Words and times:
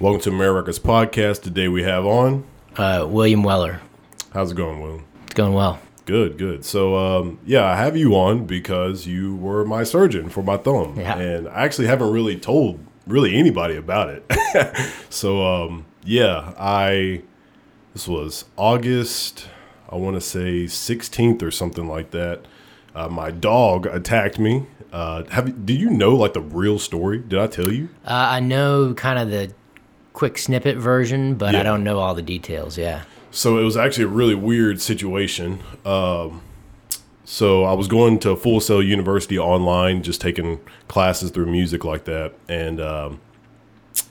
Welcome 0.00 0.22
to 0.22 0.30
America's 0.30 0.80
podcast. 0.80 1.42
Today 1.42 1.68
we 1.68 1.84
have 1.84 2.04
on. 2.04 2.44
Uh, 2.76 3.06
William 3.08 3.44
Weller. 3.44 3.80
How's 4.32 4.50
it 4.50 4.56
going, 4.56 4.80
Will? 4.80 5.02
It's 5.22 5.34
going 5.34 5.52
well. 5.52 5.78
Good, 6.04 6.36
good. 6.36 6.64
So, 6.64 6.96
um, 6.96 7.38
yeah, 7.46 7.64
I 7.64 7.76
have 7.76 7.96
you 7.96 8.16
on 8.16 8.44
because 8.44 9.06
you 9.06 9.36
were 9.36 9.64
my 9.64 9.84
surgeon 9.84 10.30
for 10.30 10.42
my 10.42 10.56
thumb, 10.56 10.98
Yeah. 10.98 11.16
and 11.16 11.48
I 11.48 11.62
actually 11.62 11.86
haven't 11.86 12.10
really 12.10 12.36
told 12.36 12.80
really 13.06 13.36
anybody 13.36 13.76
about 13.76 14.08
it. 14.10 14.76
so, 15.10 15.46
um, 15.46 15.86
yeah, 16.04 16.54
I 16.58 17.22
this 17.92 18.08
was 18.08 18.46
August, 18.56 19.46
I 19.88 19.94
want 19.94 20.16
to 20.16 20.20
say 20.20 20.64
16th 20.64 21.40
or 21.40 21.52
something 21.52 21.86
like 21.86 22.10
that. 22.10 22.46
Uh, 22.96 23.06
my 23.08 23.30
dog 23.30 23.86
attacked 23.86 24.40
me. 24.40 24.66
Uh, 24.92 25.22
have 25.30 25.64
do 25.64 25.72
you 25.72 25.88
know 25.88 26.16
like 26.16 26.32
the 26.32 26.40
real 26.40 26.80
story? 26.80 27.18
Did 27.18 27.38
I 27.38 27.46
tell 27.46 27.70
you? 27.72 27.90
Uh, 28.04 28.10
I 28.30 28.40
know 28.40 28.92
kind 28.94 29.20
of 29.20 29.30
the 29.30 29.52
quick 30.14 30.38
snippet 30.38 30.78
version, 30.78 31.34
but 31.34 31.52
Yeah. 31.52 31.60
I 31.60 31.62
don't 31.62 31.84
know 31.84 31.98
all 31.98 32.14
the 32.14 32.22
details. 32.22 32.78
Yeah. 32.78 33.02
So 33.30 33.58
it 33.58 33.64
was 33.64 33.76
actually 33.76 34.04
a 34.04 34.08
really 34.08 34.34
weird 34.36 34.80
situation. 34.80 35.58
Um, 35.84 36.40
so 37.24 37.64
I 37.64 37.72
was 37.72 37.88
going 37.88 38.18
to 38.20 38.36
Full 38.36 38.60
Sail 38.60 38.82
University 38.82 39.38
online, 39.38 40.02
just 40.02 40.20
taking 40.20 40.60
classes 40.88 41.30
through 41.30 41.46
music 41.46 41.84
like 41.84 42.04
that, 42.04 42.32
and 42.48 42.80
um, 42.80 43.20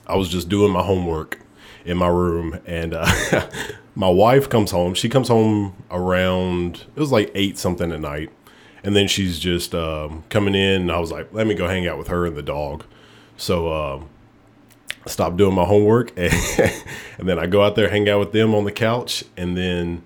I 0.06 0.16
was 0.16 0.28
just 0.28 0.48
doing 0.48 0.72
my 0.72 0.82
homework 0.82 1.40
in 1.86 1.96
my 1.96 2.08
room, 2.08 2.58
and 2.66 2.92
uh, 2.92 3.06
my 3.94 4.08
wife 4.08 4.48
comes 4.50 4.72
home. 4.72 4.94
She 4.94 5.08
comes 5.08 5.28
home 5.28 5.74
around 5.90 6.84
it 6.94 7.00
was 7.00 7.12
like 7.12 7.30
eight 7.34 7.56
something 7.56 7.92
at 7.92 8.00
night, 8.00 8.30
and 8.82 8.94
then 8.94 9.06
she's 9.08 9.38
just 9.38 9.74
um, 9.74 10.24
coming 10.28 10.54
in. 10.54 10.82
And 10.82 10.92
I 10.92 10.98
was 10.98 11.10
like, 11.12 11.32
let 11.32 11.46
me 11.46 11.54
go 11.54 11.66
hang 11.68 11.86
out 11.86 11.96
with 11.98 12.08
her 12.08 12.26
and 12.26 12.36
the 12.36 12.42
dog. 12.42 12.84
So. 13.38 13.72
Um, 13.72 14.08
stop 15.06 15.36
doing 15.36 15.54
my 15.54 15.64
homework 15.64 16.12
and, 16.16 16.32
and 17.18 17.28
then 17.28 17.38
I 17.38 17.46
go 17.46 17.62
out 17.62 17.76
there 17.76 17.88
hang 17.88 18.08
out 18.08 18.20
with 18.20 18.32
them 18.32 18.54
on 18.54 18.64
the 18.64 18.72
couch 18.72 19.24
and 19.36 19.56
then 19.56 20.02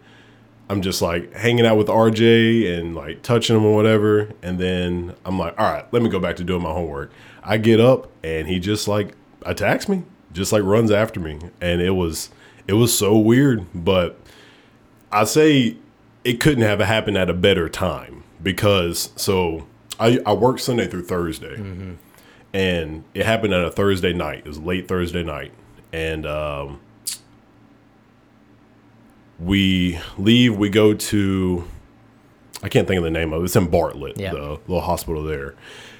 I'm 0.69 0.83
just 0.83 1.01
like 1.01 1.33
hanging 1.33 1.65
out 1.65 1.79
with 1.79 1.87
RJ 1.87 2.79
and 2.79 2.95
like 2.95 3.23
touching 3.23 3.57
him 3.57 3.65
or 3.65 3.75
whatever 3.75 4.31
and 4.43 4.59
then 4.59 5.15
I'm 5.25 5.39
like 5.39 5.59
all 5.59 5.71
right 5.71 5.87
let 5.93 6.03
me 6.03 6.09
go 6.09 6.19
back 6.19 6.37
to 6.37 6.45
doing 6.45 6.63
my 6.63 6.73
homework. 6.73 7.11
I 7.43 7.59
get 7.59 7.81
up 7.81 8.11
and 8.23 8.47
he 8.49 8.59
just 8.59 8.89
like 8.89 9.15
attacks 9.43 9.89
me 9.89 10.03
just 10.33 10.53
like 10.53 10.63
runs 10.63 10.91
after 10.91 11.21
me 11.21 11.39
and 11.61 11.81
it 11.81 11.93
was 11.93 12.31
it 12.67 12.75
was 12.75 12.97
so 12.97 13.17
weird 13.17 13.67
but 13.75 14.19
I 15.11 15.25
say 15.25 15.77
it 16.25 16.41
couldn't 16.41 16.65
have 16.65 16.81
happened 16.81 17.17
at 17.17 17.31
a 17.31 17.35
better 17.35 17.69
time 17.69 18.25
because 18.43 19.11
so 19.17 19.67
I, 19.99 20.21
I 20.27 20.33
work 20.35 20.59
Sunday 20.59 20.87
through 20.87 21.05
Thursday 21.05 21.57
mm-hmm. 21.57 21.95
And 22.59 23.05
it 23.15 23.25
happened 23.25 23.55
on 23.55 23.65
a 23.65 23.71
Thursday 23.71 24.13
night. 24.13 24.39
It 24.41 24.49
was 24.49 24.59
late 24.59 24.89
Thursday 24.89 25.23
night, 25.23 25.53
and 25.93 26.27
um, 26.27 26.81
we 29.39 29.99
leave. 30.17 30.57
We 30.57 30.69
go 30.69 30.95
to 30.95 31.65
I 32.63 32.69
can't 32.69 32.89
think 32.89 32.99
of 32.99 33.05
the 33.05 33.11
name 33.11 33.33
of 33.33 33.43
it. 33.43 33.45
It's 33.45 33.57
in 33.57 33.69
Bartlett, 33.71 34.19
Yeah. 34.19 34.33
the 34.33 34.41
little 34.67 34.81
hospital 34.81 35.23
there. 35.23 35.55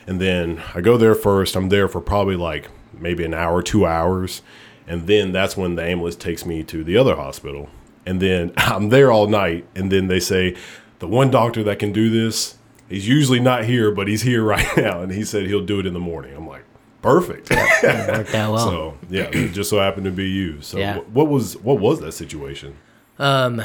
And 0.09 0.21
then 0.21 0.61
I 0.75 0.81
go 0.81 0.97
there 0.97 1.15
first. 1.15 1.55
I'm 1.55 1.69
there 1.69 1.87
for 1.87 2.01
probably 2.01 2.35
like 2.37 2.69
maybe 2.93 3.25
an 3.25 3.35
hour, 3.35 3.63
two 3.63 3.87
hours, 3.87 4.43
and 4.87 5.07
then 5.07 5.31
that's 5.31 5.57
when 5.57 5.77
the 5.77 5.85
ambulance 5.85 6.17
takes 6.17 6.45
me 6.45 6.65
to 6.65 6.83
the 6.83 6.97
other 6.97 7.15
hospital. 7.15 7.69
And 8.05 8.21
then 8.21 8.53
I'm 8.57 8.89
there 8.89 9.13
all 9.13 9.29
night, 9.29 9.67
and 9.77 9.93
then 9.93 10.09
they 10.09 10.19
say 10.21 10.57
the 10.99 11.07
one 11.07 11.31
doctor 11.31 11.63
that 11.63 11.79
can 11.79 11.93
do 11.93 12.11
this. 12.11 12.57
He's 12.89 13.07
usually 13.09 13.41
not 13.41 13.65
here, 13.65 13.91
but 13.91 14.09
he's 14.09 14.23
here 14.23 14.43
right 14.55 14.67
now, 14.77 15.01
and 15.03 15.13
he 15.13 15.25
said 15.25 15.47
he'll 15.47 15.65
do 15.65 15.79
it 15.81 15.87
in 15.87 15.93
the 15.95 16.01
morning. 16.01 16.35
I'm 16.35 16.47
like, 16.49 16.65
perfect. 17.03 17.51
Worked 17.51 18.35
out 18.35 18.53
well. 18.53 18.59
So 18.71 18.99
yeah, 19.11 19.25
it 19.33 19.53
just 19.53 19.71
so 19.71 19.79
happened 19.79 20.05
to 20.07 20.11
be 20.11 20.29
you. 20.29 20.61
So 20.63 20.79
Yeah. 20.79 20.95
wh- 20.99 21.15
what 21.15 21.29
was 21.29 21.57
what 21.59 21.79
was 21.81 22.01
that 22.01 22.13
situation? 22.13 22.77
Um, 23.19 23.63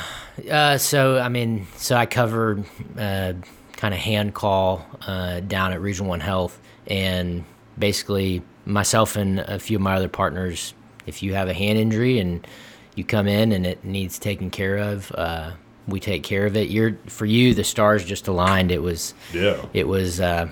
Uh, 0.49 0.77
so 0.77 1.19
I 1.19 1.29
mean, 1.29 1.67
so 1.77 1.95
I 1.95 2.05
covered 2.05 2.63
uh, 2.97 3.33
kind 3.77 3.93
of 3.93 3.99
hand 3.99 4.33
call 4.33 4.85
uh, 5.07 5.39
down 5.41 5.73
at 5.73 5.81
Regional 5.81 6.09
One 6.09 6.19
Health, 6.21 6.59
and 6.87 7.43
basically 7.77 8.41
myself 8.65 9.15
and 9.15 9.39
a 9.39 9.59
few 9.59 9.77
of 9.77 9.81
my 9.81 9.95
other 9.95 10.07
partners. 10.09 10.73
If 11.05 11.21
you 11.21 11.33
have 11.33 11.49
a 11.49 11.53
hand 11.53 11.77
injury 11.77 12.19
and 12.19 12.47
you 12.95 13.03
come 13.03 13.27
in 13.27 13.51
and 13.51 13.65
it 13.65 13.83
needs 13.83 14.17
taken 14.17 14.49
care 14.49 14.77
of, 14.77 15.11
uh, 15.15 15.51
we 15.87 15.99
take 15.99 16.23
care 16.23 16.45
of 16.45 16.55
it. 16.55 16.69
You're 16.69 16.97
for 17.07 17.25
you, 17.25 17.53
the 17.53 17.63
stars 17.63 18.05
just 18.05 18.27
aligned. 18.27 18.71
It 18.71 18.81
was 18.81 19.13
Yeah. 19.33 19.63
it 19.73 19.87
was 19.87 20.19
uh, 20.21 20.49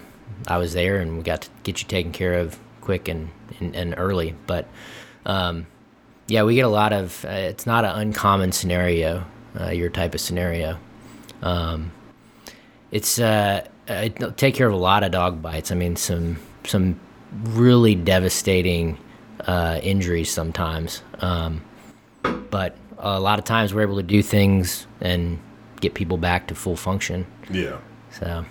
I 0.48 0.58
was 0.58 0.74
there 0.74 0.98
and 1.00 1.18
we 1.18 1.24
got 1.24 1.42
to 1.44 1.50
get 1.64 1.82
you 1.82 1.88
taken 1.88 2.12
care 2.12 2.34
of 2.40 2.60
quick 2.82 3.08
and 3.08 3.30
and, 3.60 3.76
and 3.76 3.94
early. 3.98 4.36
But 4.48 4.68
um, 5.26 5.68
yeah, 6.28 6.44
we 6.44 6.56
get 6.56 6.66
a 6.66 6.70
lot 6.70 6.94
of. 6.94 7.24
Uh, 7.26 7.30
it's 7.30 7.66
not 7.66 7.86
an 7.86 7.92
uncommon 8.00 8.52
scenario. 8.52 9.26
Uh, 9.60 9.70
your 9.70 9.90
type 9.90 10.16
of 10.16 10.22
scenario. 10.22 10.78
Um, 11.42 11.92
it's 12.92 13.20
uh, 13.20 13.66
I 13.90 14.10
take 14.10 14.56
care 14.56 14.68
of 14.68 14.74
a 14.74 14.78
lot 14.78 15.04
of 15.04 15.12
dog 15.12 15.42
bites. 15.42 15.72
I 15.72 15.76
mean, 15.76 15.96
some 15.96 16.38
some 16.66 17.00
really 17.32 17.96
devastating 17.96 18.98
uh, 19.48 19.80
injuries 19.84 20.32
sometimes. 20.32 21.02
Um, 21.20 21.62
but 22.50 22.76
a 23.02 23.20
lot 23.20 23.40
of 23.40 23.46
times 23.46 23.74
we're 23.74 23.82
able 23.82 23.98
to 23.98 24.04
do 24.04 24.22
things 24.22 24.88
and 25.02 25.40
get 25.80 25.94
people 25.94 26.18
back 26.18 26.48
to 26.48 26.56
full 26.56 26.76
function. 26.76 27.26
Yeah. 27.50 27.78
So. 28.12 28.46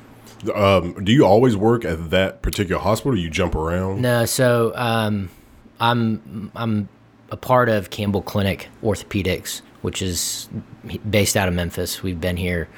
Um, 0.55 1.05
do 1.05 1.13
you 1.13 1.25
always 1.25 1.57
work 1.57 1.85
at 1.85 2.11
that 2.11 2.43
particular 2.43 2.81
hospital? 2.81 3.13
Or 3.13 3.17
you 3.17 3.31
jump 3.31 3.55
around? 3.55 4.03
No, 4.03 4.25
so 4.25 4.73
um, 4.75 5.31
I'm 5.79 6.51
I'm 6.57 6.89
a 7.31 7.37
part 7.37 7.69
of 7.69 7.91
Campbell 7.91 8.23
Clinic 8.23 8.69
Orthopedics, 8.83 9.61
which 9.83 10.03
is 10.03 10.49
based 11.09 11.37
out 11.37 11.47
of 11.47 11.55
Memphis. 11.55 12.03
We've 12.03 12.21
been 12.21 12.37
here 12.37 12.69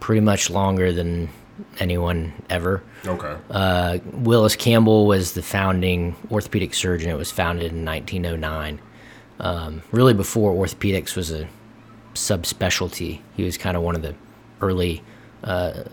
pretty 0.00 0.20
much 0.20 0.50
longer 0.50 0.92
than 0.92 1.30
anyone 1.78 2.32
ever. 2.50 2.82
Okay. 3.06 3.36
Uh, 3.50 3.98
Willis 4.12 4.56
Campbell 4.56 5.06
was 5.06 5.32
the 5.32 5.42
founding 5.42 6.16
orthopedic 6.30 6.74
surgeon. 6.74 7.10
It 7.10 7.16
was 7.16 7.30
founded 7.30 7.72
in 7.72 7.84
1909. 7.84 8.80
Um, 9.40 9.82
really, 9.90 10.14
before 10.14 10.52
orthopedics 10.52 11.16
was 11.16 11.30
a 11.30 11.48
subspecialty, 12.14 13.20
he 13.36 13.42
was 13.42 13.56
kind 13.56 13.76
of 13.76 13.82
one 13.82 13.96
of 13.96 14.02
the 14.02 14.14
early 14.60 15.02
uh, 15.42 15.46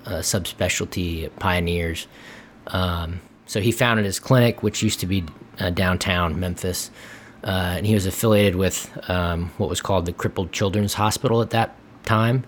uh, 0.05 0.11
subspecialty 0.19 1.29
pioneers. 1.39 2.07
Um, 2.67 3.21
so 3.45 3.61
he 3.61 3.71
founded 3.71 4.05
his 4.05 4.19
clinic, 4.19 4.61
which 4.61 4.83
used 4.83 4.99
to 4.99 5.05
be 5.05 5.23
uh, 5.59 5.69
downtown 5.69 6.39
Memphis, 6.39 6.91
uh, 7.43 7.75
and 7.77 7.85
he 7.85 7.93
was 7.93 8.05
affiliated 8.05 8.55
with 8.55 8.91
um, 9.09 9.51
what 9.57 9.69
was 9.69 9.79
called 9.79 10.05
the 10.05 10.11
Crippled 10.13 10.51
Children's 10.51 10.93
Hospital 10.93 11.41
at 11.41 11.51
that 11.51 11.75
time. 12.03 12.43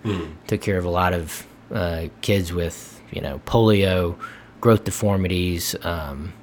Took 0.48 0.62
care 0.62 0.78
of 0.78 0.86
a 0.86 0.90
lot 0.90 1.14
of 1.14 1.48
uh, 1.74 2.08
kids 2.22 2.52
with 2.52 3.02
you 3.12 3.22
know 3.22 3.40
polio, 3.46 4.18
growth 4.60 4.84
deformities, 4.84 5.76
um, 5.86 6.34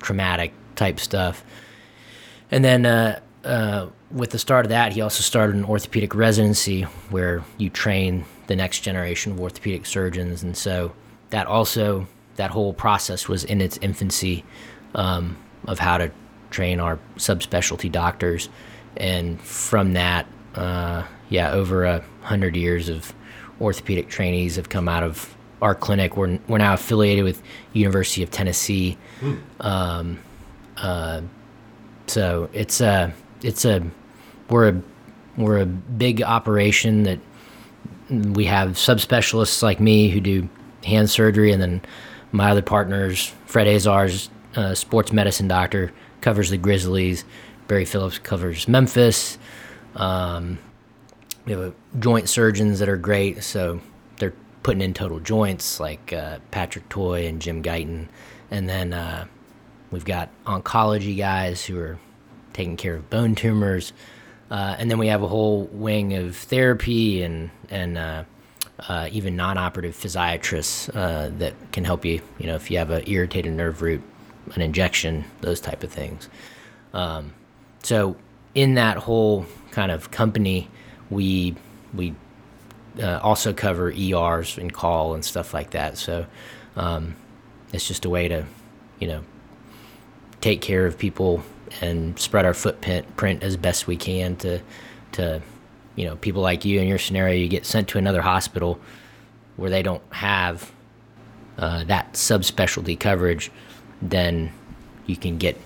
traumatic 0.00 0.52
type 0.76 0.98
stuff. 0.98 1.44
And 2.50 2.64
then 2.64 2.86
uh, 2.86 3.20
uh, 3.46 3.88
with 4.10 4.30
the 4.30 4.38
start 4.38 4.66
of 4.66 4.70
that, 4.70 4.92
he 4.92 5.00
also 5.00 5.22
started 5.22 5.56
an 5.56 5.64
orthopedic 5.64 6.14
residency 6.14 6.82
where 7.10 7.44
you 7.58 7.70
train 7.70 8.24
the 8.46 8.56
next 8.56 8.80
generation 8.80 9.32
of 9.32 9.40
orthopedic 9.40 9.86
surgeons. 9.86 10.42
And 10.42 10.56
so 10.56 10.92
that 11.30 11.46
also, 11.46 12.06
that 12.36 12.50
whole 12.50 12.72
process 12.72 13.28
was 13.28 13.44
in 13.44 13.60
its 13.60 13.78
infancy 13.78 14.44
um, 14.94 15.36
of 15.66 15.78
how 15.78 15.98
to 15.98 16.10
train 16.50 16.80
our 16.80 16.98
subspecialty 17.16 17.90
doctors. 17.90 18.48
And 18.96 19.40
from 19.40 19.92
that, 19.94 20.26
uh, 20.54 21.04
yeah, 21.28 21.52
over 21.52 21.84
a 21.84 22.04
hundred 22.22 22.56
years 22.56 22.88
of 22.88 23.14
orthopedic 23.60 24.08
trainees 24.08 24.56
have 24.56 24.68
come 24.68 24.88
out 24.88 25.02
of 25.02 25.34
our 25.62 25.74
clinic. 25.74 26.16
We're, 26.16 26.38
we're 26.48 26.58
now 26.58 26.74
affiliated 26.74 27.24
with 27.24 27.42
University 27.72 28.22
of 28.22 28.30
Tennessee. 28.30 28.98
Um, 29.60 30.18
uh, 30.76 31.22
so 32.06 32.48
it's 32.52 32.80
a 32.80 33.12
it's 33.42 33.64
a 33.64 33.82
we're 34.48 34.68
a 34.68 34.82
we're 35.36 35.58
a 35.58 35.66
big 35.66 36.22
operation 36.22 37.02
that 37.04 37.18
we 38.10 38.44
have 38.46 38.70
subspecialists 38.70 39.62
like 39.62 39.80
me 39.80 40.08
who 40.08 40.20
do 40.20 40.48
hand 40.84 41.10
surgery, 41.10 41.52
and 41.52 41.60
then 41.60 41.82
my 42.32 42.50
other 42.50 42.62
partners, 42.62 43.32
Fred 43.46 43.66
Azar's 43.66 44.30
uh, 44.54 44.74
sports 44.74 45.12
medicine 45.12 45.48
doctor, 45.48 45.92
covers 46.20 46.50
the 46.50 46.56
Grizzlies. 46.56 47.24
Barry 47.68 47.84
Phillips 47.84 48.18
covers 48.18 48.68
Memphis. 48.68 49.38
Um, 49.96 50.58
we 51.44 51.52
have 51.52 51.74
joint 51.98 52.28
surgeons 52.28 52.78
that 52.78 52.88
are 52.88 52.96
great, 52.96 53.42
so 53.42 53.80
they're 54.18 54.34
putting 54.62 54.82
in 54.82 54.94
total 54.94 55.20
joints 55.20 55.80
like 55.80 56.12
uh, 56.12 56.38
Patrick 56.50 56.88
Toy 56.88 57.26
and 57.26 57.40
Jim 57.42 57.62
Guyton, 57.62 58.08
and 58.50 58.68
then 58.68 58.92
uh, 58.92 59.26
we've 59.90 60.04
got 60.04 60.30
oncology 60.44 61.16
guys 61.16 61.64
who 61.64 61.78
are 61.78 61.98
taking 62.56 62.76
care 62.76 62.94
of 62.94 63.10
bone 63.10 63.34
tumors, 63.34 63.92
uh, 64.50 64.76
and 64.78 64.90
then 64.90 64.98
we 64.98 65.08
have 65.08 65.22
a 65.22 65.28
whole 65.28 65.64
wing 65.72 66.14
of 66.14 66.36
therapy 66.36 67.22
and 67.22 67.50
and 67.68 67.98
uh, 67.98 68.24
uh, 68.88 69.08
even 69.12 69.36
non-operative 69.36 69.94
physiatrists 69.94 70.94
uh, 70.94 71.30
that 71.38 71.54
can 71.72 71.84
help 71.84 72.04
you. 72.04 72.20
You 72.38 72.46
know, 72.46 72.56
if 72.56 72.70
you 72.70 72.78
have 72.78 72.90
an 72.90 73.04
irritated 73.06 73.52
nerve 73.52 73.82
root, 73.82 74.02
an 74.54 74.62
injection, 74.62 75.24
those 75.40 75.60
type 75.60 75.82
of 75.82 75.92
things. 75.92 76.28
Um, 76.92 77.32
so 77.82 78.16
in 78.54 78.74
that 78.74 78.96
whole 78.96 79.46
kind 79.70 79.92
of 79.92 80.10
company, 80.10 80.68
we 81.10 81.54
we 81.94 82.14
uh, 83.00 83.20
also 83.22 83.52
cover 83.52 83.90
ERs 83.90 84.58
and 84.58 84.72
call 84.72 85.14
and 85.14 85.24
stuff 85.24 85.52
like 85.52 85.70
that. 85.70 85.98
So 85.98 86.26
um, 86.76 87.16
it's 87.72 87.86
just 87.86 88.04
a 88.04 88.10
way 88.10 88.28
to, 88.28 88.46
you 88.98 89.08
know, 89.08 89.22
take 90.40 90.60
care 90.60 90.86
of 90.86 90.96
people 90.96 91.42
and 91.80 92.18
spread 92.18 92.44
our 92.44 92.54
footprint 92.54 93.42
as 93.42 93.56
best 93.56 93.86
we 93.86 93.96
can 93.96 94.36
to 94.36 94.60
to 95.12 95.40
you 95.94 96.04
know 96.04 96.16
people 96.16 96.42
like 96.42 96.64
you 96.64 96.80
in 96.80 96.88
your 96.88 96.98
scenario 96.98 97.34
you 97.34 97.48
get 97.48 97.66
sent 97.66 97.88
to 97.88 97.98
another 97.98 98.22
hospital 98.22 98.78
where 99.56 99.70
they 99.70 99.82
don't 99.82 100.02
have 100.10 100.72
uh, 101.58 101.84
that 101.84 102.12
subspecialty 102.12 102.98
coverage 102.98 103.50
then 104.02 104.52
you 105.06 105.16
can 105.16 105.38
get 105.38 105.56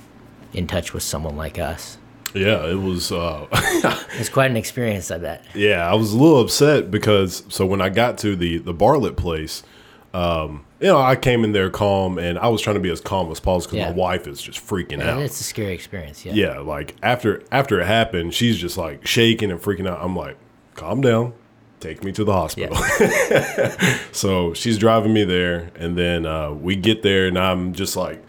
in 0.52 0.67
touch 0.67 0.93
with 0.93 1.02
someone 1.02 1.37
like 1.37 1.58
us 1.58 1.99
Yeah, 2.32 2.64
it 2.67 2.76
was. 2.76 3.11
Uh, 3.11 3.46
it's 4.19 4.29
quite 4.29 4.50
an 4.50 4.56
experience 4.56 5.11
i 5.11 5.19
bet 5.19 5.44
yeah, 5.55 5.91
I 5.91 5.94
was 5.94 6.12
a 6.12 6.17
little 6.17 6.41
upset 6.41 6.91
because 6.91 7.43
so 7.49 7.67
when 7.67 7.81
I 7.81 7.88
got 7.88 8.19
to 8.19 8.37
the 8.37 8.58
the 8.58 8.73
Bartlett 8.73 9.17
place, 9.17 9.62
um, 10.12 10.64
you 10.80 10.86
know, 10.88 10.98
I 11.00 11.14
came 11.16 11.44
in 11.44 11.52
there 11.52 11.70
calm 11.70 12.18
and 12.18 12.38
I 12.38 12.48
was 12.48 12.60
trying 12.62 12.74
to 12.74 12.80
be 12.80 12.90
as 12.90 13.00
calm 13.00 13.30
as 13.30 13.38
possible 13.38 13.76
because 13.76 13.86
Yeah. 13.86 13.90
my 13.90 13.96
wife 13.96 14.26
is 14.26 14.40
just 14.42 14.58
freaking 14.66 14.94
And 14.94 15.02
out. 15.02 15.22
it's 15.22 15.40
a 15.40 15.44
scary 15.44 15.72
experience 15.74 16.24
yeah 16.24 16.32
yeah, 16.34 16.58
like 16.58 16.96
after 17.02 17.42
after 17.52 17.80
it 17.80 17.86
happened, 17.86 18.34
she's 18.34 18.58
just 18.58 18.76
like 18.78 19.06
shaking 19.06 19.50
and 19.50 19.60
freaking 19.60 19.86
out. 19.88 19.98
I'm 20.02 20.16
like, 20.16 20.36
calm 20.74 21.00
down, 21.00 21.32
take 21.80 22.02
me 22.02 22.12
to 22.12 22.24
the 22.24 22.32
hospital. 22.32 22.76
so 24.12 24.54
she's 24.54 24.78
driving 24.78 25.12
me 25.12 25.24
there, 25.24 25.70
and 25.76 25.96
then 25.96 26.26
uh, 26.26 26.50
we 26.52 26.76
get 26.76 27.02
there, 27.02 27.26
and 27.26 27.38
I'm 27.38 27.72
just 27.72 27.96
like, 27.96 28.22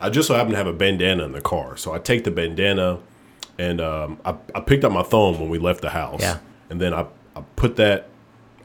I 0.00 0.10
just 0.10 0.28
so 0.28 0.34
happen 0.34 0.52
to 0.52 0.56
have 0.58 0.66
a 0.66 0.72
bandana 0.72 1.24
in 1.24 1.32
the 1.32 1.40
car, 1.40 1.76
so 1.76 1.92
I 1.92 1.98
take 1.98 2.24
the 2.24 2.30
bandana, 2.30 2.98
and 3.58 3.80
um, 3.80 4.18
I, 4.24 4.34
I 4.54 4.60
picked 4.60 4.84
up 4.84 4.92
my 4.92 5.02
phone 5.02 5.38
when 5.38 5.48
we 5.48 5.58
left 5.58 5.80
the 5.82 5.90
house, 5.90 6.20
Yeah. 6.20 6.38
and 6.70 6.80
then 6.80 6.94
I 6.94 7.06
I 7.36 7.42
put 7.56 7.76
that, 7.76 8.08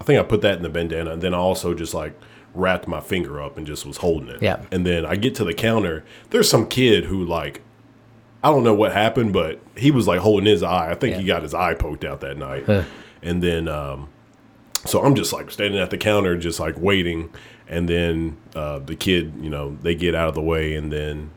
I 0.02 0.04
think 0.04 0.20
I 0.20 0.24
put 0.24 0.42
that 0.42 0.58
in 0.58 0.64
the 0.64 0.70
bandana, 0.70 1.12
and 1.12 1.22
then 1.22 1.34
I 1.34 1.38
also 1.38 1.74
just 1.74 1.94
like 1.94 2.18
wrapped 2.54 2.88
my 2.88 3.00
finger 3.00 3.42
up 3.42 3.58
and 3.58 3.66
just 3.68 3.86
was 3.86 3.98
holding 3.98 4.30
it, 4.30 4.42
Yeah. 4.42 4.62
and 4.72 4.86
then 4.86 5.06
I 5.06 5.16
get 5.16 5.36
to 5.36 5.44
the 5.44 5.54
counter, 5.54 6.04
there's 6.30 6.50
some 6.50 6.68
kid 6.68 7.06
who 7.06 7.24
like 7.26 7.62
I 8.44 8.50
don't 8.50 8.64
know 8.64 8.74
what 8.74 8.92
happened, 8.92 9.32
but 9.32 9.60
he 9.78 9.90
was 9.90 10.06
like 10.06 10.20
holding 10.20 10.46
his 10.46 10.64
eye. 10.64 10.92
I 10.92 10.96
think 10.96 11.16
he 11.16 11.24
got 11.24 11.44
his 11.44 11.54
eye 11.54 11.76
poked 11.76 12.04
out 12.04 12.20
that 12.22 12.36
night. 12.38 12.66
Huh. 12.66 12.84
And 13.22 13.42
then, 13.42 13.70
um, 13.70 14.10
so 14.86 15.02
I'm 15.02 15.16
just 15.16 15.32
like 15.32 15.50
standing 15.50 15.80
at 15.80 15.92
the 15.92 15.98
counter, 15.98 16.38
just 16.38 16.60
like 16.60 16.76
waiting. 16.78 17.30
And 17.70 17.88
then 17.88 18.36
uh, 18.54 18.80
the 18.80 18.98
kid, 18.98 19.34
you 19.40 19.50
know, 19.50 19.78
they 19.82 19.96
get 19.96 20.14
out 20.14 20.28
of 20.28 20.36
the 20.36 20.42
way. 20.42 20.76
And 20.76 20.92
then 20.92 21.30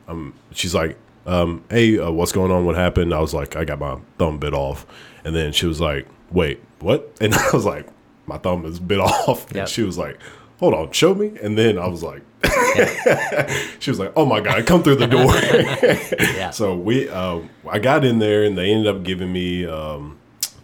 she's 0.51 0.75
like, 0.75 0.99
um, 1.27 1.63
hey, 1.71 1.97
uh, 1.97 2.11
what's 2.11 2.33
going 2.33 2.51
on? 2.51 2.67
What 2.67 2.75
happened? 2.75 3.15
I 3.15 3.21
was 3.21 3.33
like, 3.33 3.55
I 3.55 3.65
got 3.65 3.79
my 3.79 3.99
thumb 4.19 4.39
bit 4.39 4.53
off. 4.53 4.85
And 5.25 5.33
then 5.33 5.53
she 5.53 5.67
was 5.67 5.81
like, 5.81 6.09
wait, 6.33 6.61
what? 6.81 7.09
And 7.21 7.33
I 7.35 7.51
was 7.53 7.65
like, 7.65 7.87
my 8.27 8.39
thumb 8.39 8.65
is 8.67 8.81
bit 8.81 8.99
off. 9.01 9.47
Yep. 9.53 9.57
And 9.57 9.69
she 9.69 9.83
was 9.85 9.97
like, 9.97 10.19
hold 10.59 10.75
on, 10.75 10.91
show 10.93 11.15
me. 11.15 11.33
And 11.43 11.57
then 11.59 11.79
I 11.79 11.87
was 11.87 12.03
like, 12.03 12.23
she 13.79 13.91
was 13.91 13.99
like, 13.99 14.13
oh 14.17 14.25
my 14.27 14.41
God, 14.41 14.65
come 14.67 14.83
through 14.83 14.97
the 14.97 15.07
door. 15.07 15.35
yeah 16.37 16.51
So 16.51 16.77
we, 16.77 17.09
uh, 17.09 17.41
I 17.69 17.79
got 17.79 18.05
in 18.05 18.19
there 18.19 18.45
and 18.45 18.57
they 18.57 18.71
ended 18.71 18.87
up 18.87 19.03
giving 19.03 19.33
me 19.33 19.67
um, 19.67 20.19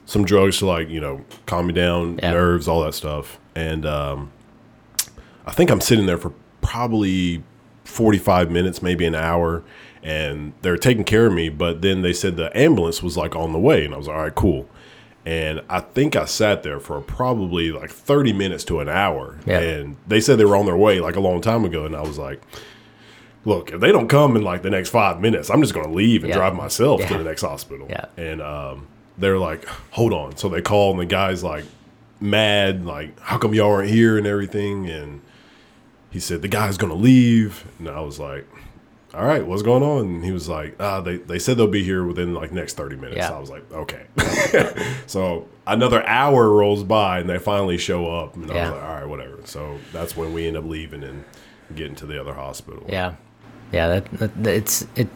some 0.07 0.25
drugs 0.25 0.59
to 0.59 0.67
like 0.67 0.89
you 0.89 1.01
know 1.01 1.25
calm 1.47 1.67
me 1.69 1.73
down, 1.73 2.19
Yeah. 2.23 2.33
nerves, 2.33 2.69
all 2.69 2.83
that 2.85 2.95
stuff. 2.95 3.39
And 3.55 3.85
um, 3.87 4.31
I 5.47 5.53
think 5.53 5.71
I'm 5.71 5.81
sitting 5.81 6.07
there 6.07 6.19
for 6.19 6.33
probably 6.61 7.43
45 7.85 8.51
minutes, 8.51 8.81
maybe 8.83 9.05
an 9.07 9.15
hour, 9.15 9.63
and 10.03 10.53
they're 10.63 10.77
taking 10.79 11.05
care 11.05 11.27
of 11.27 11.33
me. 11.33 11.49
But 11.49 11.83
then 11.83 12.03
they 12.03 12.13
said 12.13 12.37
the 12.37 12.57
ambulance 12.57 13.03
was 13.03 13.17
like 13.17 13.35
on 13.37 13.53
the 13.53 13.59
way, 13.59 13.85
and 13.85 13.93
I 13.95 13.97
was 13.99 14.07
like, 14.07 14.17
all 14.17 14.23
right, 14.23 14.35
cool. 14.35 14.69
And 15.25 15.63
I 15.69 15.81
think 15.81 16.17
I 16.17 16.25
sat 16.25 16.63
there 16.65 16.81
for 16.81 17.01
probably 17.01 17.71
like 17.71 17.91
30 17.91 18.33
minutes 18.33 18.65
to 18.65 18.81
an 18.81 18.89
hour. 18.89 19.39
Yeah. 19.47 19.61
And 19.61 19.97
they 20.07 20.21
said 20.21 20.39
they 20.39 20.45
were 20.45 20.57
on 20.57 20.67
their 20.67 20.77
way 20.77 20.99
like 21.01 21.15
a 21.17 21.21
long 21.21 21.41
time 21.41 21.65
ago. 21.65 21.85
And 21.87 21.95
I 21.95 22.01
was 22.03 22.19
like, 22.19 22.43
look, 23.45 23.71
if 23.73 23.81
they 23.81 23.93
don't 23.93 24.09
come 24.09 24.37
in 24.37 24.43
like 24.43 24.63
the 24.63 24.71
next 24.71 24.91
five 24.91 25.21
minutes, 25.21 25.49
I'm 25.49 25.61
just 25.63 25.75
going 25.75 25.87
to 25.87 25.93
leave 25.93 26.25
and 26.25 26.31
Yeah. 26.31 26.37
drive 26.39 26.55
myself 26.57 27.07
to 27.07 27.19
the 27.19 27.25
next 27.25 27.43
hospital. 27.43 27.87
Yeah. 27.89 28.07
And 28.17 28.43
um, 28.43 28.89
they're 29.17 29.39
like, 29.39 29.65
hold 29.93 30.13
on. 30.13 30.37
So 30.37 30.49
they 30.49 30.61
call 30.63 30.91
and 30.91 30.99
the 31.01 31.07
guy's 31.07 31.45
like 31.45 31.65
mad, 32.21 32.85
like, 32.85 33.19
how 33.21 33.39
come 33.39 33.55
y'all 33.55 33.71
aren't 33.73 33.91
here 33.91 34.19
and 34.19 34.27
everything? 34.27 34.89
And 34.89 35.21
he 36.11 36.19
said, 36.19 36.43
the 36.43 36.49
guy's 36.49 36.77
going 36.77 36.93
to 36.93 36.99
leave. 36.99 37.65
And 37.79 37.89
I 37.89 38.01
was 38.01 38.19
like, 38.19 38.47
all 39.15 39.25
right, 39.25 39.47
what's 39.47 39.63
going 39.63 39.83
on? 39.83 40.07
And 40.07 40.25
he 40.25 40.33
was 40.33 40.49
like, 40.49 40.77
ah, 40.81 41.01
they, 41.01 41.17
they 41.19 41.39
said 41.39 41.57
they'll 41.57 41.67
be 41.67 41.85
here 41.85 42.05
within 42.05 42.35
like 42.35 42.53
next 42.53 42.77
30 42.77 42.97
minutes. 42.97 43.17
Yeah. 43.19 43.31
I 43.35 43.39
was 43.39 43.51
like, 43.51 43.71
okay. 43.73 44.07
so 45.07 45.49
another 45.67 46.07
hour 46.07 46.49
rolls 46.51 46.83
by 46.85 47.21
and 47.21 47.29
they 47.29 47.39
finally 47.39 47.79
show 47.79 48.11
up. 48.11 48.35
And 48.37 48.51
I 48.51 48.55
Yeah. 48.55 48.63
was 48.71 48.79
like, 48.79 48.83
all 48.89 48.95
right, 48.97 49.05
whatever. 49.09 49.39
So 49.45 49.79
that's 49.93 50.17
when 50.17 50.33
we 50.33 50.47
end 50.49 50.57
up 50.57 50.65
leaving 50.65 51.03
and 51.05 51.25
getting 51.75 51.95
to 51.97 52.07
the 52.07 52.21
other 52.21 52.35
hospital. 52.35 52.85
Yeah, 52.89 53.15
yeah. 53.73 53.89
That, 53.89 54.11
that 54.13 54.43
that- 54.45 54.55
it's 54.55 54.87
it. 54.97 55.09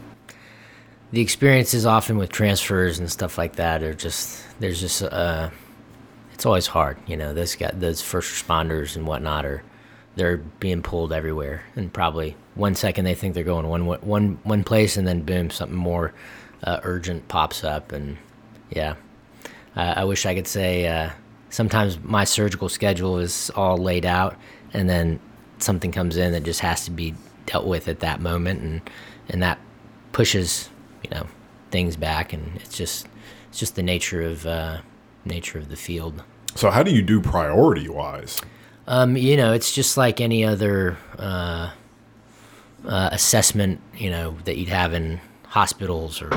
The 1.13 1.21
experiences 1.21 1.87
often 1.87 2.19
with 2.19 2.31
transfers 2.31 2.99
and 2.99 3.11
stuff 3.11 3.39
like 3.39 3.57
that 3.57 3.83
are 3.83 3.95
just 3.95 4.43
there's 4.59 4.81
just 4.81 5.03
uh, 5.03 5.51
it's 6.35 6.45
always 6.45 6.67
hard. 6.67 6.99
You 7.07 7.17
know, 7.17 7.33
those 7.33 7.55
got 7.55 7.79
those 7.81 8.03
first 8.03 8.45
responders 8.45 8.97
and 8.97 9.07
whatnot 9.07 9.47
are 9.47 9.63
they're 10.17 10.39
being 10.39 10.83
pulled 10.83 11.13
everywhere, 11.13 11.63
and 11.77 11.93
probably 11.93 12.37
one 12.55 12.75
second 12.75 13.05
they 13.05 13.15
think 13.15 13.35
they're 13.35 13.45
going 13.45 13.69
one 13.69 13.87
one 13.87 14.39
one 14.43 14.65
place, 14.65 14.97
and 14.97 15.07
then 15.07 15.23
boom, 15.23 15.51
something 15.51 15.77
more 15.77 16.13
uh, 16.65 16.81
urgent 16.83 17.29
pops 17.29 17.63
up, 17.63 17.93
and 17.93 18.17
yeah. 18.71 18.97
Uh, 19.77 19.93
I 19.99 20.05
wish 20.05 20.25
I 20.25 20.35
could 20.35 20.47
say 20.47 20.89
uh, 20.89 21.11
sometimes 21.51 21.99
my 22.03 22.25
surgical 22.25 22.71
schedule 22.71 23.19
is 23.19 23.51
all 23.55 23.77
laid 23.77 24.07
out, 24.07 24.37
and 24.73 24.89
then 24.89 25.21
something 25.59 25.93
comes 25.93 26.17
in 26.17 26.33
that 26.33 26.43
just 26.43 26.61
has 26.61 26.87
to 26.87 26.91
be 26.91 27.15
dealt 27.45 27.67
with 27.67 27.87
at 27.87 28.01
that 28.01 28.21
moment, 28.21 28.61
and 28.61 28.81
and 29.29 29.43
that 29.43 29.59
pushes 30.13 30.71
you 31.05 31.11
know 31.11 31.27
things 31.71 31.95
back, 31.97 32.33
and 32.33 32.57
it's 32.57 32.77
just 32.77 33.07
it's 33.51 33.59
just 33.59 33.77
the 33.77 33.83
nature 33.83 34.23
of 34.23 34.47
uh, 34.47 34.79
nature 35.27 35.59
of 35.59 35.69
the 35.69 35.77
field. 35.77 36.23
So 36.55 36.71
how 36.71 36.83
do 36.83 36.91
you 36.91 37.03
do 37.03 37.21
priority 37.21 37.87
wise? 37.87 38.41
Um, 38.87 39.17
you 39.17 39.37
know, 39.37 39.53
it's 39.53 39.73
just 39.73 39.97
like 39.97 40.21
any 40.21 40.45
other 40.45 40.97
uh, 41.19 41.71
uh, 42.87 43.09
assessment, 43.13 43.81
you 43.97 44.11
know, 44.11 44.37
that 44.45 44.57
you'd 44.57 44.69
have 44.69 44.93
in 44.95 45.21
hospitals 45.45 46.23
or 46.23 46.29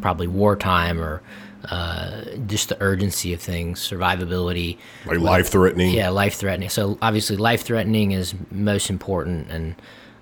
probably 0.00 0.26
wartime 0.26 1.00
or 1.00 1.22
uh, 1.70 2.24
just 2.46 2.68
the 2.68 2.76
urgency 2.82 3.32
of 3.32 3.40
things, 3.40 3.80
survivability. 3.80 4.78
Like 5.06 5.20
life 5.20 5.48
threatening? 5.48 5.94
Yeah, 5.94 6.10
life 6.10 6.34
threatening. 6.34 6.68
So 6.68 6.98
obviously, 7.00 7.36
life 7.36 7.62
threatening 7.62 8.12
is 8.12 8.34
most 8.50 8.90
important, 8.90 9.50
and 9.50 9.74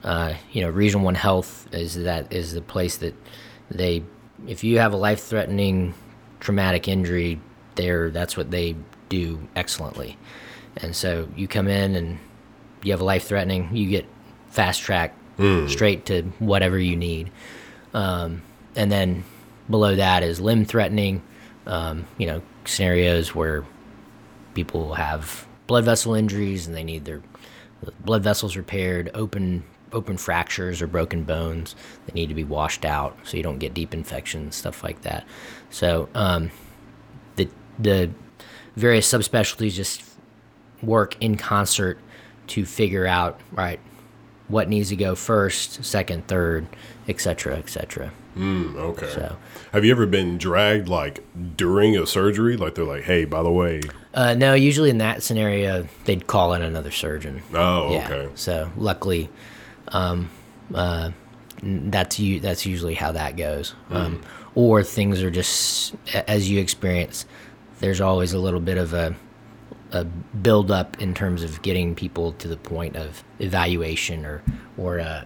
uh, 0.04 0.34
you 0.52 0.62
know, 0.62 0.70
Region 0.70 1.02
One 1.02 1.16
Health 1.16 1.66
is 1.72 1.94
that 2.02 2.32
is 2.32 2.52
the 2.52 2.62
place 2.62 2.96
that 2.98 3.14
they, 3.70 4.04
if 4.46 4.62
you 4.62 4.78
have 4.78 4.92
a 4.92 4.96
life 4.96 5.20
threatening 5.20 5.94
traumatic 6.38 6.86
injury, 6.86 7.40
there 7.74 8.10
that's 8.10 8.36
what 8.36 8.50
they 8.50 8.76
do 9.08 9.48
excellently. 9.56 10.16
And 10.76 10.94
so 10.96 11.28
you 11.36 11.48
come 11.48 11.68
in 11.68 11.94
and 11.96 12.18
you 12.82 12.92
have 12.92 13.00
a 13.00 13.04
life 13.04 13.24
threatening, 13.24 13.74
you 13.74 13.88
get 13.88 14.06
fast 14.50 14.80
track 14.82 15.14
straight 15.68 16.06
to 16.06 16.22
whatever 16.38 16.78
you 16.78 16.96
need. 16.96 17.30
Um, 17.94 18.42
and 18.76 18.90
then 18.90 19.24
below 19.68 19.96
that 19.96 20.22
is 20.22 20.40
limb 20.40 20.64
threatening, 20.64 21.22
um, 21.66 22.06
you 22.18 22.26
know, 22.26 22.42
scenarios 22.64 23.34
where 23.34 23.64
people 24.54 24.94
have 24.94 25.46
blood 25.66 25.84
vessel 25.84 26.14
injuries 26.14 26.66
and 26.66 26.76
they 26.76 26.84
need 26.84 27.04
their 27.04 27.22
blood 28.00 28.22
vessels 28.22 28.56
repaired, 28.56 29.10
open 29.14 29.64
open 29.92 30.16
fractures 30.16 30.80
or 30.80 30.86
broken 30.86 31.22
bones 31.22 31.76
that 32.06 32.14
need 32.14 32.28
to 32.28 32.34
be 32.34 32.44
washed 32.44 32.84
out 32.84 33.14
so 33.24 33.36
you 33.36 33.42
don't 33.42 33.58
get 33.58 33.74
deep 33.74 33.92
infections, 33.92 34.56
stuff 34.56 34.82
like 34.82 35.02
that. 35.02 35.26
So 35.70 36.08
um, 36.14 36.50
the 37.36 37.48
the 37.78 38.10
various 38.76 39.10
subspecialties 39.10 39.72
just 39.72 40.02
work 40.82 41.16
in 41.20 41.36
concert 41.36 41.98
to 42.48 42.64
figure 42.66 43.06
out 43.06 43.40
right 43.52 43.80
what 44.48 44.68
needs 44.68 44.88
to 44.90 44.96
go 44.96 45.14
first, 45.14 45.82
second, 45.84 46.26
third, 46.26 46.66
etc., 47.08 47.56
etc. 47.56 48.12
Mm, 48.36 48.76
okay. 48.76 49.08
So 49.10 49.36
Have 49.72 49.84
you 49.84 49.90
ever 49.92 50.06
been 50.06 50.38
dragged 50.38 50.88
like 50.88 51.22
during 51.56 51.96
a 51.96 52.06
surgery? 52.06 52.56
Like 52.56 52.74
they're 52.74 52.84
like, 52.84 53.04
hey, 53.04 53.24
by 53.24 53.42
the 53.42 53.50
way. 53.50 53.80
uh, 54.14 54.34
no, 54.34 54.54
usually 54.54 54.90
in 54.90 54.98
that 54.98 55.22
scenario 55.22 55.86
they'd 56.04 56.26
call 56.26 56.52
in 56.54 56.62
another 56.62 56.90
surgeon. 56.90 57.42
Oh, 57.54 57.92
Yeah. 57.92 58.06
okay. 58.10 58.28
So 58.34 58.70
luckily, 58.76 59.28
um, 59.88 60.30
uh, 60.74 61.10
that's 61.62 62.18
you. 62.18 62.40
That's 62.40 62.66
usually 62.66 62.94
how 62.94 63.12
that 63.12 63.36
goes. 63.36 63.74
Um, 63.90 64.20
or 64.54 64.82
things 64.82 65.22
are 65.22 65.30
just 65.30 65.94
as 66.26 66.50
you 66.50 66.58
experience. 66.58 67.24
There's 67.80 68.00
always 68.00 68.32
a 68.32 68.38
little 68.38 68.60
bit 68.60 68.78
of 68.78 68.92
a 68.94 69.14
a 69.92 70.04
build 70.04 70.70
up 70.70 71.00
in 71.00 71.14
terms 71.14 71.42
of 71.42 71.60
getting 71.62 71.94
people 71.94 72.32
to 72.32 72.48
the 72.48 72.56
point 72.56 72.96
of 72.96 73.22
evaluation 73.38 74.24
or 74.24 74.42
or 74.76 75.00
uh, 75.00 75.24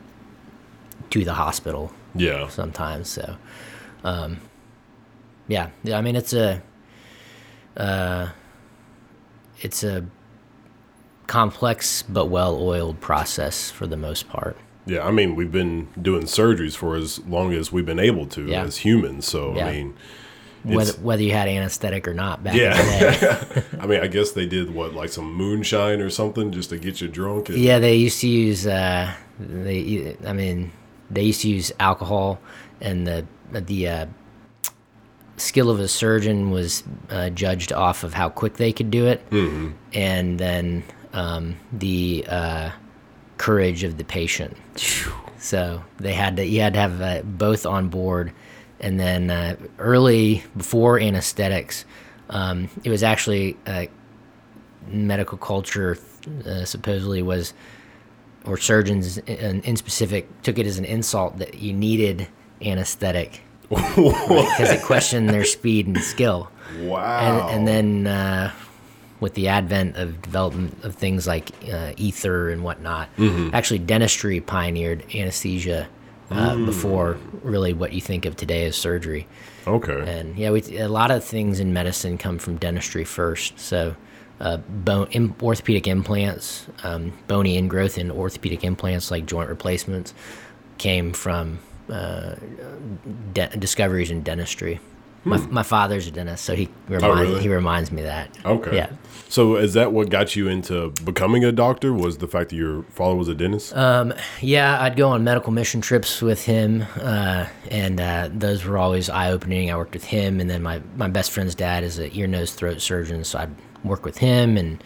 to 1.10 1.24
the 1.24 1.34
hospital 1.34 1.92
Yeah. 2.14 2.48
sometimes. 2.48 3.08
So, 3.08 3.36
um, 4.04 4.38
yeah. 5.48 5.70
Yeah, 5.84 5.98
I 5.98 6.00
mean 6.02 6.16
it's 6.16 6.32
a 6.32 6.62
uh, 7.76 8.28
it's 9.60 9.82
a 9.84 10.04
complex 11.26 12.02
but 12.02 12.26
well-oiled 12.26 13.00
process 13.00 13.70
for 13.70 13.86
the 13.86 13.96
most 13.96 14.28
part. 14.28 14.56
Yeah, 14.86 15.04
I 15.04 15.10
mean, 15.10 15.34
we've 15.34 15.50
been 15.50 15.88
doing 16.00 16.22
surgeries 16.24 16.76
for 16.76 16.94
as 16.94 17.18
long 17.26 17.52
as 17.52 17.72
we've 17.72 17.84
been 17.86 17.98
able 17.98 18.26
to 18.26 18.46
Yeah. 18.46 18.62
as 18.62 18.78
humans. 18.78 19.26
So 19.26 19.54
Yeah. 19.56 19.66
I 19.66 19.72
mean, 19.72 19.94
Whether 20.74 20.92
whether 20.94 21.22
you 21.22 21.32
had 21.32 21.48
anesthetic 21.48 22.08
or 22.08 22.14
not 22.14 22.42
back 22.42 22.54
in 22.54 22.60
the 22.70 22.76
day. 22.76 23.62
yeah. 23.72 23.80
I 23.82 23.86
mean, 23.86 24.00
I 24.00 24.06
guess 24.08 24.32
they 24.32 24.46
did 24.46 24.74
what, 24.74 24.94
like 24.94 25.10
some 25.10 25.32
moonshine 25.32 26.00
or 26.00 26.10
something, 26.10 26.50
just 26.50 26.70
to 26.70 26.78
get 26.78 27.00
you 27.00 27.08
drunk. 27.08 27.48
And, 27.48 27.58
Yeah, 27.58 27.78
they 27.78 27.96
used 27.96 28.20
to 28.20 28.28
use. 28.28 28.66
Uh, 28.66 29.12
they, 29.38 30.16
I 30.26 30.32
mean, 30.32 30.72
they 31.10 31.22
used 31.22 31.42
to 31.42 31.48
use 31.48 31.72
alcohol, 31.78 32.40
and 32.80 33.06
the 33.06 33.24
the 33.52 33.88
uh, 33.88 34.06
skill 35.36 35.70
of 35.70 35.78
a 35.78 35.88
surgeon 35.88 36.50
was 36.50 36.82
uh, 37.10 37.30
judged 37.30 37.72
off 37.72 38.02
of 38.04 38.14
how 38.14 38.28
quick 38.28 38.54
they 38.54 38.72
could 38.72 38.90
do 38.90 39.06
it, 39.06 39.24
and 39.94 40.38
then 40.38 40.82
um, 41.12 41.56
the 41.72 42.24
uh, 42.28 42.70
courage 43.38 43.84
of 43.84 43.98
the 43.98 44.04
patient. 44.04 44.56
So 45.38 45.84
they 45.98 46.12
had 46.14 46.36
to 46.38 46.44
you 46.46 46.60
had 46.60 46.72
to 46.74 46.80
have 46.80 47.00
uh, 47.00 47.22
both 47.22 47.66
on 47.66 47.88
board, 47.88 48.32
and 48.80 49.00
then 49.00 49.30
uh, 49.30 49.56
early 49.78 50.44
before 50.56 51.00
anesthetics, 51.00 51.84
um, 52.30 52.68
it 52.84 52.90
was 52.90 53.02
actually 53.02 53.56
uh, 53.66 53.86
medical 54.88 55.38
culture 55.38 55.98
uh, 56.46 56.64
supposedly 56.64 57.22
was, 57.22 57.54
or 58.44 58.56
surgeons 58.56 59.18
in, 59.18 59.62
in 59.62 59.76
specific 59.76 60.28
took 60.42 60.58
it 60.58 60.66
as 60.66 60.78
an 60.78 60.84
insult 60.84 61.38
that 61.38 61.54
you 61.54 61.72
needed 61.72 62.28
anesthetic 62.62 63.40
because 63.68 64.70
it 64.70 64.82
questioned 64.82 65.28
their 65.28 65.44
speed 65.44 65.86
and 65.86 65.98
skill. 65.98 66.50
Wow. 66.80 67.48
And, 67.48 67.68
and 67.68 67.68
then 67.68 68.06
uh, 68.06 68.52
with 69.20 69.34
the 69.34 69.48
advent 69.48 69.96
of 69.96 70.20
development 70.22 70.84
of 70.84 70.94
things 70.94 71.26
like 71.26 71.50
uh, 71.72 71.92
ether 71.96 72.50
and 72.50 72.62
whatnot, 72.62 73.08
actually 73.52 73.78
dentistry 73.80 74.40
pioneered 74.40 75.04
anesthesia 75.14 75.88
uh, 76.30 76.56
before 76.56 77.18
really 77.42 77.72
what 77.72 77.92
you 77.92 78.00
think 78.00 78.24
of 78.24 78.36
today 78.36 78.66
as 78.66 78.76
surgery. 78.76 79.26
okay. 79.66 80.18
And 80.18 80.36
yeah, 80.36 80.50
we, 80.50 80.78
a 80.78 80.88
lot 80.88 81.10
of 81.10 81.24
things 81.24 81.60
in 81.60 81.72
medicine 81.72 82.18
come 82.18 82.38
from 82.38 82.56
dentistry 82.56 83.04
first. 83.04 83.58
So, 83.58 83.96
uh, 84.40 84.58
bone 84.58 85.08
im, 85.12 85.34
orthopedic 85.40 85.86
implants, 85.86 86.66
um, 86.82 87.12
bony 87.26 87.60
ingrowth 87.60 87.96
in 87.96 88.10
orthopedic 88.10 88.64
implants 88.64 89.10
like 89.10 89.24
joint 89.24 89.48
replacements, 89.48 90.12
came 90.78 91.12
from 91.12 91.58
uh, 91.90 92.34
discoveries 93.32 94.10
in 94.10 94.22
dentistry. 94.22 94.80
My, 95.26 95.38
my 95.48 95.62
father's 95.62 96.06
a 96.06 96.10
dentist, 96.12 96.44
so 96.44 96.54
he 96.54 96.68
reminds 96.88 97.20
really? 97.20 97.42
he 97.42 97.48
reminds 97.48 97.90
me 97.90 98.02
that. 98.02 98.30
Okay. 98.44 98.76
Yeah. 98.76 98.90
So 99.28 99.56
is 99.56 99.74
that 99.74 99.92
what 99.92 100.08
got 100.08 100.36
you 100.36 100.46
into 100.46 100.90
becoming 101.04 101.44
a 101.44 101.50
doctor? 101.50 101.92
Was 101.92 102.18
the 102.18 102.28
fact 102.28 102.50
that 102.50 102.56
your 102.56 102.84
father 102.84 103.16
was 103.16 103.26
a 103.26 103.34
dentist? 103.34 103.72
Yeah, 104.40 104.80
I'd 104.80 104.96
go 104.96 105.08
on 105.08 105.24
medical 105.24 105.52
mission 105.52 105.80
trips 105.80 106.22
with 106.22 106.44
him, 106.44 106.84
uh, 107.00 107.46
and 107.70 108.00
uh, 108.00 108.28
those 108.32 108.64
were 108.64 108.78
always 108.78 109.10
eye 109.10 109.32
opening. 109.32 109.70
I 109.70 109.76
worked 109.76 109.94
with 109.94 110.04
him, 110.04 110.38
and 110.40 110.48
then 110.48 110.62
my, 110.62 110.80
my 110.96 111.08
best 111.08 111.32
friend's 111.32 111.56
dad 111.56 111.82
is 111.82 111.98
an 111.98 112.10
ear, 112.12 112.28
nose, 112.28 112.52
throat 112.52 112.80
surgeon, 112.80 113.24
so 113.24 113.40
I'd 113.40 113.50
work 113.82 114.04
with 114.04 114.18
him, 114.18 114.56
and 114.56 114.82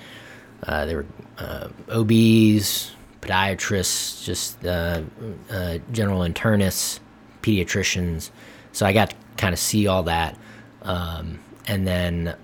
uh, 0.67 0.87
there 0.87 0.97
were 0.97 1.07
uh, 1.39 1.69
OBs, 1.91 2.93
podiatrists, 3.21 4.25
just 4.25 4.65
uh, 4.65 5.03
uh, 5.51 5.79
general 5.93 6.21
internists, 6.21 7.01
pediatricians. 7.43 8.31
So 8.73 8.87
I 8.87 8.93
got 8.93 9.11
to 9.11 9.17
kind 9.41 9.55
of 9.55 9.59
see 9.59 9.87
all 9.87 10.03
that. 10.05 10.37
Um, 10.83 11.41
and 11.67 11.87
then 11.87 12.37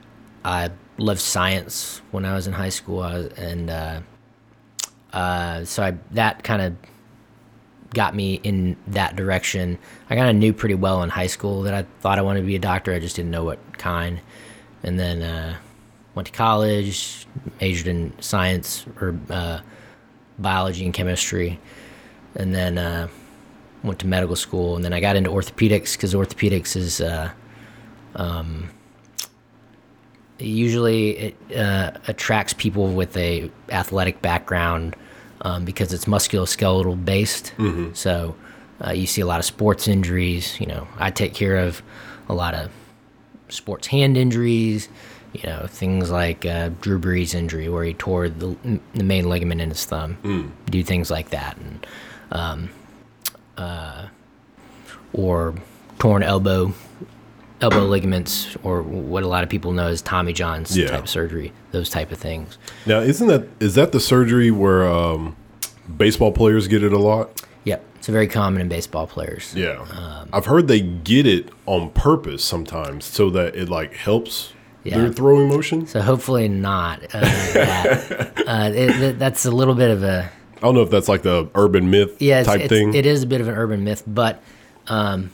I 0.45 0.71
loved 0.97 1.21
science 1.21 2.01
when 2.11 2.25
I 2.25 2.35
was 2.35 2.47
in 2.47 2.55
high 2.55 2.71
school, 2.71 2.97
was, 2.97 3.31
and 3.37 3.71
uh, 3.71 4.01
uh, 5.13 5.65
so 5.65 5.83
I, 5.83 5.95
that 6.13 6.43
kind 6.43 6.63
of 6.63 6.77
got 7.93 8.15
me 8.15 8.41
in 8.43 8.77
that 8.89 9.15
direction. 9.15 9.79
I 10.09 10.17
kind 10.17 10.31
of 10.31 10.37
knew 10.37 10.53
pretty 10.53 10.75
well 10.75 11.03
in 11.03 11.11
high 11.11 11.27
school 11.27 11.63
that 11.63 11.75
I 11.75 11.83
thought 12.01 12.19
I 12.19 12.23
wanted 12.23 12.41
to 12.41 12.47
be 12.47 12.57
a 12.57 12.61
doctor. 12.61 12.93
I 12.93 12.99
just 12.99 13.17
didn't 13.17 13.31
know 13.31 13.45
what 13.45 13.59
kind. 13.79 14.21
And 14.83 14.99
then 14.99 15.23
uh, 15.23 15.57
went 16.15 16.27
to 16.27 16.33
college, 16.33 17.27
majored 17.61 17.89
in 17.89 18.13
science 18.21 18.87
or 19.01 19.19
uh, 19.29 19.61
biology 20.39 20.85
and 20.85 20.95
chemistry, 20.95 21.59
and 22.35 22.55
then 22.55 22.79
uh, 22.79 23.09
went 23.83 23.99
to 24.01 24.07
medical 24.07 24.37
school. 24.37 24.77
And 24.77 24.85
then 24.85 24.93
I 24.93 25.01
got 25.01 25.17
into 25.17 25.31
orthopedics 25.31 25.97
because 25.97 26.15
orthopedics 26.15 26.77
is 26.77 27.01
uh, 27.01 27.31
um, 28.15 28.71
usually 30.39 31.11
it 31.19 31.37
uh, 31.57 31.93
attracts 32.09 32.53
people 32.53 32.89
with 32.89 33.17
a 33.17 33.51
athletic 33.71 34.21
background 34.23 34.97
um, 35.43 35.65
because 35.65 35.93
it's 35.93 36.07
musculoskeletal 36.07 37.05
based. 37.05 37.53
So 37.95 38.35
uh, 38.85 38.91
you 38.93 39.07
see 39.07 39.21
a 39.21 39.27
lot 39.27 39.39
of 39.39 39.45
sports 39.45 39.89
injuries. 39.89 40.59
You 40.61 40.67
know, 40.67 40.89
I 40.99 41.11
take 41.11 41.35
care 41.35 41.57
of 41.57 41.83
a 42.29 42.35
lot 42.35 42.55
of 42.55 42.71
sports 43.49 43.87
hand 43.87 44.17
injuries. 44.17 44.89
You 45.33 45.43
know, 45.43 45.67
things 45.69 46.11
like 46.11 46.47
uh, 46.47 46.71
Drew 46.81 46.99
Brees' 46.99 47.35
injury 47.35 47.69
where 47.69 47.85
he 47.85 47.93
tore 47.93 48.29
the, 48.31 48.57
the 48.95 49.05
main 49.05 49.29
ligament 49.29 49.61
in 49.61 49.69
his 49.69 49.85
thumb. 49.85 50.17
Do 50.71 50.83
things 50.83 51.11
like 51.11 51.29
that, 51.31 51.59
and 51.59 51.87
um, 52.31 52.71
uh, 53.57 54.07
or 55.13 55.55
torn 55.99 56.23
elbow 56.23 56.73
elbow 57.63 57.87
ligaments 57.87 58.55
or 58.63 58.83
what 58.83 59.23
a 59.23 59.27
lot 59.27 59.43
of 59.43 59.49
people 59.49 59.73
know 59.73 59.87
as 59.87 60.03
Tommy 60.03 60.35
John's 60.35 60.77
Yeah. 60.77 60.89
type 60.89 61.09
surgery, 61.09 61.53
those 61.73 61.89
type 61.89 62.13
of 62.13 62.19
things. 62.19 62.59
Now, 62.85 62.99
isn't 63.01 63.27
that 63.29 63.49
is 63.61 63.75
that 63.77 63.93
the 63.93 64.01
surgery 64.01 64.51
where 64.51 64.87
um, 64.87 65.37
baseball 65.97 66.33
players 66.33 66.69
get 66.69 66.83
it 66.85 66.93
a 66.93 66.99
lot? 66.99 67.43
Yep, 67.65 67.83
it's 67.97 68.09
very 68.09 68.29
common 68.29 68.61
in 68.61 68.69
baseball 68.69 69.07
players. 69.07 69.55
Yeah, 69.57 69.85
Um, 69.97 70.29
I've 70.35 70.45
heard 70.47 70.69
they 70.69 70.81
get 70.83 71.27
it 71.27 71.49
on 71.65 71.91
purpose 71.91 72.45
sometimes 72.45 73.07
so 73.07 73.31
that 73.31 73.57
it 73.57 73.71
like 73.71 73.95
helps 73.95 74.53
Yeah. 74.85 74.99
their 74.99 75.13
throwing 75.13 75.49
motion. 75.49 75.87
So 75.87 76.03
hopefully 76.03 76.49
not. 76.49 77.03
Uh, 77.15 77.21
that. 77.21 78.33
uh, 78.47 78.71
it- 78.75 79.19
that's 79.19 79.47
a 79.47 79.51
little 79.51 79.75
bit 79.75 79.91
of 79.91 80.03
a 80.05 80.31
I 80.57 80.61
don't 80.61 80.75
know 80.75 80.83
if 80.83 80.91
that's 80.91 81.09
like 81.09 81.23
the 81.23 81.51
urban 81.55 81.91
myth 81.91 82.17
yeah, 82.21 82.41
it's, 82.41 82.49
type 82.49 82.63
it's, 82.63 82.69
thing. 82.71 82.95
it 82.95 83.05
is 83.05 83.23
a 83.23 83.27
bit 83.27 83.41
of 83.41 83.49
an 83.49 83.55
urban 83.55 83.85
myth, 83.85 84.03
but 84.07 84.43
um, 84.87 85.31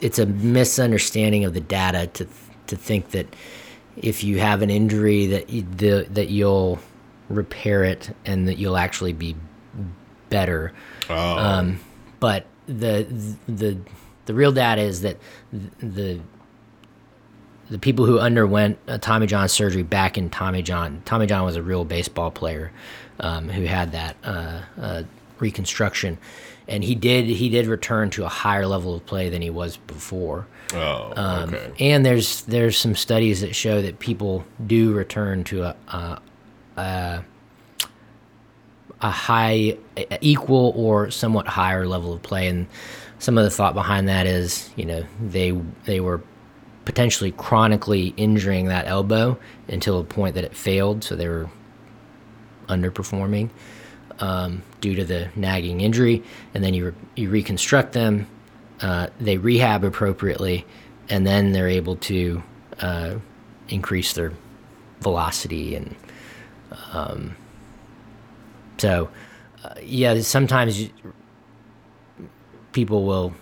it's 0.00 0.18
a 0.18 0.26
misunderstanding 0.26 1.44
of 1.44 1.54
the 1.54 1.60
data 1.60 2.06
to 2.14 2.26
to 2.68 2.76
think 2.76 3.10
that 3.10 3.26
if 3.96 4.24
you 4.24 4.38
have 4.38 4.62
an 4.62 4.70
injury 4.70 5.26
that 5.26 5.50
you, 5.50 5.62
the, 5.62 6.06
that 6.10 6.30
you'll 6.30 6.78
repair 7.28 7.84
it 7.84 8.14
and 8.24 8.48
that 8.48 8.56
you'll 8.56 8.76
actually 8.76 9.12
be 9.12 9.36
better. 10.30 10.72
Oh. 11.08 11.38
Um, 11.38 11.80
but 12.20 12.46
the 12.66 13.06
the 13.46 13.76
the 14.24 14.34
real 14.34 14.52
data 14.52 14.80
is 14.80 15.02
that 15.02 15.18
the 15.78 16.20
the 17.70 17.78
people 17.78 18.04
who 18.06 18.18
underwent 18.18 18.78
a 18.86 18.98
Tommy 18.98 19.26
John 19.26 19.48
surgery 19.48 19.82
back 19.82 20.18
in 20.18 20.30
Tommy 20.30 20.62
John. 20.62 21.02
Tommy 21.04 21.26
John 21.26 21.44
was 21.44 21.56
a 21.56 21.62
real 21.62 21.84
baseball 21.84 22.30
player 22.30 22.72
um, 23.20 23.48
who 23.48 23.62
had 23.64 23.92
that 23.92 24.16
uh, 24.24 24.60
uh, 24.80 25.02
reconstruction, 25.38 26.18
and 26.68 26.82
he 26.84 26.94
did 26.94 27.26
he 27.26 27.48
did 27.48 27.66
return 27.66 28.10
to 28.10 28.24
a 28.24 28.28
higher 28.28 28.66
level 28.66 28.94
of 28.94 29.04
play 29.06 29.28
than 29.28 29.42
he 29.42 29.50
was 29.50 29.76
before. 29.76 30.46
oh, 30.72 31.12
Um, 31.16 31.54
okay. 31.54 31.72
And 31.80 32.04
there's 32.06 32.42
there's 32.42 32.76
some 32.78 32.94
studies 32.94 33.40
that 33.42 33.54
show 33.54 33.82
that 33.82 33.98
people 33.98 34.44
do 34.66 34.92
return 34.92 35.44
to 35.44 35.62
a 35.64 35.76
a, 35.88 36.20
a, 36.76 37.24
a 39.00 39.10
high, 39.10 39.76
a- 39.96 40.18
equal 40.20 40.72
or 40.76 41.10
somewhat 41.10 41.46
higher 41.46 41.86
level 41.86 42.12
of 42.12 42.22
play. 42.22 42.48
And 42.48 42.66
some 43.18 43.36
of 43.38 43.44
the 43.44 43.50
thought 43.50 43.74
behind 43.74 44.08
that 44.08 44.26
is, 44.26 44.70
you 44.76 44.84
know, 44.84 45.04
they 45.22 45.50
they 45.84 46.00
were 46.00 46.22
potentially 46.84 47.32
chronically 47.32 48.12
injuring 48.16 48.66
that 48.66 48.86
elbow 48.86 49.38
until 49.68 49.98
a 50.00 50.04
point 50.04 50.34
that 50.34 50.44
it 50.44 50.54
failed, 50.54 51.02
so 51.02 51.16
they 51.16 51.28
were 51.28 51.48
underperforming 52.68 53.50
um, 54.20 54.62
due 54.80 54.94
to 54.94 55.04
the 55.04 55.28
nagging 55.36 55.80
injury, 55.80 56.22
and 56.54 56.62
then 56.62 56.74
you 56.74 56.86
re- 56.86 56.94
you 57.16 57.30
reconstruct 57.30 57.92
them, 57.92 58.26
uh, 58.80 59.08
they 59.20 59.36
rehab 59.36 59.84
appropriately, 59.84 60.64
and 61.08 61.26
then 61.26 61.52
they're 61.52 61.68
able 61.68 61.96
to 61.96 62.42
uh, 62.80 63.14
increase 63.68 64.12
their 64.12 64.32
velocity 65.00 65.74
and 65.74 65.94
um, 66.92 67.36
so 68.78 69.08
uh, 69.62 69.74
yeah. 69.82 70.20
Sometimes 70.20 70.80
you, 70.80 70.90
people 72.72 73.04
will 73.04 73.32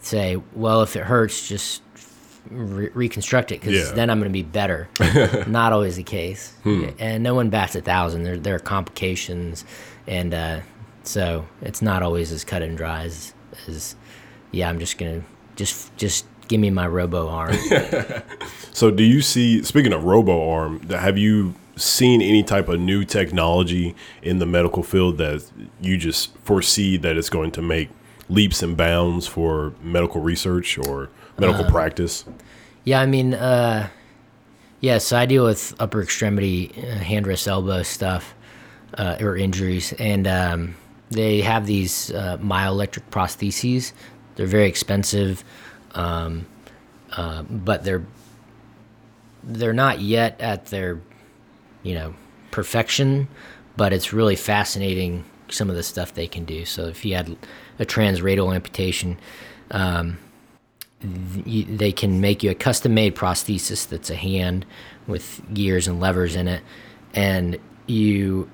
say, 0.00 0.36
"Well, 0.54 0.82
if 0.82 0.96
it 0.96 1.04
hurts, 1.04 1.48
just." 1.48 1.82
Re- 2.50 2.90
reconstruct 2.92 3.52
it 3.52 3.60
because 3.60 3.74
Yeah. 3.88 3.94
then 3.94 4.10
I'm 4.10 4.18
going 4.18 4.28
to 4.30 4.32
be 4.32 4.42
better. 4.42 4.88
Not 5.46 5.72
always 5.72 5.96
the 5.96 6.02
case, 6.02 6.52
and 6.64 7.22
no 7.22 7.34
one 7.34 7.50
bats 7.50 7.74
a 7.76 7.80
thousand. 7.80 8.24
There 8.24 8.36
there 8.36 8.54
are 8.56 8.58
complications, 8.58 9.64
and 10.06 10.34
uh, 10.34 10.60
so 11.04 11.46
it's 11.60 11.80
not 11.82 12.02
always 12.02 12.32
as 12.32 12.44
cut 12.44 12.62
and 12.62 12.76
dry 12.76 13.04
as, 13.04 13.32
as 13.68 13.94
yeah. 14.50 14.68
I'm 14.68 14.78
just 14.80 14.98
gonna 14.98 15.22
just 15.56 15.96
just 15.96 16.26
give 16.48 16.60
me 16.60 16.70
my 16.70 16.86
robo 16.86 17.28
arm. 17.28 17.54
So, 18.74 18.90
do 18.90 19.04
you 19.04 19.20
see? 19.20 19.62
Speaking 19.62 19.92
of 19.92 20.04
robo 20.04 20.48
arm, 20.50 20.80
have 20.88 21.18
you 21.18 21.54
seen 21.76 22.22
any 22.22 22.42
type 22.42 22.68
of 22.68 22.80
new 22.80 23.04
technology 23.04 23.94
in 24.22 24.38
the 24.38 24.46
medical 24.46 24.82
field 24.82 25.18
that 25.18 25.44
you 25.80 25.96
just 25.98 26.36
foresee 26.38 26.96
that 26.96 27.16
it's 27.18 27.28
going 27.30 27.50
to 27.52 27.62
make 27.62 27.90
leaps 28.30 28.62
and 28.62 28.74
bounds 28.76 29.26
for 29.26 29.74
medical 29.82 30.20
research 30.22 30.78
or 30.78 31.10
medical 31.46 31.70
practice? 31.70 32.24
yeah, 32.84 33.00
I 33.00 33.06
mean, 33.06 33.34
uh, 33.34 33.88
yeah. 34.80 34.98
So 34.98 35.16
I 35.16 35.26
deal 35.26 35.44
with 35.44 35.74
upper 35.78 36.02
extremity, 36.02 36.72
uh, 36.76 36.96
hand, 36.96 37.26
wrist, 37.26 37.46
elbow 37.46 37.82
stuff, 37.82 38.34
uh, 38.98 39.16
or 39.20 39.36
injuries, 39.36 39.92
and 39.94 40.26
um, 40.26 40.74
they 41.10 41.40
have 41.40 41.66
these 41.66 42.10
uh, 42.12 42.38
myoelectric 42.38 43.02
prostheses. 43.10 43.92
They're 44.34 44.46
very 44.46 44.66
expensive, 44.66 45.44
um, 45.94 46.46
uh, 47.12 47.42
but 47.42 47.84
they're 47.84 48.04
they're 49.42 49.72
not 49.72 50.00
yet 50.00 50.40
at 50.40 50.66
their 50.66 51.00
you 51.82 51.94
know 51.94 52.14
perfection 52.50 53.28
but 53.76 53.92
it's 53.92 54.12
really 54.12 54.36
fascinating 54.36 55.24
some 55.48 55.68
of 55.68 55.76
the 55.76 55.82
stuff 55.82 56.14
they 56.14 56.28
can 56.28 56.44
do 56.44 56.64
so 56.64 56.86
if 56.86 57.04
you 57.04 57.14
had 57.14 57.36
a 57.78 57.84
transradial 57.84 58.54
amputation 58.54 59.18
um, 59.70 60.18
they 61.02 61.92
can 61.92 62.20
make 62.20 62.42
you 62.42 62.50
a 62.50 62.54
custom 62.54 62.94
made 62.94 63.16
prosthesis 63.16 63.88
that's 63.88 64.10
a 64.10 64.14
hand 64.14 64.64
with 65.06 65.42
gears 65.52 65.88
and 65.88 66.00
levers 66.00 66.36
in 66.36 66.48
it 66.48 66.62
and 67.14 67.58
you 67.86 68.48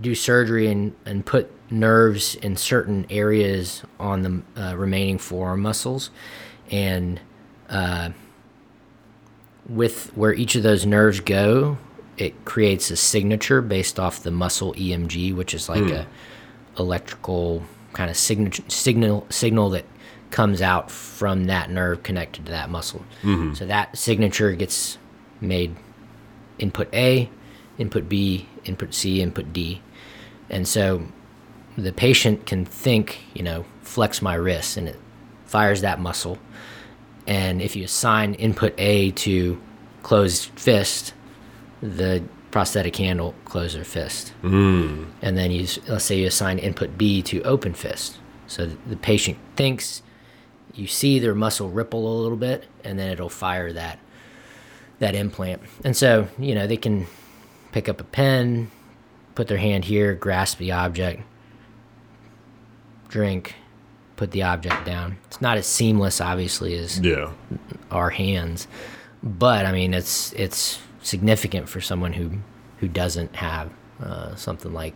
do 0.00 0.14
surgery 0.14 0.66
and, 0.68 0.94
and 1.06 1.24
put 1.24 1.50
nerves 1.70 2.34
in 2.36 2.56
certain 2.56 3.06
areas 3.10 3.82
on 3.98 4.22
the 4.22 4.62
uh, 4.62 4.76
remaining 4.76 5.18
forearm 5.18 5.60
muscles 5.60 6.10
and 6.70 7.20
with 9.68 10.10
where 10.16 10.34
each 10.34 10.54
of 10.56 10.62
those 10.62 10.84
nerves 10.84 11.20
go, 11.20 11.78
it 12.18 12.44
creates 12.44 12.90
a 12.90 12.96
signature 12.96 13.62
based 13.62 13.98
off 13.98 14.22
the 14.22 14.30
muscle 14.30 14.74
EMG, 14.74 15.34
which 15.34 15.54
is 15.54 15.68
like 15.68 15.88
a 15.90 16.06
electrical 16.78 17.62
kind 17.92 18.10
of 18.10 18.16
signature 18.16 18.62
signal 18.68 19.26
signal 19.30 19.70
that 19.70 19.84
comes 20.30 20.62
out 20.62 20.90
from 20.90 21.44
that 21.44 21.70
nerve 21.70 22.02
connected 22.02 22.46
to 22.46 22.52
that 22.52 22.70
muscle. 22.70 23.04
So 23.54 23.66
that 23.66 23.96
signature 23.96 24.52
gets 24.52 24.98
made 25.40 25.74
input 26.58 26.92
A, 26.94 27.28
input 27.78 28.08
B, 28.08 28.46
input 28.64 28.94
C, 28.94 29.20
input 29.22 29.52
D. 29.52 29.82
And 30.48 30.66
so 30.66 31.02
the 31.76 31.92
patient 31.92 32.46
can 32.46 32.64
think, 32.64 33.24
you 33.34 33.42
know, 33.42 33.64
flex 33.82 34.22
my 34.22 34.34
wrist 34.34 34.76
and 34.76 34.88
it 34.88 34.96
fires 35.46 35.80
that 35.80 35.98
muscle. 35.98 36.38
And 37.26 37.60
if 37.62 37.76
you 37.76 37.84
assign 37.84 38.34
input 38.34 38.74
A 38.78 39.10
to 39.12 39.60
closed 40.02 40.46
fist, 40.56 41.14
the 41.80 42.22
prosthetic 42.50 42.96
hand 42.96 43.20
will 43.20 43.34
close 43.44 43.74
their 43.74 43.84
fist. 43.84 44.32
Mm. 44.42 45.06
And 45.22 45.38
then 45.38 45.50
you, 45.50 45.66
let's 45.88 46.04
say 46.04 46.18
you 46.18 46.26
assign 46.26 46.58
input 46.58 46.98
B 46.98 47.22
to 47.22 47.42
open 47.42 47.74
fist. 47.74 48.18
So 48.46 48.66
the 48.66 48.96
patient 48.96 49.38
thinks, 49.56 50.02
you 50.74 50.86
see 50.86 51.18
their 51.18 51.34
muscle 51.34 51.68
ripple 51.70 52.06
a 52.06 52.16
little 52.22 52.36
bit, 52.36 52.64
and 52.84 52.98
then 52.98 53.10
it'll 53.10 53.28
fire 53.28 53.72
that 53.72 53.98
that 54.98 55.14
implant. 55.14 55.62
And 55.84 55.96
so, 55.96 56.28
you 56.38 56.54
know, 56.54 56.66
they 56.66 56.76
can 56.76 57.06
pick 57.72 57.88
up 57.88 58.00
a 58.00 58.04
pen, 58.04 58.70
put 59.34 59.48
their 59.48 59.56
hand 59.58 59.86
here, 59.86 60.14
grasp 60.14 60.58
the 60.58 60.72
object, 60.72 61.22
drink, 63.08 63.54
put 64.16 64.30
the 64.32 64.42
object 64.42 64.84
down. 64.84 65.16
It's 65.26 65.40
not 65.40 65.56
as 65.56 65.66
seamless, 65.66 66.20
obviously, 66.20 66.76
as 66.76 66.98
Yeah. 67.00 67.30
our 67.90 68.10
hands, 68.10 68.68
but 69.22 69.66
I 69.66 69.72
mean, 69.72 69.94
it's 69.94 70.32
it's 70.34 70.78
significant 71.02 71.68
for 71.68 71.80
someone 71.80 72.12
who 72.12 72.30
who 72.78 72.88
doesn't 72.88 73.36
have 73.36 73.70
uh, 74.02 74.34
something 74.34 74.72
like 74.72 74.94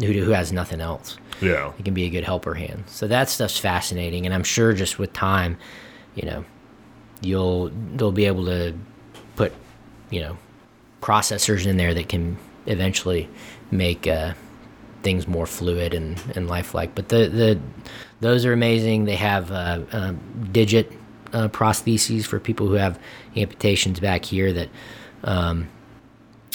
who 0.00 0.12
who 0.12 0.30
has 0.30 0.52
nothing 0.52 0.80
else. 0.80 1.16
Yeah. 1.40 1.72
It 1.78 1.84
can 1.84 1.94
be 1.94 2.04
a 2.04 2.10
good 2.10 2.24
helper 2.24 2.54
hand. 2.54 2.84
So 2.86 3.06
that 3.08 3.28
stuff's 3.28 3.58
fascinating, 3.58 4.26
and 4.26 4.34
I'm 4.34 4.44
sure 4.44 4.72
just 4.72 4.98
with 4.98 5.12
time, 5.12 5.56
you 6.14 6.26
know, 6.26 6.44
you'll 7.20 7.70
they'll 7.94 8.12
be 8.12 8.26
able 8.26 8.44
to 8.46 8.74
put, 9.36 9.52
you 10.10 10.20
know, 10.20 10.38
processors 11.00 11.66
in 11.66 11.76
there 11.76 11.94
that 11.94 12.08
can 12.08 12.38
eventually 12.66 13.28
make 13.70 14.06
uh, 14.06 14.34
things 15.02 15.28
more 15.28 15.46
fluid 15.46 15.94
and, 15.94 16.20
and 16.34 16.48
lifelike. 16.48 16.94
But 16.94 17.08
the 17.08 17.28
the 17.28 17.60
those 18.20 18.44
are 18.44 18.52
amazing. 18.52 19.04
They 19.04 19.16
have 19.16 19.50
uh, 19.50 19.80
uh, 19.92 20.14
digit 20.50 20.92
uh, 21.32 21.48
prostheses 21.48 22.24
for 22.24 22.40
people 22.40 22.68
who 22.68 22.74
have 22.74 22.98
amputations 23.36 24.00
back 24.00 24.24
here 24.24 24.52
that 24.52 24.68
um, 25.24 25.68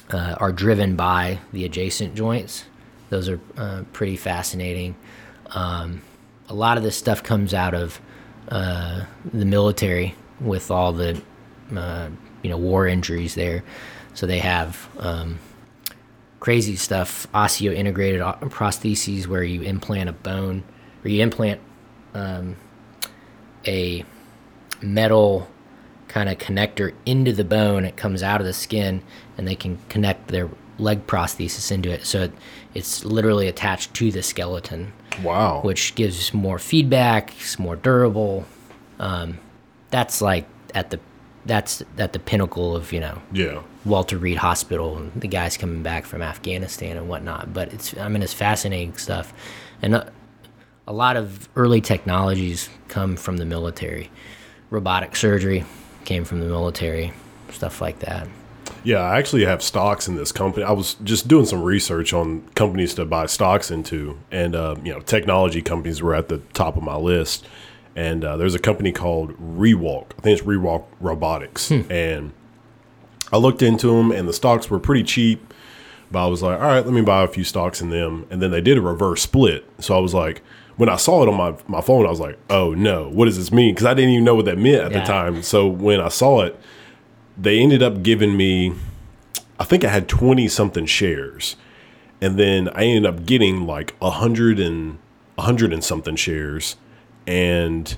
uh, 0.10 0.36
are 0.40 0.52
driven 0.52 0.96
by 0.96 1.40
the 1.52 1.66
adjacent 1.66 2.16
joints. 2.16 2.66
Those 3.10 3.30
are 3.30 3.40
uh, 3.58 3.84
pretty 3.94 4.16
fascinating. 4.16 4.96
Um, 5.48 6.02
a 6.48 6.54
lot 6.54 6.78
of 6.78 6.84
this 6.84 6.98
stuff 6.98 7.24
comes 7.24 7.54
out 7.54 7.74
of 7.74 8.00
uh, 8.50 9.06
the 9.34 9.46
military 9.46 10.16
with 10.40 10.72
all 10.72 10.94
the 10.94 11.22
uh, 11.76 12.10
you 12.42 12.50
know 12.50 12.58
war 12.58 12.88
injuries 12.88 13.36
there. 13.36 13.64
So 14.14 14.26
they 14.26 14.40
have 14.40 14.90
um, 15.00 15.40
crazy 16.40 16.76
stuff, 16.76 17.28
osteo 17.34 17.74
integrated 17.74 18.22
prostheses 18.22 19.28
where 19.28 19.44
you 19.44 19.62
implant 19.62 20.10
a 20.10 20.14
bone 20.14 20.64
or 21.04 21.10
you 21.10 21.22
implant 21.22 21.62
um, 22.14 22.56
a 23.68 24.04
metal 24.82 25.48
kind 26.08 26.28
of 26.30 26.38
connector 26.38 26.94
into 27.06 27.32
the 27.32 27.44
bone. 27.44 27.86
It 27.86 27.96
comes 27.96 28.24
out 28.24 28.42
of 28.42 28.48
the 28.48 28.54
skin, 28.54 29.02
and 29.38 29.48
they 29.48 29.56
can 29.56 29.78
connect 29.90 30.28
their 30.28 30.50
leg 30.80 31.06
prosthesis 31.08 31.72
into 31.72 31.90
it. 31.92 32.06
So 32.06 32.24
it, 32.24 32.32
it's 32.74 33.04
literally 33.06 33.48
attached 33.48 33.94
to 33.96 34.12
the 34.12 34.24
skeleton, 34.24 34.94
Wow. 35.24 35.62
which 35.62 35.96
gives 35.96 36.34
more 36.34 36.60
feedback. 36.60 37.34
It's 37.40 37.60
more 37.60 37.76
durable. 37.76 38.46
Um, 39.00 39.40
that's 39.92 40.22
like 40.22 40.46
at 40.76 40.90
the 40.92 41.00
that's 41.46 41.82
at 41.98 42.14
the 42.14 42.20
pinnacle 42.20 42.76
of 42.76 42.92
you 42.92 43.00
know 43.00 43.22
yeah. 43.32 43.62
Walter 43.86 44.18
Reed 44.18 44.38
Hospital 44.38 44.98
and 44.98 45.12
the 45.20 45.28
guys 45.28 45.58
coming 45.58 45.82
back 45.82 46.06
from 46.06 46.22
Afghanistan 46.22 46.98
and 46.98 47.08
whatnot. 47.10 47.54
But 47.54 47.74
it's 47.74 47.98
I 47.98 48.08
mean 48.10 48.22
it's 48.22 48.34
fascinating 48.34 48.96
stuff, 48.98 49.34
and 49.82 49.96
a, 49.96 50.12
a 50.86 50.94
lot 50.94 51.16
of 51.18 51.48
early 51.56 51.82
technologies 51.82 52.70
come 52.88 53.16
from 53.16 53.38
the 53.38 53.46
military. 53.46 54.12
Robotic 54.70 55.16
surgery 55.16 55.64
came 56.06 56.24
from 56.26 56.40
the 56.42 56.46
military, 56.46 57.14
stuff 57.52 57.82
like 57.82 58.00
that. 58.00 58.28
Yeah, 58.84 59.00
I 59.00 59.18
actually 59.18 59.46
have 59.46 59.62
stocks 59.62 60.08
in 60.08 60.16
this 60.16 60.32
company. 60.32 60.64
I 60.66 60.72
was 60.72 60.96
just 61.04 61.28
doing 61.28 61.46
some 61.46 61.62
research 61.64 62.14
on 62.14 62.42
companies 62.56 62.94
to 62.96 63.06
buy 63.06 63.26
stocks 63.26 63.72
into, 63.72 64.18
and 64.32 64.56
uh, 64.56 64.76
you 64.84 64.94
know, 64.94 65.00
technology 65.00 65.62
companies 65.62 66.02
were 66.02 66.16
at 66.16 66.30
the 66.30 66.38
top 66.54 66.78
of 66.78 66.84
my 66.84 66.96
list. 66.96 67.48
And 67.96 68.24
uh, 68.24 68.38
there's 68.38 68.56
a 68.56 68.60
company 68.60 68.92
called 68.94 69.32
Rewalk. 69.40 70.12
I 70.18 70.22
think 70.22 70.40
it's 70.40 70.48
Rewalk 70.48 70.86
Robotics, 71.02 71.70
and 71.72 72.32
I 73.34 73.38
looked 73.38 73.62
into 73.62 73.88
them, 73.88 74.12
and 74.12 74.28
the 74.28 74.34
stocks 74.34 74.70
were 74.70 74.80
pretty 74.80 75.04
cheap. 75.04 75.54
But 76.12 76.24
I 76.24 76.28
was 76.28 76.42
like, 76.42 76.60
all 76.60 76.68
right, 76.68 76.84
let 76.86 76.94
me 76.94 77.02
buy 77.02 77.24
a 77.24 77.28
few 77.28 77.44
stocks 77.44 77.82
in 77.82 77.90
them. 77.92 78.26
And 78.32 78.42
then 78.42 78.50
they 78.50 78.62
did 78.62 78.78
a 78.80 78.82
reverse 78.82 79.22
split. 79.22 79.70
So 79.78 79.96
I 79.96 80.00
was 80.00 80.12
like, 80.14 80.42
when 80.76 80.90
I 80.90 80.96
saw 80.96 81.22
it 81.22 81.30
on 81.30 81.36
my, 81.36 81.54
my 81.68 81.82
phone, 81.82 82.08
I 82.08 82.10
was 82.10 82.20
like, 82.20 82.40
oh 82.50 82.74
no, 82.74 83.10
what 83.10 83.26
does 83.26 83.38
this 83.38 83.52
mean? 83.52 83.76
Because 83.76 83.86
I 83.86 83.94
didn't 83.94 84.12
even 84.12 84.24
know 84.24 84.34
what 84.34 84.46
that 84.46 84.58
meant 84.58 84.82
at 84.86 84.92
Yeah. 84.92 85.00
the 85.02 85.06
time. 85.06 85.44
So 85.44 85.68
when 85.68 86.00
I 86.00 86.08
saw 86.10 86.42
it, 86.42 86.60
they 87.40 87.60
ended 87.60 87.82
up 87.82 88.04
giving 88.04 88.36
me, 88.36 88.74
I 89.60 89.64
think 89.64 89.84
I 89.84 89.90
had 89.90 90.08
20 90.10 90.48
something 90.48 90.86
shares. 90.86 91.56
And 92.22 92.38
then 92.38 92.68
I 92.70 92.84
ended 92.84 93.06
up 93.06 93.26
getting 93.26 93.66
like 93.66 93.96
a 94.02 94.10
hundred 94.10 94.60
and 94.60 94.98
a 95.38 95.44
hundred 95.44 95.72
and 95.72 95.84
something 95.84 96.16
shares. 96.18 96.76
And 97.26 97.96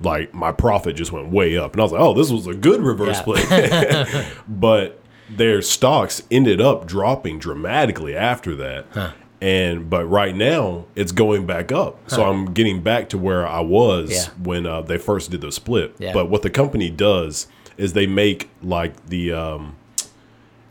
like 0.00 0.32
my 0.32 0.52
profit 0.52 0.94
just 0.94 1.10
went 1.10 1.30
way 1.30 1.56
up. 1.56 1.72
And 1.72 1.80
I 1.80 1.82
was 1.84 1.92
like, 1.92 2.00
oh, 2.00 2.14
this 2.14 2.30
was 2.30 2.46
a 2.46 2.54
good 2.54 2.80
reverse 2.80 3.20
Yeah. 3.26 4.04
split. 4.04 4.26
but 4.48 5.00
their 5.28 5.60
stocks 5.60 6.22
ended 6.30 6.60
up 6.60 6.86
dropping 6.86 7.38
dramatically 7.40 8.16
after 8.16 8.54
that. 8.56 9.14
And 9.40 9.88
but 9.90 10.04
right 10.06 10.34
now 10.34 10.86
it's 10.96 11.12
going 11.12 11.46
back 11.46 11.70
up, 11.70 12.10
so 12.10 12.24
I'm 12.28 12.52
getting 12.54 12.82
back 12.82 13.08
to 13.10 13.18
where 13.18 13.46
I 13.46 13.60
was 13.60 14.10
Yeah. 14.10 14.24
when 14.42 14.66
uh, 14.66 14.80
they 14.82 14.98
first 14.98 15.30
did 15.30 15.42
the 15.42 15.52
split. 15.52 15.94
Yeah. 15.98 16.12
But 16.12 16.28
what 16.28 16.42
the 16.42 16.50
company 16.50 16.90
does 16.90 17.46
is 17.78 17.94
they 17.94 18.06
make 18.06 18.50
like 18.62 19.06
the 19.06 19.32
um, 19.32 19.76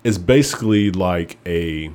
it's 0.04 0.18
basically 0.20 0.92
like 0.92 1.38
a 1.46 1.88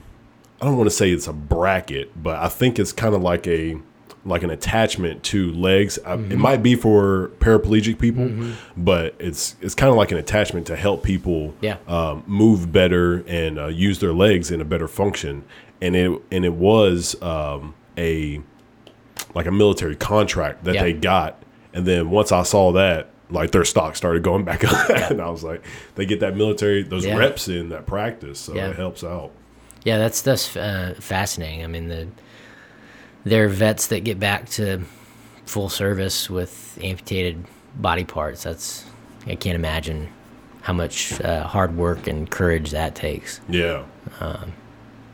I 0.61 0.65
don't 0.65 0.77
want 0.77 0.89
to 0.91 0.95
say 0.95 1.11
it's 1.11 1.27
a 1.29 1.33
bracket, 1.33 2.11
but 2.21 2.37
I 2.39 2.49
think 2.49 2.79
it's 2.79 2.93
kind 2.93 3.15
of 3.15 3.23
like 3.23 3.47
a 3.47 3.77
like 4.25 4.45
an 4.45 4.51
attachment 4.51 5.25
to 5.25 5.53
legs. 5.53 5.99
I 6.07 6.15
It 6.15 6.39
might 6.39 6.63
be 6.63 6.77
for 6.77 7.33
paraplegic 7.41 7.99
people, 7.99 8.31
but 8.77 9.15
it's 9.19 9.57
it's 9.61 9.75
kind 9.75 9.91
of 9.91 9.97
like 9.97 10.13
an 10.13 10.19
attachment 10.19 10.67
to 10.69 10.77
help 10.77 11.03
people 11.03 11.55
Yeah. 11.61 11.77
um, 11.89 12.23
move 12.27 12.71
better 12.73 13.25
and 13.27 13.59
uh, 13.59 13.67
use 13.67 13.99
their 13.99 14.13
legs 14.13 14.51
in 14.51 14.61
a 14.61 14.65
better 14.65 14.87
function. 14.89 15.45
And 15.81 15.97
it 15.97 16.23
and 16.31 16.45
it 16.45 16.53
was 16.55 17.21
um, 17.21 17.75
a 17.99 18.41
like 19.35 19.47
a 19.47 19.53
military 19.53 19.97
contract 19.97 20.65
that 20.65 20.75
Yeah. 20.77 20.83
they 20.85 20.93
got. 20.93 21.43
And 21.75 21.85
then 21.87 22.11
once 22.11 22.31
I 22.31 22.43
saw 22.45 22.71
that, 22.73 23.09
like 23.33 23.51
their 23.51 23.65
stock 23.65 23.97
started 23.97 24.23
going 24.23 24.45
back 24.45 24.63
up, 24.65 24.91
and 25.11 25.21
I 25.21 25.29
was 25.31 25.43
like, 25.43 25.65
they 25.95 26.07
get 26.07 26.21
that 26.21 26.37
military 26.37 26.83
those 26.83 27.05
Yeah. 27.05 27.17
reps 27.17 27.49
in 27.49 27.71
that 27.71 27.87
practice, 27.87 28.39
so 28.39 28.55
Yeah. 28.55 28.71
it 28.71 28.77
helps 28.77 29.03
out. 29.03 29.31
Yeah, 29.85 29.99
that's 29.99 30.23
that's 30.23 30.57
uh, 30.57 30.95
fascinating. 31.01 31.65
I 31.65 31.67
mean, 31.67 31.89
the 31.89 32.09
there 33.25 33.45
are 33.45 33.49
vets 33.49 33.89
that 33.89 34.01
get 34.05 34.19
back 34.21 34.49
to 34.51 34.83
full 35.47 35.69
service 35.69 36.31
with 36.31 36.79
amputated 36.83 37.45
body 37.77 38.05
parts. 38.05 38.43
That's 38.45 38.85
I 39.27 39.35
can't 39.35 39.57
imagine 39.57 40.09
how 40.63 40.73
much 40.73 41.21
uh, 41.21 41.45
hard 41.47 41.77
work 41.77 42.07
and 42.07 42.31
courage 42.31 42.71
that 42.71 42.95
takes. 42.95 43.41
Yeah. 43.49 43.83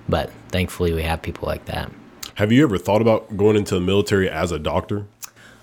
But 0.09 0.31
thankfully, 0.49 0.93
we 0.93 1.03
have 1.03 1.21
people 1.23 1.47
like 1.47 1.67
that. 1.67 1.91
Have 2.37 2.53
you 2.53 2.63
ever 2.65 2.79
thought 2.79 3.03
about 3.03 3.37
going 3.37 3.57
into 3.57 3.75
the 3.75 3.81
military 3.81 4.29
as 4.31 4.53
a 4.53 4.59
doctor? 4.59 5.05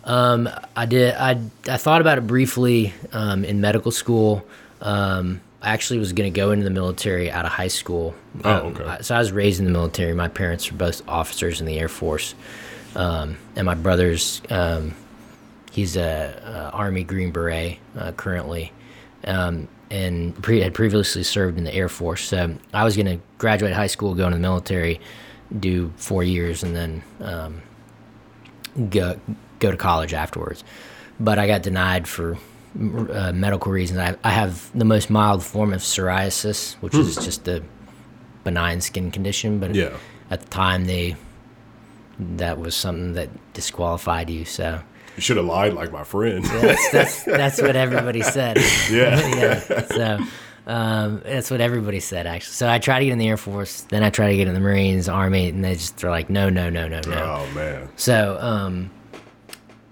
I 0.05 0.85
did. 0.87 1.15
I 1.15 1.39
I 1.67 1.77
thought 1.77 2.01
about 2.01 2.17
it 2.17 2.27
briefly 2.27 2.93
um, 3.11 3.43
in 3.45 3.61
medical 3.61 3.91
school. 3.91 4.45
Um, 4.81 5.41
I 5.61 5.69
actually 5.71 5.97
was 5.99 6.13
going 6.13 6.31
to 6.31 6.35
go 6.35 6.51
into 6.51 6.63
the 6.63 6.69
military 6.69 7.31
out 7.31 7.45
of 7.45 7.51
high 7.51 7.69
school. 7.69 8.13
Oh, 8.43 8.51
Um, 8.51 8.65
okay. 8.67 8.83
I- 8.83 9.01
so 9.01 9.15
I 9.15 9.19
was 9.19 9.31
raised 9.31 9.59
in 9.59 9.65
the 9.65 9.71
military. 9.71 10.13
My 10.13 10.27
parents 10.27 10.69
were 10.71 10.77
both 10.77 11.01
officers 11.07 11.59
in 11.59 11.65
the 11.65 11.79
Air 11.79 11.87
Force, 11.89 12.35
um, 12.95 13.37
and 13.55 13.65
my 13.65 13.73
brother's 13.73 14.41
um, 14.49 14.93
he's 15.71 15.97
a, 15.97 16.69
a 16.73 16.75
Army 16.75 17.03
Green 17.03 17.31
Beret 17.31 17.79
uh, 17.97 18.11
currently, 18.11 18.71
um, 19.25 19.67
and 19.89 20.39
pre- 20.43 20.61
had 20.61 20.73
previously 20.75 21.23
served 21.23 21.57
in 21.57 21.63
the 21.63 21.73
Air 21.73 21.89
Force. 21.89 22.23
So 22.27 22.53
I 22.73 22.83
was 22.83 22.95
going 22.95 23.07
to 23.07 23.19
graduate 23.39 23.73
high 23.73 23.87
school, 23.87 24.13
go 24.13 24.25
into 24.25 24.37
the 24.37 24.41
military, 24.41 25.01
do 25.59 25.91
four 25.97 26.23
years, 26.23 26.61
and 26.61 26.75
then 26.75 27.03
um, 27.21 27.61
go 28.91 29.19
go 29.59 29.71
to 29.71 29.77
college 29.77 30.13
afterwards. 30.13 30.63
But 31.19 31.39
I 31.39 31.47
got 31.47 31.63
denied 31.63 32.07
for 32.07 32.37
uh, 32.77 33.31
medical 33.33 33.71
reasons. 33.71 33.99
I, 33.99 34.15
I 34.23 34.31
have 34.31 34.69
the 34.77 34.85
most 34.85 35.09
mild 35.09 35.43
form 35.43 35.73
of 35.73 35.81
psoriasis, 35.81 36.73
which 36.81 36.93
is 36.95 37.15
just 37.15 37.47
a 37.47 37.63
benign 38.43 38.81
skin 38.81 39.11
condition. 39.11 39.59
But 39.59 39.75
Yeah. 39.75 39.95
at 40.29 40.41
the 40.41 40.47
time, 40.49 40.85
they 40.85 41.15
that 42.19 42.57
was 42.57 42.75
something 42.75 43.13
that 43.13 43.29
disqualified 43.53 44.29
you. 44.29 44.45
So 44.45 44.81
You 45.15 45.21
should 45.21 45.37
have 45.37 45.45
lied 45.45 45.73
like 45.73 45.91
my 45.91 46.03
friend. 46.03 46.43
that's 46.45 46.91
that's, 46.91 47.23
that's 47.23 47.61
what 47.61 47.75
everybody 47.75 48.21
said. 48.21 48.57
Yeah. 48.91 49.19
yeah. 49.69 49.85
So 49.87 50.19
um, 50.67 51.21
that's 51.23 51.51
what 51.51 51.61
everybody 51.61 51.99
said 51.99 52.25
actually. 52.27 52.53
So 52.53 52.69
I 52.69 52.79
tried 52.79 52.99
to 52.99 53.05
get 53.05 53.11
in 53.11 53.17
the 53.19 53.27
Air 53.27 53.37
Force, 53.37 53.81
then 53.81 54.01
I 54.03 54.09
tried 54.09 54.29
to 54.29 54.37
get 54.37 54.47
in 54.47 54.53
the 54.53 54.59
Marines, 54.59 55.07
Army, 55.09 55.49
and 55.49 55.63
they 55.63 55.73
just 55.75 55.97
they're 55.97 56.09
like, 56.09 56.29
no, 56.29 56.49
no, 56.49 56.69
no, 56.69 56.87
no, 56.87 57.01
no. 57.07 57.15
Oh 57.47 57.53
man. 57.55 57.89
So, 57.97 58.37
um, 58.39 58.89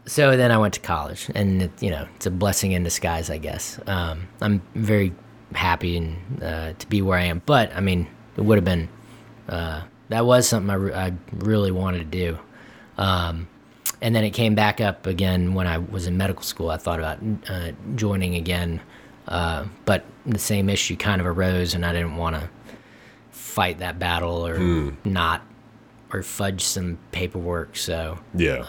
so 0.06 0.36
then 0.36 0.52
I 0.52 0.58
went 0.58 0.74
to 0.76 0.80
college, 0.80 1.30
and 1.34 1.64
it, 1.64 1.72
you 1.82 1.90
know, 1.90 2.08
it's 2.16 2.26
a 2.26 2.32
blessing 2.32 2.72
in 2.74 2.84
disguise, 2.84 3.30
I 3.30 3.38
guess. 3.38 3.80
Um, 3.88 4.28
I'm 4.42 4.62
very 4.76 5.14
happy 5.54 5.98
and 5.98 6.44
uh, 6.44 6.74
to 6.74 6.88
be 6.88 7.02
where 7.02 7.18
I 7.18 7.26
am, 7.26 7.42
but 7.46 7.74
I 7.76 7.80
mean, 7.80 8.08
it 8.36 8.42
would 8.42 8.58
have 8.58 8.66
been 8.66 8.90
uh, 9.48 9.84
that 10.10 10.26
was 10.26 10.48
something 10.48 10.70
I, 10.70 10.74
re- 10.76 10.94
I 10.94 11.14
really 11.34 11.72
wanted 11.72 12.00
to 12.00 12.06
do. 12.06 12.40
Um, 12.98 13.48
and 14.02 14.16
then 14.16 14.24
it 14.24 14.32
came 14.32 14.54
back 14.56 14.82
up 14.82 15.08
again 15.08 15.54
when 15.54 15.66
I 15.66 15.78
was 15.78 16.08
in 16.08 16.18
medical 16.18 16.44
school. 16.44 16.70
I 16.70 16.78
thought 16.78 17.00
about 17.00 17.20
uh, 17.50 17.72
joining 17.96 18.36
again, 18.36 18.82
uh, 19.28 19.66
but 19.86 20.06
the 20.26 20.40
same 20.40 20.70
issue 20.70 20.96
kind 20.98 21.22
of 21.22 21.28
arose, 21.28 21.74
and 21.74 21.86
I 21.86 21.94
didn't 21.94 22.18
want 22.18 22.36
to 22.36 22.50
fight 23.32 23.80
that 23.80 24.00
battle 24.00 24.46
or 24.46 24.58
not 25.06 25.42
or 26.12 26.22
fudge 26.22 26.64
some 26.64 27.00
paperwork. 27.12 27.76
So 27.78 28.20
Yeah. 28.34 28.66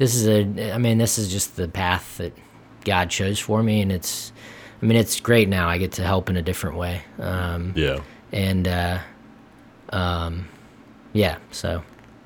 This 0.00 0.14
is 0.14 0.26
a, 0.26 0.72
I 0.72 0.78
mean, 0.78 0.96
this 0.96 1.18
is 1.18 1.30
just 1.30 1.56
the 1.56 1.68
path 1.68 2.16
that 2.16 2.32
God 2.86 3.10
chose 3.10 3.38
for 3.38 3.62
me, 3.62 3.82
and 3.82 3.92
it's, 3.92 4.32
I 4.80 4.86
mean, 4.86 4.96
it's 4.96 5.20
great 5.20 5.46
now. 5.46 5.68
I 5.68 5.76
get 5.76 5.92
to 5.92 6.02
help 6.02 6.30
in 6.30 6.38
a 6.38 6.42
different 6.42 6.78
way, 6.78 7.02
um, 7.18 7.74
yeah. 7.76 8.00
and 8.32 8.66
uh, 8.66 8.98
um, 9.90 10.48
yeah, 11.12 11.36
so 11.50 11.82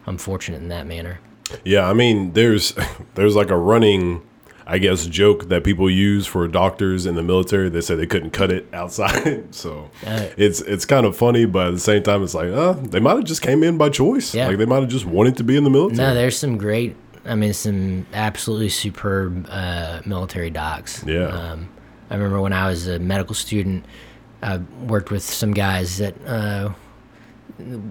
I'm 0.07 0.19
fortunate 0.19 0.59
in 0.59 0.69
that 0.69 0.87
manner. 0.87 1.19
Yeah, 1.65 1.91
I 1.91 1.95
mean, 1.95 2.33
there's 2.35 2.75
there's 3.17 3.35
like 3.35 3.51
a 3.51 3.57
running, 3.57 4.23
I 4.69 4.79
guess, 4.79 5.05
joke 5.07 5.49
that 5.49 5.65
people 5.65 5.91
use 5.91 6.29
for 6.29 6.47
doctors 6.47 7.07
in 7.07 7.17
the 7.17 7.25
military. 7.25 7.71
They 7.71 7.81
say 7.81 7.97
they 7.97 8.07
couldn't 8.07 8.31
cut 8.31 8.53
it 8.53 8.69
outside, 8.73 9.53
so 9.63 9.91
Uh, 10.07 10.29
it's 10.37 10.61
it's 10.61 10.85
kind 10.85 11.07
of 11.07 11.17
funny, 11.17 11.45
but 11.45 11.67
at 11.67 11.73
the 11.73 11.81
same 11.81 12.05
time, 12.05 12.23
it's 12.23 12.35
like, 12.35 12.51
uh, 12.51 12.75
they 12.75 13.01
might 13.01 13.17
have 13.17 13.25
just 13.25 13.43
came 13.43 13.65
in 13.65 13.79
by 13.79 13.89
choice. 13.89 14.33
Yeah. 14.33 14.47
Like 14.47 14.59
they 14.59 14.65
might 14.65 14.81
have 14.81 14.91
just 14.91 15.07
wanted 15.07 15.37
to 15.39 15.43
be 15.43 15.57
in 15.57 15.65
the 15.65 15.71
military. 15.71 15.97
No, 15.97 16.15
there's 16.15 16.39
some 16.39 16.57
great, 16.57 16.95
I 17.27 17.35
mean, 17.35 17.53
some 17.53 18.07
absolutely 18.13 18.69
superb 18.69 19.47
uh, 19.49 20.01
military 20.05 20.51
docs. 20.51 21.03
Yeah. 21.05 21.27
Um, 21.29 21.69
I 22.11 22.15
remember 22.15 22.41
when 22.41 22.53
I 22.53 22.69
was 22.69 22.87
a 22.87 22.99
medical 22.99 23.35
student, 23.35 23.85
I 24.43 24.59
worked 24.87 25.11
with 25.11 25.23
some 25.23 25.53
guys 25.53 25.99
that 25.99 26.15
uh, 26.27 26.73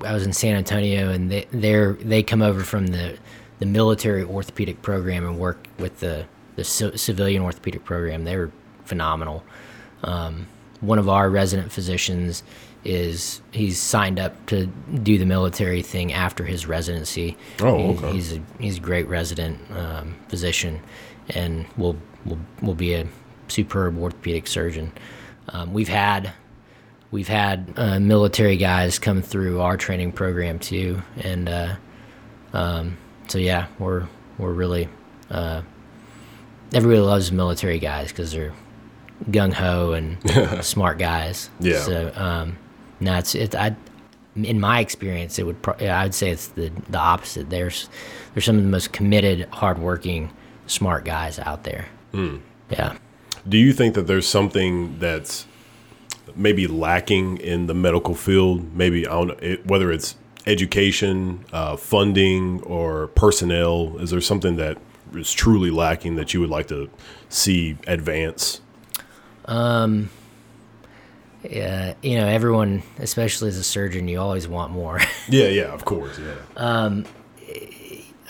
I 0.05 0.13
was 0.13 0.25
in 0.25 0.33
San 0.33 0.55
Antonio, 0.55 1.09
and 1.09 1.31
they 1.31 1.47
they're 1.51 1.93
they 1.93 2.21
come 2.21 2.41
over 2.41 2.63
from 2.63 2.87
the 2.87 3.17
the 3.59 3.65
military 3.65 4.23
orthopedic 4.23 4.81
program 4.81 5.25
and 5.25 5.39
work 5.39 5.67
with 5.79 5.99
the 5.99 6.25
the 6.55 6.63
ci- 6.63 6.97
civilian 6.97 7.41
orthopedic 7.41 7.83
program. 7.83 8.23
They 8.23 8.37
were 8.37 8.51
phenomenal. 8.85 9.43
Um, 10.03 10.47
one 10.81 10.99
of 10.99 11.09
our 11.09 11.29
resident 11.29 11.71
physicians 11.71 12.43
is 12.85 13.41
he's 13.51 13.79
signed 13.79 14.19
up 14.19 14.45
to 14.47 14.65
do 15.03 15.17
the 15.17 15.25
military 15.25 15.81
thing 15.81 16.11
after 16.13 16.43
his 16.43 16.65
residency. 16.67 17.37
Oh, 17.61 17.77
He- 17.77 17.83
okay. 17.97 18.11
He's 18.13 18.33
a 18.33 18.41
he's 18.59 18.77
a 18.77 18.81
great 18.81 19.07
resident 19.07 19.59
um, 19.77 20.15
physician, 20.29 20.79
and 21.29 21.65
will 21.77 21.95
will 22.25 22.39
will 22.61 22.75
be 22.75 22.93
a 22.93 23.05
superb 23.47 23.97
orthopedic 23.97 24.47
surgeon. 24.47 24.91
Um, 25.49 25.73
we've 25.73 25.87
had 25.89 26.33
we've 27.11 27.27
had 27.27 27.73
uh, 27.77 27.99
military 27.99 28.57
guys 28.57 28.99
come 28.99 29.21
through 29.21 29.61
our 29.61 29.77
training 29.77 30.11
program 30.11 30.59
too, 30.59 31.01
and 31.17 31.47
uh, 31.49 31.75
um, 32.53 32.97
so 33.27 33.37
yeah, 33.37 33.67
we're 33.79 34.07
we're 34.37 34.51
really 34.53 34.89
uh, 35.29 35.61
everybody 36.73 36.99
loves 36.99 37.31
military 37.31 37.79
guys 37.79 38.09
because 38.09 38.31
they're 38.31 38.53
gung 39.29 39.53
ho 39.53 39.93
and 39.93 40.17
smart 40.65 40.97
guys. 40.97 41.49
Yeah. 41.59 41.79
So 41.79 42.11
um, 42.15 42.57
no, 43.03 43.17
it's 43.17 43.35
it. 43.35 43.53
I 43.55 43.75
in 44.35 44.59
my 44.59 44.79
experience, 44.79 45.37
it 45.37 45.45
would 45.45 45.61
pro- 45.61 45.75
I 45.75 46.03
would 46.03 46.15
say 46.15 46.31
it's 46.31 46.47
the 46.47 46.71
the 46.89 46.97
opposite. 46.97 47.49
There's 47.49 47.89
there's 48.33 48.45
some 48.45 48.57
of 48.57 48.63
the 48.63 48.69
most 48.69 48.91
committed, 48.93 49.47
hardworking, 49.51 50.31
smart 50.67 51.05
guys 51.05 51.37
out 51.39 51.63
there. 51.63 51.87
Yeah. 52.69 52.95
Do 53.47 53.57
you 53.57 53.73
think 53.73 53.95
that 53.95 54.07
there's 54.07 54.27
something 54.27 54.97
that's 54.99 55.45
maybe 56.35 56.65
lacking 56.65 57.37
in 57.37 57.67
the 57.67 57.73
medical 57.73 58.15
field? 58.15 58.73
Maybe 58.75 59.05
I 59.05 59.11
don't 59.11 59.27
know, 59.27 59.37
it, 59.41 59.65
whether 59.67 59.91
it's 59.91 60.15
education, 60.47 61.45
uh, 61.51 61.75
funding, 61.75 62.61
or 62.63 63.07
personnel. 63.07 63.97
Is 63.99 64.09
there 64.11 64.21
something 64.21 64.55
that 64.55 64.77
is 65.13 65.31
truly 65.33 65.69
lacking 65.69 66.15
that 66.15 66.33
you 66.33 66.39
would 66.39 66.49
like 66.49 66.67
to 66.69 66.89
see 67.29 67.77
advance? 67.85 68.61
Yeah, 71.49 71.93
you 72.01 72.17
know, 72.17 72.27
everyone, 72.27 72.84
especially 72.99 73.49
as 73.49 73.58
a 73.58 73.63
surgeon, 73.63 74.08
you 74.08 74.19
always 74.19 74.47
want 74.47 74.71
more. 74.71 74.99
Yeah, 75.29 75.47
yeah, 75.47 75.73
of 75.73 75.86
course, 75.86 76.19
yeah. 76.19 76.36
Um, 76.58 77.06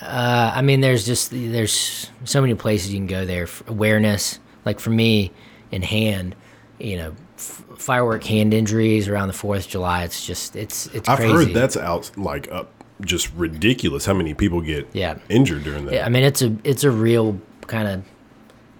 Uh, 0.00 0.52
I 0.54 0.62
mean, 0.62 0.80
there's 0.80 1.06
just 1.06 1.30
there's 1.30 2.10
so 2.24 2.40
many 2.40 2.54
places 2.54 2.92
you 2.92 2.98
can 2.98 3.06
go 3.06 3.24
there. 3.24 3.48
Awareness, 3.68 4.38
like 4.64 4.78
for 4.80 4.90
me, 4.90 5.32
in 5.70 5.82
hand, 5.82 6.34
you 6.78 6.96
know, 6.96 7.14
f- 7.36 7.64
firework 7.78 8.22
hand 8.24 8.52
injuries 8.52 9.08
around 9.08 9.28
the 9.28 9.34
Fourth 9.34 9.64
of 9.64 9.70
July. 9.70 10.04
It's 10.04 10.26
just 10.26 10.56
it's 10.56 10.86
it's 10.88 11.08
I've 11.08 11.18
crazy. 11.18 11.32
heard 11.32 11.54
that's 11.54 11.76
out 11.76 12.10
like 12.18 12.50
up 12.52 12.70
just 13.00 13.32
ridiculous 13.34 14.04
how 14.06 14.14
many 14.14 14.34
people 14.34 14.60
get 14.60 14.88
Yeah. 14.92 15.18
injured 15.28 15.64
during 15.64 15.86
that. 15.86 15.94
Yeah, 15.94 16.06
I 16.06 16.08
mean, 16.10 16.22
it's 16.24 16.42
a 16.42 16.54
it's 16.64 16.84
a 16.84 16.90
real 16.90 17.40
kind 17.66 17.88
of 17.88 18.02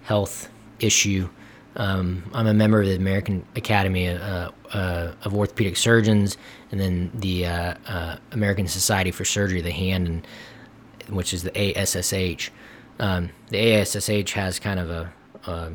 health 0.03 0.49
issue. 0.79 1.27
Um, 1.77 2.23
I'm 2.33 2.47
a 2.47 2.53
member 2.53 2.81
of 2.81 2.87
the 2.87 2.95
American 2.95 3.45
Academy 3.55 4.07
uh, 4.09 4.51
uh, 4.71 5.13
of 5.23 5.35
Orthopedic 5.35 5.75
Surgeons, 5.77 6.37
and 6.71 6.79
then 6.79 7.11
the 7.13 7.45
uh, 7.45 7.73
uh, 7.87 8.17
American 8.31 8.67
Society 8.67 9.11
for 9.11 9.25
Surgery 9.25 9.59
of 9.59 9.65
the 9.65 9.71
Hand, 9.71 10.07
and 10.07 10.27
which 11.15 11.33
is 11.33 11.43
the 11.43 11.77
ASSH. 11.77 12.51
Um, 12.99 13.29
the 13.49 13.73
ASSH 13.73 14.31
has 14.33 14.59
kind 14.59 14.79
of 14.79 14.89
a, 14.89 15.13
a 15.47 15.71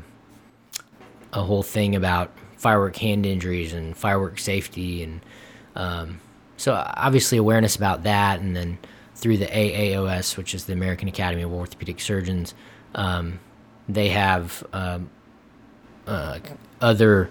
a 1.32 1.42
whole 1.42 1.62
thing 1.62 1.94
about 1.94 2.32
firework 2.56 2.96
hand 2.96 3.24
injuries 3.24 3.72
and 3.72 3.96
firework 3.96 4.38
safety, 4.38 5.02
and 5.02 5.20
um, 5.76 6.20
so 6.56 6.72
obviously 6.96 7.36
awareness 7.36 7.76
about 7.76 8.04
that, 8.04 8.40
and 8.40 8.56
then 8.56 8.78
through 9.14 9.36
the 9.36 9.46
AAOS, 9.46 10.38
which 10.38 10.54
is 10.54 10.64
the 10.64 10.72
American 10.72 11.08
Academy 11.08 11.42
of 11.42 11.52
Orthopedic 11.52 12.00
Surgeons, 12.00 12.54
um, 12.94 13.38
they 13.86 14.08
have 14.08 14.64
um, 14.72 15.10
uh, 16.10 16.38
other 16.80 17.30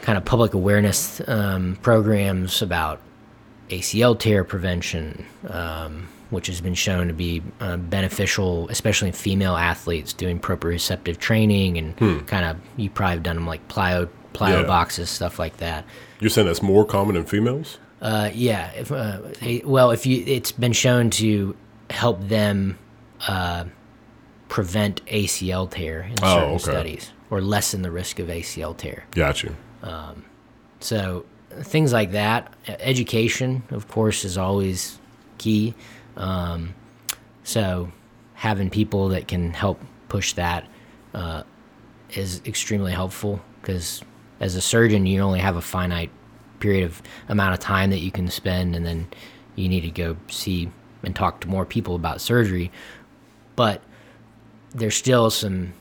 kind 0.00 0.16
of 0.18 0.24
public 0.24 0.54
awareness 0.54 1.20
um, 1.28 1.76
programs 1.82 2.62
about 2.62 3.00
ACL 3.68 4.18
tear 4.18 4.44
prevention, 4.44 5.24
um, 5.48 6.08
which 6.30 6.46
has 6.48 6.60
been 6.60 6.74
shown 6.74 7.06
to 7.08 7.12
be 7.12 7.42
uh, 7.60 7.76
beneficial, 7.76 8.68
especially 8.70 9.08
in 9.08 9.14
female 9.14 9.56
athletes 9.56 10.12
doing 10.12 10.38
proprioceptive 10.40 11.18
training 11.18 11.78
and 11.78 11.96
kind 12.26 12.44
of 12.44 12.56
you 12.76 12.88
probably 12.90 13.14
have 13.16 13.22
done 13.22 13.36
them 13.36 13.46
like 13.46 13.66
plyo 13.68 14.08
plyo 14.32 14.60
Yeah. 14.62 14.66
boxes, 14.66 15.10
stuff 15.10 15.38
like 15.38 15.56
that. 15.58 15.84
You're 16.20 16.30
saying 16.30 16.46
that's 16.46 16.62
more 16.62 16.84
common 16.84 17.16
in 17.16 17.24
females? 17.24 17.78
Uh, 18.00 18.30
yeah. 18.32 18.70
If, 18.72 18.90
uh, 18.92 19.18
well, 19.64 19.90
if 19.90 20.06
you, 20.06 20.22
it's 20.26 20.52
been 20.52 20.72
shown 20.72 21.10
to 21.10 21.54
help 21.90 22.20
them 22.28 22.78
uh, 23.28 23.64
prevent 24.48 25.04
ACL 25.06 25.70
tear 25.70 26.02
in 26.02 26.14
Oh, 26.22 26.34
certain 26.34 26.54
okay. 26.54 26.58
studies, 26.62 27.10
or 27.30 27.40
lessen 27.40 27.82
the 27.82 27.90
risk 27.90 28.18
of 28.18 28.28
ACL 28.28 28.76
tear. 28.76 29.04
Got 29.12 29.42
you. 29.42 29.54
So 30.80 31.24
things 31.50 31.92
like 31.92 32.12
that. 32.12 32.52
Education, 32.66 33.62
of 33.70 33.88
course, 33.88 34.24
is 34.24 34.36
always 34.36 34.98
key. 35.38 35.74
Um, 36.16 36.74
so 37.44 37.90
having 38.34 38.70
people 38.70 39.08
that 39.08 39.28
can 39.28 39.52
help 39.52 39.80
push 40.08 40.32
that 40.34 40.66
uh, 41.14 41.42
is 42.10 42.40
extremely 42.46 42.92
helpful 42.92 43.40
because 43.60 44.02
as 44.40 44.54
a 44.56 44.60
surgeon, 44.60 45.06
you 45.06 45.20
only 45.20 45.40
have 45.40 45.56
a 45.56 45.60
finite 45.60 46.10
period 46.60 46.84
of 46.84 47.02
amount 47.28 47.54
of 47.54 47.60
time 47.60 47.90
that 47.90 47.98
you 47.98 48.10
can 48.10 48.28
spend, 48.28 48.74
and 48.74 48.84
then 48.84 49.06
you 49.54 49.68
need 49.68 49.82
to 49.82 49.90
go 49.90 50.16
see 50.28 50.70
and 51.02 51.14
talk 51.14 51.40
to 51.40 51.48
more 51.48 51.66
people 51.66 51.94
about 51.94 52.20
surgery. 52.20 52.70
But 53.56 53.82
there's 54.74 54.96
still 54.96 55.30
some 55.30 55.74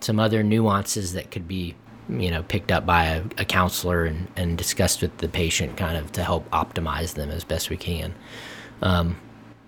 some 0.00 0.18
other 0.20 0.42
nuances 0.42 1.12
that 1.14 1.30
could 1.30 1.48
be 1.48 1.74
you 2.08 2.30
know 2.30 2.42
picked 2.42 2.72
up 2.72 2.86
by 2.86 3.04
a, 3.04 3.24
a 3.38 3.44
counselor 3.44 4.04
and, 4.04 4.28
and 4.36 4.56
discussed 4.56 5.02
with 5.02 5.16
the 5.18 5.28
patient 5.28 5.76
kind 5.76 5.96
of 5.96 6.10
to 6.12 6.22
help 6.22 6.48
optimize 6.50 7.14
them 7.14 7.30
as 7.30 7.44
best 7.44 7.70
we 7.70 7.76
can. 7.76 8.14
Um, 8.82 9.16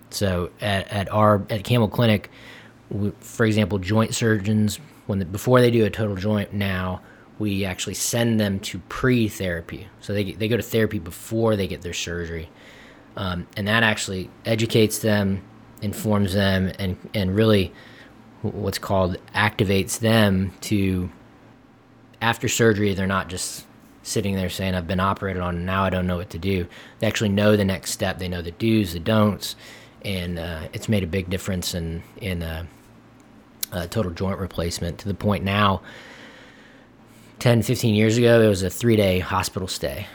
so 0.09 0.49
at, 0.59 0.87
at 0.91 1.11
our 1.11 1.43
at 1.49 1.63
Campbell 1.63 1.89
clinic 1.89 2.29
we, 2.89 3.11
for 3.19 3.45
example 3.45 3.77
joint 3.77 4.13
surgeons 4.15 4.79
when 5.05 5.19
the, 5.19 5.25
before 5.25 5.61
they 5.61 5.71
do 5.71 5.85
a 5.85 5.89
total 5.89 6.15
joint 6.15 6.53
now 6.53 7.01
we 7.39 7.65
actually 7.65 7.95
send 7.95 8.39
them 8.39 8.59
to 8.59 8.77
pre-therapy. 8.87 9.87
So 9.99 10.13
they, 10.13 10.33
they 10.33 10.47
go 10.47 10.57
to 10.57 10.63
therapy 10.63 10.99
before 10.99 11.55
they 11.55 11.65
get 11.65 11.81
their 11.81 11.93
surgery. 11.93 12.49
Um, 13.17 13.47
and 13.57 13.67
that 13.67 13.81
actually 13.81 14.29
educates 14.45 14.99
them 14.99 15.41
informs 15.81 16.33
them 16.33 16.71
and, 16.79 16.97
and 17.13 17.35
really 17.35 17.73
what's 18.41 18.77
called 18.79 19.17
activates 19.35 19.99
them 19.99 20.51
to 20.61 21.09
after 22.21 22.47
surgery 22.47 22.93
they're 22.93 23.07
not 23.07 23.27
just 23.29 23.65
sitting 24.03 24.35
there 24.35 24.49
saying 24.49 24.73
i've 24.73 24.87
been 24.87 24.99
operated 24.99 25.41
on 25.41 25.55
and 25.57 25.65
now 25.65 25.83
i 25.83 25.89
don't 25.89 26.07
know 26.07 26.17
what 26.17 26.29
to 26.31 26.39
do. 26.39 26.67
They 26.99 27.07
actually 27.07 27.29
know 27.29 27.55
the 27.55 27.65
next 27.65 27.91
step. 27.91 28.17
They 28.17 28.27
know 28.27 28.41
the 28.41 28.51
do's 28.51 28.93
the 28.93 28.99
don'ts 28.99 29.55
and 30.03 30.39
uh, 30.39 30.67
it's 30.73 30.89
made 30.89 31.03
a 31.03 31.07
big 31.07 31.29
difference 31.29 31.73
in 31.75 32.03
in 32.17 32.41
uh, 32.41 32.65
uh, 33.71 33.87
total 33.87 34.11
joint 34.11 34.39
replacement 34.39 34.97
to 34.99 35.07
the 35.07 35.13
point 35.13 35.43
now 35.43 35.81
10 37.39 37.61
15 37.61 37.95
years 37.95 38.17
ago 38.17 38.41
it 38.41 38.47
was 38.47 38.63
a 38.63 38.69
three 38.69 38.95
day 38.95 39.19
hospital 39.19 39.67
stay. 39.67 40.07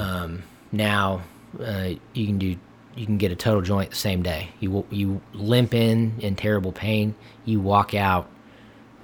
Um, 0.00 0.42
now 0.72 1.22
uh, 1.62 1.90
you 2.14 2.26
can 2.26 2.38
do 2.38 2.56
you 2.94 3.06
can 3.06 3.18
get 3.18 3.32
a 3.32 3.36
total 3.36 3.62
joint 3.62 3.90
the 3.90 3.96
same 3.96 4.22
day. 4.22 4.50
You 4.60 4.84
you 4.90 5.20
limp 5.32 5.74
in 5.74 6.14
in 6.20 6.36
terrible 6.36 6.72
pain. 6.72 7.14
You 7.44 7.60
walk 7.60 7.94
out 7.94 8.28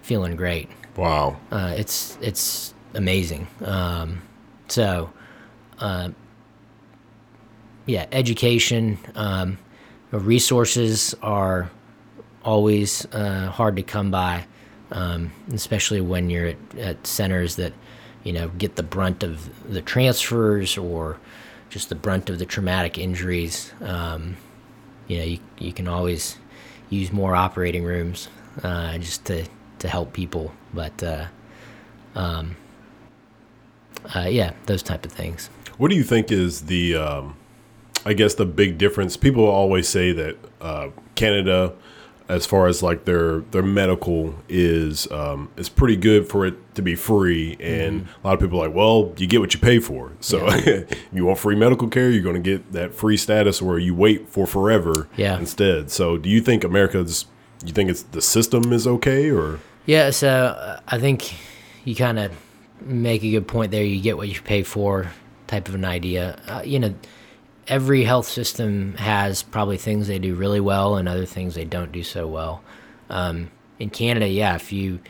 feeling 0.02 0.36
great. 0.36 0.68
Wow. 0.96 1.38
Uh, 1.50 1.74
it's 1.76 2.18
it's 2.20 2.74
amazing. 2.94 3.46
Um, 3.64 4.22
so, 4.68 5.10
uh, 5.78 6.10
yeah, 7.86 8.06
education, 8.12 8.98
um, 9.14 9.58
resources 10.10 11.14
are 11.22 11.70
always 12.44 13.06
uh, 13.12 13.50
hard 13.50 13.76
to 13.76 13.82
come 13.82 14.10
by, 14.10 14.44
um, 14.90 15.32
especially 15.52 16.00
when 16.00 16.30
you're 16.30 16.48
at, 16.48 16.78
at 16.78 17.06
centers 17.06 17.56
that 17.56 17.72
you 18.24 18.32
know 18.32 18.48
get 18.58 18.76
the 18.76 18.82
brunt 18.82 19.22
of 19.22 19.72
the 19.72 19.80
transfers 19.82 20.76
or 20.76 21.18
just 21.70 21.88
the 21.88 21.94
brunt 21.94 22.30
of 22.30 22.38
the 22.38 22.46
traumatic 22.46 22.98
injuries. 22.98 23.72
Um, 23.80 24.36
you 25.06 25.18
know, 25.18 25.24
you 25.24 25.38
you 25.58 25.72
can 25.72 25.88
always 25.88 26.36
use 26.90 27.12
more 27.12 27.34
operating 27.34 27.84
rooms 27.84 28.28
uh, 28.62 28.98
just 28.98 29.24
to 29.26 29.46
to 29.80 29.88
help 29.88 30.12
people, 30.12 30.52
but. 30.72 31.02
Uh, 31.02 31.26
um, 32.14 32.56
uh, 34.14 34.26
yeah, 34.28 34.52
those 34.66 34.82
type 34.82 35.04
of 35.04 35.12
things. 35.12 35.50
What 35.76 35.90
do 35.90 35.96
you 35.96 36.02
think 36.02 36.32
is 36.32 36.62
the, 36.62 36.96
um, 36.96 37.36
I 38.04 38.12
guess, 38.12 38.34
the 38.34 38.46
big 38.46 38.78
difference? 38.78 39.16
People 39.16 39.46
always 39.46 39.88
say 39.88 40.12
that 40.12 40.36
uh, 40.60 40.88
Canada, 41.14 41.74
as 42.28 42.44
far 42.46 42.66
as 42.66 42.82
like 42.82 43.04
their 43.06 43.40
their 43.52 43.62
medical 43.62 44.34
is 44.48 45.10
um, 45.10 45.48
is 45.56 45.68
pretty 45.68 45.96
good 45.96 46.28
for 46.28 46.44
it 46.46 46.54
to 46.74 46.82
be 46.82 46.94
free, 46.94 47.56
and 47.60 48.02
Mm-hmm. 48.02 48.24
a 48.24 48.28
lot 48.28 48.34
of 48.34 48.40
people 48.40 48.62
are 48.62 48.68
like, 48.68 48.76
well, 48.76 49.12
you 49.16 49.26
get 49.26 49.40
what 49.40 49.54
you 49.54 49.60
pay 49.60 49.78
for. 49.78 50.12
So 50.20 50.48
you 51.12 51.24
want 51.24 51.38
free 51.38 51.56
medical 51.56 51.88
care, 51.88 52.10
you're 52.10 52.22
going 52.22 52.40
to 52.42 52.50
get 52.50 52.72
that 52.72 52.94
free 52.94 53.16
status, 53.16 53.60
where 53.62 53.78
you 53.78 53.94
wait 53.94 54.28
for 54.28 54.46
forever 54.46 55.08
Yeah. 55.16 55.38
instead. 55.38 55.90
So 55.90 56.16
do 56.18 56.28
you 56.28 56.40
think 56.40 56.64
America's? 56.64 57.26
You 57.64 57.72
think 57.72 57.90
it's 57.90 58.02
the 58.02 58.22
system 58.22 58.72
is 58.72 58.86
okay, 58.86 59.30
or 59.30 59.58
Yeah, 59.86 60.10
so 60.10 60.28
uh, 60.28 60.80
I 60.86 60.98
think 61.00 61.34
you 61.84 61.96
kind 61.96 62.18
of 62.18 62.30
make 62.82 63.24
a 63.24 63.30
good 63.32 63.48
point 63.48 63.72
there. 63.72 63.82
You 63.82 64.00
get 64.00 64.16
what 64.16 64.28
you 64.28 64.40
pay 64.42 64.62
for, 64.62 65.10
type 65.48 65.68
of 65.68 65.74
an 65.74 65.84
idea. 65.84 66.38
Uh, 66.46 66.62
you 66.64 66.78
know, 66.78 66.94
every 67.68 68.04
health 68.04 68.26
system 68.26 68.94
has 68.94 69.42
probably 69.42 69.76
things 69.76 70.08
they 70.08 70.18
do 70.18 70.34
really 70.34 70.60
well 70.60 70.96
and 70.96 71.08
other 71.08 71.26
things 71.26 71.54
they 71.54 71.64
don't 71.64 71.92
do 71.92 72.02
so 72.02 72.26
well. 72.26 72.62
Um, 73.10 73.50
in 73.78 73.90
Canada, 73.90 74.26
yeah, 74.26 74.56
if 74.56 74.72
you 74.72 75.00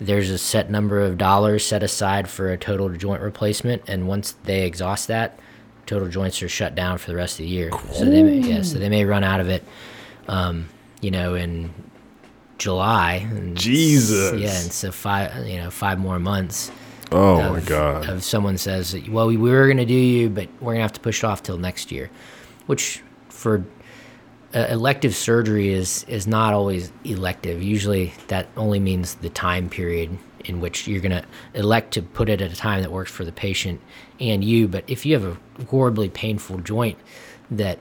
there's 0.00 0.30
a 0.30 0.38
set 0.38 0.70
number 0.70 1.00
of 1.00 1.18
dollars 1.18 1.64
set 1.64 1.82
aside 1.82 2.28
for 2.28 2.52
a 2.52 2.56
total 2.56 2.88
joint 2.90 3.20
replacement, 3.20 3.82
and 3.88 4.06
once 4.06 4.32
they 4.44 4.64
exhaust 4.64 5.08
that, 5.08 5.38
total 5.86 6.08
joints 6.08 6.40
are 6.42 6.48
shut 6.48 6.74
down 6.74 6.98
for 6.98 7.10
the 7.10 7.16
rest 7.16 7.40
of 7.40 7.44
the 7.44 7.50
year. 7.50 7.70
So 7.92 8.04
they 8.04 8.22
may, 8.22 8.38
yeah, 8.38 8.62
so 8.62 8.78
they 8.78 8.88
may 8.88 9.04
run 9.04 9.24
out 9.24 9.40
of 9.40 9.48
it. 9.48 9.64
Um, 10.28 10.68
you 11.00 11.10
know, 11.10 11.34
in 11.34 11.72
July. 12.58 13.26
And 13.30 13.56
Jesus. 13.56 14.40
Yeah, 14.40 14.60
and 14.60 14.72
so 14.72 14.92
five, 14.92 15.46
you 15.46 15.58
know, 15.58 15.70
five 15.70 15.98
more 15.98 16.18
months. 16.18 16.70
Oh 17.12 17.40
of, 17.40 17.52
my 17.52 17.60
god, 17.60 18.08
Of 18.08 18.22
someone 18.22 18.58
says, 18.58 18.96
well, 19.08 19.26
we 19.26 19.36
were 19.36 19.66
going 19.66 19.78
to 19.78 19.86
do 19.86 19.94
you, 19.94 20.28
but 20.28 20.48
we're 20.60 20.72
going 20.72 20.78
to 20.78 20.82
have 20.82 20.92
to 20.94 21.00
push 21.00 21.22
it 21.22 21.26
off 21.26 21.42
till 21.42 21.58
next 21.58 21.90
year, 21.90 22.10
which 22.66 23.02
for 23.28 23.64
uh, 24.54 24.66
elective 24.70 25.14
surgery 25.14 25.68
is 25.70 26.04
is 26.08 26.26
not 26.26 26.54
always 26.54 26.92
elective. 27.04 27.62
Usually, 27.62 28.12
that 28.28 28.48
only 28.56 28.80
means 28.80 29.14
the 29.16 29.28
time 29.30 29.68
period 29.68 30.16
in 30.44 30.60
which 30.60 30.86
you're 30.88 31.00
going 31.00 31.12
to 31.12 31.24
elect 31.54 31.92
to 31.94 32.02
put 32.02 32.28
it 32.28 32.40
at 32.40 32.52
a 32.52 32.56
time 32.56 32.80
that 32.80 32.90
works 32.90 33.10
for 33.10 33.24
the 33.24 33.32
patient 33.32 33.80
and 34.20 34.42
you. 34.42 34.68
But 34.68 34.84
if 34.86 35.04
you 35.04 35.18
have 35.18 35.24
a 35.24 35.64
horribly 35.64 36.08
painful 36.08 36.58
joint 36.58 36.98
that 37.50 37.78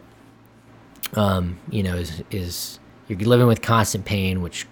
um, 1.13 1.57
you 1.69 1.83
know 1.83 1.95
is 1.95 2.21
is 2.31 2.79
you're 3.07 3.19
living 3.19 3.47
with 3.47 3.61
constant 3.61 4.05
pain, 4.05 4.41
which 4.41 4.67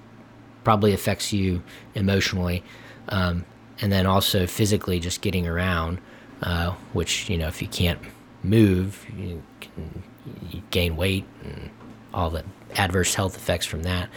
probably 0.64 0.94
affects 0.94 1.32
you 1.32 1.64
emotionally, 1.94 2.64
um, 3.10 3.46
and 3.82 3.92
then 3.92 4.06
also 4.06 4.48
physically 4.48 5.00
just 5.00 5.22
getting 5.22 5.48
around, 5.48 6.00
uh, 6.42 6.72
which 6.94 7.30
you 7.30 7.38
know 7.38 7.48
if 7.48 7.62
you 7.62 7.68
can't 7.68 8.00
move, 8.44 9.06
you 9.18 9.42
can 9.62 10.04
you 10.50 10.62
gain 10.72 10.96
weight 10.96 11.26
and 11.44 11.70
all 12.14 12.30
the 12.30 12.44
adverse 12.76 13.14
health 13.16 13.36
effects 13.36 13.66
from 13.66 13.84
that. 13.84 14.10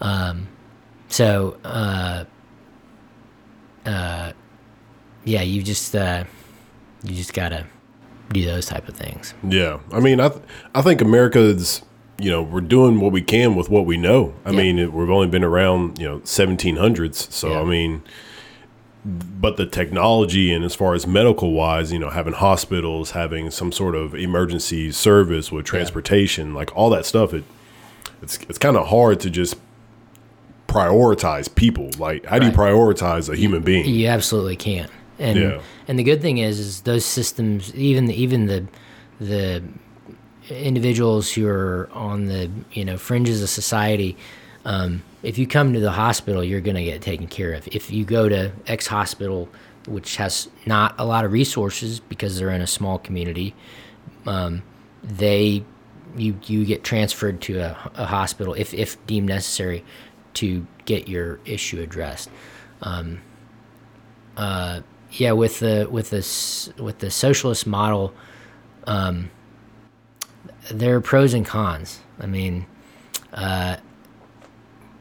Um, 0.00 0.48
so 1.08 1.56
uh, 1.64 2.24
uh, 3.86 4.32
yeah, 5.24 5.42
you 5.42 5.62
just 5.62 5.94
uh, 5.94 6.24
you 7.02 7.14
just 7.14 7.32
gotta 7.34 7.66
do 8.32 8.44
those 8.44 8.66
type 8.66 8.88
of 8.88 8.96
things. 8.96 9.34
Yeah, 9.48 9.80
I 9.92 10.00
mean, 10.00 10.20
I 10.20 10.28
th- 10.28 10.42
I 10.74 10.82
think 10.82 11.00
America's 11.00 11.82
you 12.18 12.30
know 12.30 12.42
we're 12.42 12.60
doing 12.60 13.00
what 13.00 13.12
we 13.12 13.22
can 13.22 13.54
with 13.54 13.70
what 13.70 13.86
we 13.86 13.96
know. 13.96 14.34
I 14.44 14.50
Yeah. 14.50 14.56
mean, 14.58 14.78
it, 14.78 14.92
we've 14.92 15.10
only 15.10 15.28
been 15.28 15.44
around 15.44 15.98
you 15.98 16.06
know 16.08 16.18
1700s, 16.20 17.30
so 17.32 17.50
Yeah. 17.50 17.60
I 17.60 17.64
mean, 17.64 18.02
but 19.04 19.56
the 19.56 19.66
technology 19.66 20.52
and 20.52 20.64
as 20.64 20.74
far 20.74 20.94
as 20.94 21.06
medical 21.06 21.52
wise, 21.52 21.92
you 21.92 21.98
know, 21.98 22.10
having 22.10 22.34
hospitals, 22.34 23.12
having 23.12 23.50
some 23.50 23.72
sort 23.72 23.94
of 23.94 24.14
emergency 24.14 24.90
service 24.92 25.50
with 25.52 25.64
transportation, 25.64 26.52
like 26.52 26.74
all 26.76 26.90
that 26.90 27.06
stuff, 27.06 27.32
it 27.32 27.44
it's 28.22 28.38
it's 28.48 28.58
kind 28.58 28.76
of 28.76 28.88
hard 28.88 29.20
to 29.20 29.30
just 29.30 29.56
prioritize 30.66 31.52
people. 31.54 31.90
Like, 31.98 32.26
how 32.26 32.38
do 32.38 32.46
you 32.46 32.52
prioritize 32.52 33.28
a 33.32 33.36
human 33.36 33.62
being? 33.62 33.86
You 33.86 34.08
absolutely 34.08 34.56
can't. 34.56 34.90
And 35.18 35.38
Yeah. 35.38 35.60
and 35.86 35.98
the 35.98 36.02
good 36.02 36.20
thing 36.20 36.38
is, 36.38 36.58
is 36.58 36.80
those 36.82 37.04
systems, 37.04 37.74
even 37.74 38.06
the, 38.06 38.20
even 38.20 38.46
the 38.46 38.66
the 39.20 39.62
individuals 40.50 41.32
who 41.32 41.46
are 41.46 41.88
on 41.92 42.26
the 42.26 42.50
you 42.72 42.84
know 42.84 42.96
fringes 42.96 43.42
of 43.42 43.48
society, 43.48 44.16
um, 44.64 45.02
if 45.22 45.38
you 45.38 45.46
come 45.46 45.72
to 45.72 45.80
the 45.80 45.92
hospital, 45.92 46.44
you're 46.44 46.60
going 46.60 46.76
to 46.76 46.84
get 46.84 47.02
taken 47.02 47.26
care 47.26 47.52
of. 47.52 47.66
If 47.68 47.90
you 47.90 48.04
go 48.04 48.28
to 48.28 48.52
X 48.66 48.86
hospital, 48.86 49.48
which 49.86 50.16
has 50.16 50.48
not 50.66 50.94
a 50.98 51.04
lot 51.04 51.24
of 51.24 51.32
resources 51.32 52.00
because 52.00 52.38
they're 52.38 52.50
in 52.50 52.60
a 52.60 52.66
small 52.66 52.98
community, 52.98 53.54
um, 54.26 54.62
they 55.02 55.64
you 56.16 56.38
you 56.46 56.64
get 56.64 56.84
transferred 56.84 57.40
to 57.42 57.58
a, 57.58 57.90
a 57.94 58.06
hospital 58.06 58.54
if 58.54 58.72
if 58.74 59.04
deemed 59.06 59.28
necessary 59.28 59.84
to 60.34 60.66
get 60.84 61.08
your 61.08 61.40
issue 61.44 61.80
addressed. 61.80 62.30
Um, 62.82 63.20
uh, 64.36 64.80
yeah, 65.12 65.32
with 65.32 65.58
the 65.60 65.88
with 65.90 66.10
this 66.10 66.70
with 66.78 66.98
the 67.00 67.10
socialist 67.10 67.66
model, 67.66 68.14
um, 68.84 69.30
there 70.70 70.96
are 70.96 71.00
pros 71.00 71.34
and 71.34 71.44
cons. 71.44 72.00
I 72.20 72.26
mean, 72.26 72.66
uh, 73.32 73.78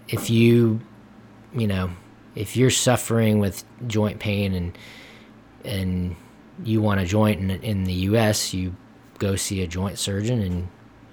if 0.10 0.30
you 0.30 0.80
you 1.54 1.68
know 1.68 1.90
if 2.36 2.56
you're 2.56 2.70
suffering 2.70 3.40
with 3.40 3.64
joint 3.88 4.20
pain 4.20 4.54
and 4.54 4.78
and 5.66 6.16
you 6.64 6.82
want 6.82 7.00
a 7.00 7.06
joint 7.06 7.40
in, 7.40 7.52
in 7.62 7.84
the 7.84 7.94
U.S., 7.94 8.54
you 8.54 8.76
go 9.20 9.36
see 9.36 9.62
a 9.62 9.68
joint 9.68 10.00
surgeon, 10.00 10.42
and 10.42 10.68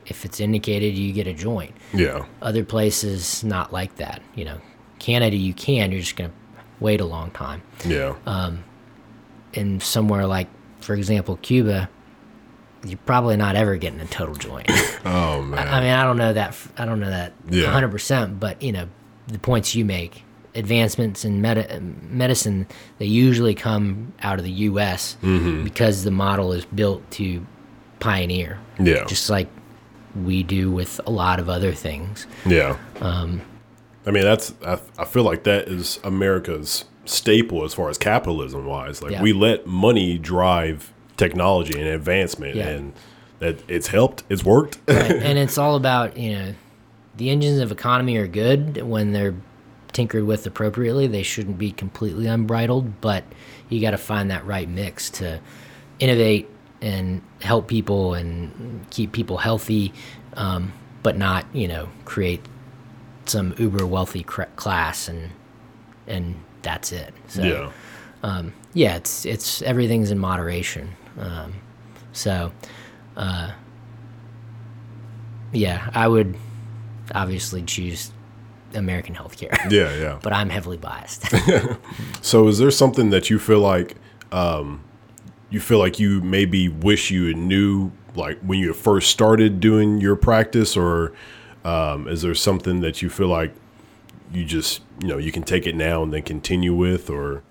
if 0.06 0.24
it's 0.24 0.40
indicated, 0.40 0.96
you 0.96 1.12
get 1.12 1.26
a 1.26 1.34
joint. 1.34 1.74
Yeah. 1.92 2.26
Other 2.40 2.64
places, 2.64 3.42
not 3.44 3.72
like 3.72 3.96
that. 3.96 4.22
You 4.34 4.44
know, 4.44 4.60
Canada, 4.98 5.36
you 5.36 5.54
can. 5.54 5.90
You're 5.92 6.00
just 6.00 6.16
gonna 6.16 6.32
wait 6.80 7.00
a 7.00 7.04
long 7.04 7.30
time. 7.30 7.62
Yeah. 7.84 8.14
Um, 8.26 8.64
and 9.54 9.82
somewhere 9.82 10.26
like, 10.26 10.48
for 10.80 10.94
example, 10.94 11.36
Cuba, 11.38 11.88
you're 12.84 12.98
probably 13.06 13.36
not 13.36 13.56
ever 13.56 13.76
getting 13.76 14.00
a 14.00 14.06
total 14.06 14.34
joint. 14.34 14.66
oh 15.04 15.42
man. 15.42 15.66
I 15.68 15.80
mean, 15.80 15.90
I 15.90 16.02
don't 16.04 16.16
know 16.18 16.32
that. 16.32 16.56
I 16.76 16.84
don't 16.84 17.00
know 17.00 17.10
that 17.10 17.32
Yeah. 17.48 17.64
100. 17.64 17.90
percent 17.90 18.40
But 18.40 18.62
you 18.62 18.72
know, 18.72 18.88
the 19.28 19.38
points 19.38 19.74
you 19.74 19.84
make, 19.84 20.22
advancements 20.54 21.24
in 21.24 21.40
medi- 21.40 21.80
medicine, 21.80 22.66
they 22.98 23.06
usually 23.06 23.54
come 23.54 24.12
out 24.22 24.38
of 24.38 24.44
the 24.44 24.50
U.S. 24.52 25.16
Mm-hmm. 25.22 25.64
because 25.64 26.04
the 26.04 26.10
model 26.10 26.52
is 26.52 26.64
built 26.66 27.08
to 27.12 27.44
pioneer. 28.00 28.58
yeah. 28.78 29.04
Just 29.06 29.30
like 29.30 29.48
we 30.24 30.42
do 30.42 30.70
with 30.70 31.00
a 31.06 31.10
lot 31.10 31.40
of 31.40 31.48
other 31.48 31.72
things. 31.72 32.26
Yeah. 32.46 32.76
Um, 33.00 33.40
I 34.06 34.10
mean, 34.10 34.22
that's 34.22 34.54
I, 34.64 34.78
I 34.98 35.04
feel 35.06 35.24
like 35.24 35.44
that 35.44 35.66
is 35.68 35.98
America's 36.04 36.84
staple 37.06 37.64
as 37.64 37.74
far 37.74 37.88
as 37.90 37.98
capitalism 37.98 38.64
wise. 38.66 39.02
Like 39.02 39.12
Yeah. 39.12 39.22
we 39.22 39.32
let 39.32 39.66
money 39.66 40.16
drive 40.18 40.92
technology 41.16 41.78
and 41.78 41.88
advancement, 41.88 42.56
Yeah. 42.56 42.68
and 42.68 42.92
that 43.38 43.62
it's 43.68 43.88
helped. 43.88 44.24
It's 44.28 44.44
worked. 44.44 44.78
Right. 44.88 45.10
and 45.10 45.38
it's 45.38 45.58
all 45.58 45.76
about 45.76 46.16
you 46.16 46.32
know, 46.32 46.54
the 47.16 47.30
engines 47.30 47.60
of 47.60 47.70
economy 47.72 48.16
are 48.16 48.26
good 48.26 48.82
when 48.82 49.12
they're 49.12 49.34
tinkered 49.92 50.24
with 50.24 50.46
appropriately. 50.46 51.06
They 51.06 51.22
shouldn't 51.22 51.58
be 51.58 51.70
completely 51.72 52.26
unbridled, 52.26 53.00
but 53.00 53.24
you 53.68 53.80
got 53.80 53.92
to 53.92 53.98
find 53.98 54.30
that 54.30 54.44
right 54.46 54.68
mix 54.68 55.10
to 55.10 55.40
innovate 55.98 56.48
and 56.80 57.22
help 57.40 57.68
people 57.68 58.14
and 58.14 58.84
keep 58.90 59.12
people 59.12 59.38
healthy, 59.38 59.92
um, 60.36 60.72
but 61.02 61.16
not 61.16 61.46
you 61.52 61.68
know 61.68 61.88
create 62.04 62.40
some 63.26 63.54
uber 63.58 63.86
wealthy 63.86 64.22
cr- 64.22 64.42
class 64.56 65.08
and 65.08 65.30
and 66.06 66.34
that's 66.62 66.92
it. 66.92 67.14
So, 67.28 67.42
yeah. 67.42 68.42
yeah, 68.74 68.96
it's 68.96 69.24
it's 69.24 69.62
everything's 69.62 70.10
in 70.10 70.18
moderation. 70.18 70.90
Um, 71.18 71.54
so, 72.12 72.52
uh, 73.16 73.52
yeah, 75.52 75.90
I 75.94 76.08
would 76.08 76.36
obviously 77.14 77.62
choose 77.62 78.10
American 78.74 79.14
healthcare, 79.14 79.56
Yeah. 79.70 79.94
Yeah. 79.96 80.18
but 80.22 80.32
I'm 80.32 80.50
heavily 80.50 80.76
biased. 80.76 81.24
So, 82.22 82.48
is 82.48 82.58
there 82.58 82.70
something 82.70 83.10
that 83.10 83.28
you 83.30 83.38
feel 83.38 83.60
like, 83.60 83.96
um, 84.32 84.82
you 85.50 85.60
feel 85.60 85.78
like 85.78 85.98
you 86.00 86.20
maybe 86.22 86.68
wish 86.68 87.10
you 87.10 87.34
knew, 87.34 87.92
like 88.16 88.40
when 88.40 88.58
you 88.58 88.72
first 88.72 89.10
started 89.10 89.60
doing 89.60 90.00
your 90.00 90.16
practice, 90.16 90.76
or 90.76 91.12
um, 91.64 92.08
is 92.08 92.22
there 92.22 92.34
something 92.34 92.80
that 92.80 93.02
you 93.02 93.10
feel 93.10 93.28
like 93.28 93.54
you 94.32 94.44
just, 94.44 94.80
you 95.00 95.06
know, 95.08 95.18
you 95.18 95.30
can 95.30 95.42
take 95.42 95.66
it 95.66 95.74
now 95.76 96.02
and 96.02 96.12
then 96.12 96.22
continue 96.22 96.74
with, 96.74 97.10
or 97.10 97.42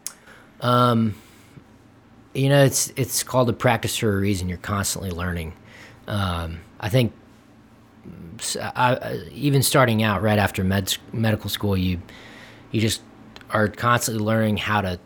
you 2.34 2.50
know, 2.50 2.64
it's 2.64 2.92
it's 2.96 3.24
called 3.24 3.50
a 3.50 3.54
practice 3.54 3.98
for 3.98 4.16
a 4.16 4.20
reason. 4.20 4.50
You're 4.50 4.58
constantly 4.60 5.12
learning. 5.12 5.54
Um, 6.08 6.60
I 6.80 6.90
think 6.90 7.14
I- 8.60 9.22
even 9.32 9.64
starting 9.64 10.04
out 10.04 10.22
right 10.22 10.40
after 10.40 10.64
med 10.64 10.98
medical 11.12 11.50
school, 11.50 11.78
you 11.78 12.02
you 12.72 12.82
just 12.82 13.02
are 13.52 13.68
constantly 13.68 14.24
learning 14.24 14.58
how 14.58 14.82
to 14.82 15.00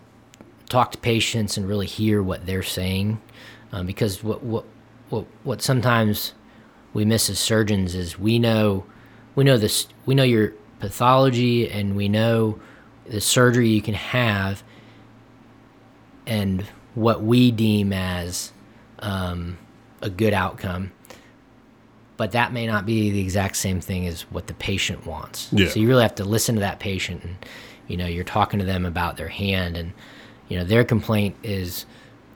talk 0.69 0.91
to 0.93 0.97
patients 0.97 1.57
and 1.57 1.67
really 1.67 1.85
hear 1.85 2.23
what 2.23 2.45
they're 2.45 2.63
saying, 2.63 3.19
um, 3.71 3.85
because 3.85 4.23
what 4.23 4.41
what 4.43 4.65
what 5.09 5.25
what 5.43 5.61
sometimes 5.61 6.33
we 6.93 7.05
miss 7.05 7.29
as 7.29 7.37
surgeons 7.39 7.93
is 7.93 8.17
we 8.17 8.39
know 8.39 8.85
we 9.35 9.43
know 9.43 9.57
this 9.57 9.87
we 10.05 10.15
know 10.15 10.23
your 10.23 10.53
pathology 10.79 11.69
and 11.69 11.95
we 11.95 12.07
know 12.07 12.57
the 13.07 13.21
surgery 13.21 13.67
you 13.69 13.81
can 13.81 13.93
have 13.93 14.63
and 16.25 16.65
what 16.97 17.21
we 17.21 17.51
deem 17.51 17.93
as 17.93 18.51
um, 18.99 19.55
a 20.01 20.09
good 20.09 20.33
outcome. 20.33 20.91
But 22.17 22.31
that 22.31 22.51
may 22.51 22.65
not 22.65 22.87
be 22.87 23.11
the 23.11 23.19
exact 23.19 23.55
same 23.57 23.79
thing 23.79 24.07
as 24.07 24.23
what 24.23 24.47
the 24.47 24.55
patient 24.55 25.05
wants. 25.05 25.49
Yeah. 25.53 25.69
So 25.69 25.79
you 25.79 25.87
really 25.87 26.01
have 26.01 26.15
to 26.15 26.25
listen 26.25 26.55
to 26.55 26.61
that 26.61 26.79
patient, 26.79 27.23
and 27.23 27.35
you 27.87 27.97
know 27.97 28.07
you're 28.07 28.23
talking 28.23 28.57
to 28.57 28.65
them 28.65 28.83
about 28.83 29.15
their 29.15 29.27
hand, 29.27 29.77
and 29.77 29.93
you 30.49 30.57
know 30.57 30.63
their 30.63 30.83
complaint 30.83 31.35
is, 31.43 31.85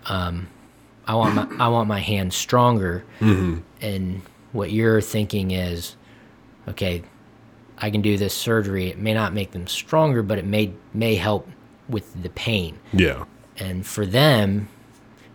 um, 0.06 0.47
I 1.08 1.15
want 1.15 1.34
my 1.34 1.47
I 1.65 1.67
want 1.69 1.88
my 1.88 2.00
hand 2.00 2.32
stronger, 2.32 3.04
and 3.82 4.21
what 4.52 4.71
you're 4.71 5.02
thinking 5.02 5.50
is, 5.50 5.95
okay, 6.67 7.02
I 7.80 7.89
can 7.89 8.02
do 8.02 8.15
this 8.15 8.36
surgery. 8.36 8.89
It 8.89 9.00
may 9.00 9.15
not 9.15 9.34
make 9.34 9.50
them 9.50 9.65
stronger, 9.65 10.21
but 10.21 10.38
it 10.38 10.45
may 10.45 10.71
may 10.93 11.15
help 11.15 11.50
with 11.89 12.21
the 12.21 12.30
pain. 12.30 12.78
yeah, 12.93 13.26
And 13.62 13.86
for 13.86 14.08
them, 14.08 14.69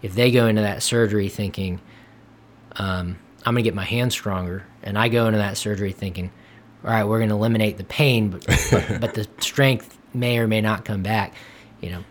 if 0.03 0.17
they 0.17 0.33
go 0.33 0.49
into 0.49 0.61
that 0.63 0.83
surgery 0.83 1.29
thinking, 1.29 1.81
um, 2.73 3.19
I'm 3.45 3.55
going 3.55 3.63
to 3.63 3.63
get 3.63 3.75
my 3.75 3.85
hand 3.85 4.13
stronger, 4.13 4.67
and 4.83 4.99
I 4.99 5.09
go 5.09 5.27
into 5.27 5.39
that 5.39 5.57
surgery 5.57 5.93
thinking, 5.93 6.33
all 6.83 6.91
right, 6.91 7.05
we're 7.05 7.19
going 7.19 7.29
to 7.29 7.37
eliminate 7.37 7.79
the 7.79 7.85
pain, 7.85 8.31
but, 8.31 8.45
but, 8.73 8.97
but 9.01 9.15
the 9.15 9.29
strength 9.39 9.97
may 10.13 10.39
or 10.39 10.49
may 10.49 10.61
not 10.61 10.85
come 10.85 11.05
back. 11.05 11.35
You 11.81 11.91
know, 11.91 12.05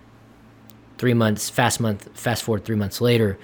three 0.97 1.13
months, 1.13 1.49
fast 1.49 1.81
month, 1.81 2.07
fast 2.17 2.43
forward 2.43 2.63
three 2.63 2.77
months 2.77 3.01
later, 3.01 3.37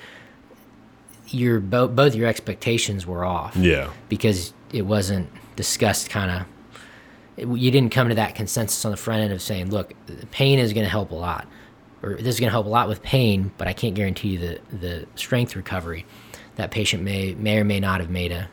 your 1.27 1.59
bo- 1.59 1.89
both 1.89 2.15
your 2.15 2.27
expectations 2.27 3.05
were 3.05 3.25
off 3.25 3.53
yeah, 3.57 3.89
because 4.07 4.53
it 4.71 4.83
wasn't 4.83 5.29
discussed 5.57 6.09
kind 6.09 6.31
of 6.31 7.57
you 7.57 7.71
didn't 7.71 7.91
come 7.91 8.09
to 8.09 8.15
that 8.15 8.35
consensus 8.35 8.83
on 8.85 8.91
the 8.91 8.97
front 8.97 9.21
end 9.21 9.31
of 9.31 9.41
saying 9.41 9.69
look 9.69 9.93
the 10.07 10.25
pain 10.27 10.59
is 10.59 10.73
going 10.73 10.83
to 10.83 10.89
help 10.89 11.11
a 11.11 11.15
lot 11.15 11.47
or 12.03 12.15
this 12.15 12.27
is 12.35 12.39
going 12.39 12.47
to 12.47 12.51
help 12.51 12.65
a 12.65 12.69
lot 12.69 12.87
with 12.87 13.01
pain 13.03 13.51
but 13.57 13.67
i 13.67 13.73
can't 13.73 13.95
guarantee 13.95 14.29
you 14.29 14.37
the, 14.39 14.59
the 14.71 15.07
strength 15.15 15.55
recovery 15.55 16.05
that 16.55 16.71
patient 16.71 17.03
may 17.03 17.33
may 17.35 17.59
or 17.59 17.63
may 17.63 17.79
not 17.79 17.99
have 17.99 18.09
made 18.09 18.31
a 18.31 18.49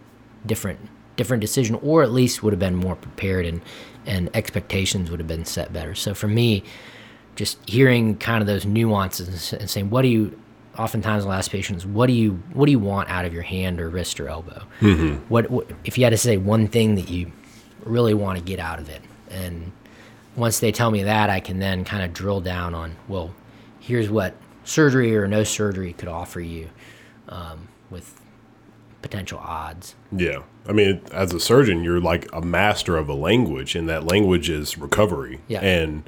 different 0.46 0.78
different 1.18 1.40
decision 1.40 1.74
or 1.82 2.02
at 2.02 2.11
least 2.11 2.42
would 2.42 2.52
have 2.52 2.61
been 2.61 2.74
more 2.74 2.96
prepared 2.96 3.44
and 3.44 3.61
and 4.06 4.30
expectations 4.34 5.11
would 5.11 5.20
have 5.20 5.26
been 5.26 5.44
set 5.44 5.70
better. 5.70 5.94
So 5.94 6.14
for 6.14 6.28
me 6.28 6.64
just 7.37 7.58
hearing 7.68 8.16
kind 8.16 8.40
of 8.40 8.46
those 8.46 8.64
nuances 8.64 9.52
and 9.52 9.68
saying 9.68 9.90
what 9.90 10.02
do 10.02 10.08
you 10.08 10.40
oftentimes 10.76 11.24
i'll 11.24 11.32
ask 11.32 11.50
patients 11.50 11.84
what 11.84 12.06
do 12.06 12.12
you 12.12 12.32
what 12.52 12.66
do 12.66 12.72
you 12.72 12.78
want 12.78 13.08
out 13.11 13.24
of 13.24 13.34
your 13.34 13.42
hand 13.42 13.80
or 13.80 13.90
wrist 13.90 14.18
or 14.18 14.28
elbow? 14.28 14.62
Mm-hmm. 14.80 15.16
What, 15.28 15.50
what 15.50 15.70
if 15.84 15.98
you 15.98 16.04
had 16.04 16.11
to 16.11 16.16
say 16.16 16.37
one 16.37 16.68
thing 16.68 16.94
that 16.94 17.11
you 17.11 17.30
really 17.84 18.14
want 18.14 18.38
to 18.38 18.44
get 18.44 18.58
out 18.58 18.78
of 18.78 18.88
it 18.88 19.02
and 19.28 19.72
once 20.38 20.61
they 20.61 20.72
tell 20.72 20.90
me 20.90 21.03
that 21.03 21.29
i 21.31 21.40
can 21.40 21.59
then 21.59 21.85
kind 21.85 22.03
of 22.03 22.12
drill 22.14 22.40
down 22.40 22.74
on 22.74 22.94
well 23.09 23.35
here's 23.81 24.09
what 24.09 24.35
surgery 24.64 25.14
or 25.16 25.27
no 25.29 25.42
surgery 25.44 25.92
could 25.92 26.09
offer 26.09 26.40
you 26.40 26.68
um, 27.29 27.68
with 27.90 28.20
potential 29.03 29.38
odds 29.38 29.94
yeah. 30.11 30.38
I 30.66 30.72
mean, 30.72 31.01
as 31.12 31.33
a 31.33 31.40
surgeon, 31.40 31.83
you're 31.83 32.01
like 32.01 32.29
a 32.31 32.42
master 32.42 32.98
of 32.98 33.08
a 33.08 33.15
language, 33.15 33.75
and 33.75 33.88
that 33.88 34.04
language 34.04 34.50
is 34.50 34.77
recovery. 34.77 35.40
Yeah. 35.48 35.60
And 35.60 36.02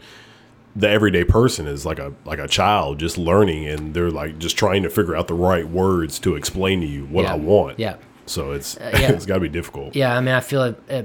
the 0.76 0.86
everyday 0.86 1.24
person 1.24 1.66
is 1.66 1.86
like 1.86 1.98
a 1.98 2.12
like 2.26 2.38
a 2.38 2.46
child 2.48 2.98
just 2.98 3.16
learning, 3.16 3.66
and 3.66 3.94
they're 3.94 4.10
like 4.10 4.38
just 4.38 4.58
trying 4.58 4.82
to 4.82 4.90
figure 4.90 5.16
out 5.16 5.28
the 5.28 5.34
right 5.34 5.66
words 5.66 6.18
to 6.20 6.34
explain 6.36 6.82
to 6.82 6.86
you 6.86 7.06
what 7.06 7.22
Yeah. 7.22 7.32
I 7.32 7.36
want. 7.36 7.78
yeah 7.78 7.96
So 8.26 8.52
it's 8.52 8.76
yeah. 8.78 8.90
it's 9.12 9.24
got 9.24 9.34
to 9.36 9.40
be 9.40 9.48
difficult. 9.48 9.96
Yeah, 9.96 10.14
I 10.14 10.20
mean, 10.20 10.34
I 10.34 10.40
feel 10.40 10.60
like 10.60 10.76
uh, 10.90 11.02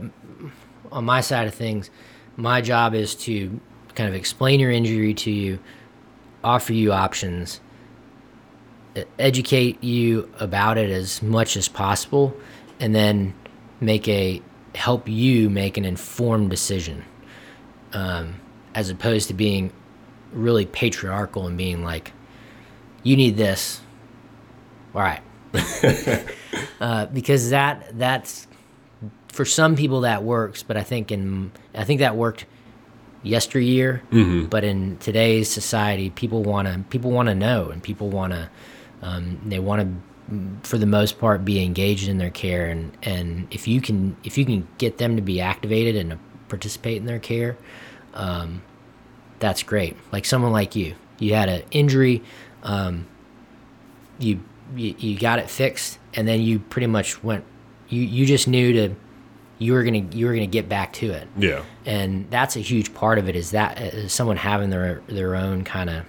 on 0.91 1.05
my 1.05 1.21
side 1.21 1.47
of 1.47 1.53
things, 1.53 1.89
my 2.37 2.61
job 2.61 2.93
is 2.93 3.15
to 3.15 3.59
kind 3.95 4.09
of 4.09 4.15
explain 4.15 4.59
your 4.59 4.71
injury 4.71 5.13
to 5.13 5.31
you, 5.31 5.59
offer 6.43 6.73
you 6.73 6.91
options, 6.91 7.59
educate 9.19 9.83
you 9.83 10.29
about 10.39 10.77
it 10.77 10.89
as 10.89 11.21
much 11.21 11.57
as 11.57 11.67
possible, 11.67 12.35
and 12.79 12.93
then 12.93 13.33
make 13.79 14.07
a 14.07 14.41
help 14.73 15.07
you 15.07 15.49
make 15.49 15.77
an 15.77 15.85
informed 15.85 16.49
decision, 16.49 17.03
um, 17.93 18.35
as 18.73 18.89
opposed 18.89 19.27
to 19.29 19.33
being 19.33 19.71
really 20.33 20.65
patriarchal 20.65 21.47
and 21.47 21.57
being 21.57 21.83
like, 21.83 22.11
"You 23.03 23.15
need 23.15 23.37
this." 23.37 23.81
All 24.93 25.01
right, 25.01 25.21
uh, 26.79 27.05
because 27.07 27.49
that 27.49 27.97
that's 27.97 28.47
for 29.35 29.43
some 29.43 29.75
people 29.75 30.01
that 30.01 30.23
works, 30.23 30.63
but 30.63 30.77
I 30.77 30.83
think 30.83 31.11
in 31.11 31.51
I 31.75 31.83
think 31.83 31.99
that 31.99 32.15
worked 32.15 32.45
yesteryear. 33.21 34.01
Mm-hmm. 34.11 34.45
But 34.45 34.63
in 34.63 34.97
today's 34.97 35.49
society, 35.49 36.09
people 36.09 36.41
want 36.41 36.69
to 36.69 36.79
people 36.89 37.11
want 37.11 37.27
to 37.27 37.35
know, 37.35 37.69
and 37.69 37.83
people 37.83 38.09
want 38.09 38.31
to 38.31 38.49
um, 39.01 39.41
they 39.45 39.59
want 39.59 39.81
to, 39.81 40.67
for 40.67 40.77
the 40.77 40.85
most 40.85 41.19
part, 41.19 41.43
be 41.43 41.61
engaged 41.61 42.07
in 42.07 42.17
their 42.17 42.29
care. 42.29 42.67
And, 42.67 42.97
and 43.03 43.47
if 43.51 43.67
you 43.67 43.81
can 43.81 44.15
if 44.23 44.37
you 44.37 44.45
can 44.45 44.65
get 44.77 44.99
them 44.99 45.17
to 45.17 45.21
be 45.21 45.41
activated 45.41 45.97
and 45.97 46.11
to 46.11 46.19
participate 46.47 46.97
in 46.97 47.05
their 47.05 47.19
care, 47.19 47.57
um, 48.13 48.61
that's 49.39 49.63
great. 49.63 49.97
Like 50.13 50.23
someone 50.23 50.53
like 50.53 50.77
you, 50.77 50.95
you 51.19 51.33
had 51.33 51.49
an 51.49 51.63
injury, 51.71 52.23
um, 52.63 53.05
you, 54.17 54.39
you 54.77 54.95
you 54.97 55.19
got 55.19 55.39
it 55.39 55.49
fixed, 55.49 55.99
and 56.13 56.25
then 56.25 56.41
you 56.41 56.59
pretty 56.59 56.87
much 56.87 57.21
went. 57.21 57.43
You 57.89 58.01
you 58.01 58.25
just 58.25 58.47
knew 58.47 58.71
to 58.73 58.95
you 59.57 59.73
were 59.73 59.83
gonna 59.83 60.05
you 60.11 60.25
were 60.25 60.33
gonna 60.33 60.45
get 60.45 60.67
back 60.67 60.93
to 60.93 61.11
it 61.11 61.27
Yeah. 61.37 61.63
and 61.85 62.29
that's 62.29 62.55
a 62.55 62.59
huge 62.59 62.93
part 62.93 63.17
of 63.17 63.29
it 63.29 63.35
is 63.35 63.51
that 63.51 63.79
is 63.79 64.11
someone 64.11 64.37
having 64.37 64.69
their 64.69 65.01
their 65.07 65.35
own 65.35 65.63
kind 65.63 65.89
of 65.89 66.05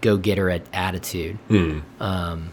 go 0.00 0.16
getter 0.16 0.48
attitude 0.72 1.36
hmm. 1.48 1.80
um, 2.00 2.52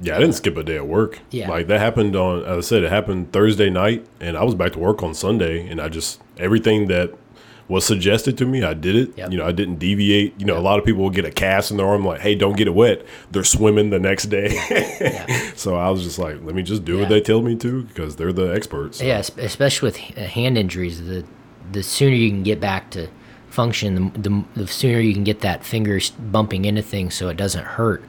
Yeah, 0.00 0.16
I 0.16 0.18
didn't 0.18 0.34
skip 0.34 0.58
a 0.58 0.62
day 0.62 0.76
at 0.76 0.86
work. 0.86 1.20
Yeah. 1.30 1.48
Like 1.48 1.68
that 1.68 1.80
happened 1.80 2.14
on 2.16 2.44
as 2.44 2.58
I 2.58 2.60
said, 2.60 2.82
it 2.84 2.90
happened 2.90 3.32
Thursday 3.32 3.70
night 3.70 4.06
and 4.20 4.36
I 4.36 4.44
was 4.44 4.54
back 4.54 4.72
to 4.72 4.78
work 4.78 5.02
on 5.02 5.14
Sunday 5.14 5.66
and 5.66 5.80
I 5.80 5.88
just 5.88 6.20
everything 6.36 6.88
that 6.88 7.14
was 7.68 7.84
suggested 7.84 8.38
to 8.38 8.46
me, 8.46 8.62
I 8.62 8.74
did 8.74 8.94
it. 8.96 9.18
Yep. 9.18 9.32
You 9.32 9.38
know, 9.38 9.46
I 9.46 9.52
didn't 9.52 9.76
deviate. 9.76 10.38
You 10.38 10.46
know, 10.46 10.56
a 10.56 10.60
lot 10.60 10.78
of 10.78 10.84
people 10.84 11.02
will 11.02 11.10
get 11.10 11.24
a 11.24 11.30
cast 11.32 11.70
in 11.72 11.76
their 11.78 11.86
arm 11.86 12.04
like, 12.06 12.20
hey, 12.20 12.34
don't 12.36 12.56
get 12.56 12.68
it 12.68 12.74
wet. 12.74 13.04
They're 13.32 13.42
swimming 13.44 13.90
the 13.90 13.98
next 13.98 14.26
day. 14.26 14.50
so 15.56 15.74
I 15.74 15.90
was 15.90 16.02
just 16.04 16.18
like, 16.18 16.42
let 16.44 16.54
me 16.54 16.62
just 16.62 16.84
do 16.84 16.94
Yeah. 16.94 17.00
what 17.00 17.08
they 17.08 17.20
tell 17.20 17.42
me 17.42 17.56
to 17.56 17.82
because 17.84 18.16
they're 18.16 18.32
the 18.32 18.54
experts. 18.54 18.98
So, 18.98 19.04
yeah 19.04 19.18
especially 19.18 19.88
with 19.88 20.18
uh, 20.18 20.22
hand 20.26 20.56
injuries 20.58 21.04
the 21.04 21.24
the 21.72 21.82
sooner 21.82 22.14
you 22.14 22.30
can 22.30 22.42
get 22.44 22.60
back 22.60 22.90
to 22.92 23.08
function 23.50 24.12
the, 24.12 24.20
the, 24.28 24.44
the 24.54 24.66
sooner 24.68 25.00
you 25.00 25.12
can 25.14 25.24
get 25.24 25.40
that 25.40 25.64
finger 25.64 25.98
bumping 26.30 26.64
into 26.66 26.82
things 26.82 27.14
so 27.14 27.28
it 27.28 27.36
doesn't 27.36 27.64
hurt 27.64 28.04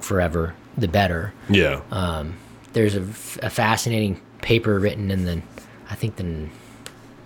forever 0.00 0.54
the 0.76 0.86
better 0.86 1.32
Yeah. 1.48 1.80
Um, 1.90 2.36
there's 2.74 2.94
a 2.94 3.02
fascinating 3.50 4.20
paper 4.42 4.78
written 4.78 5.10
in 5.10 5.24
the 5.24 5.42
I 5.90 5.94
think 5.96 6.16
the 6.16 6.48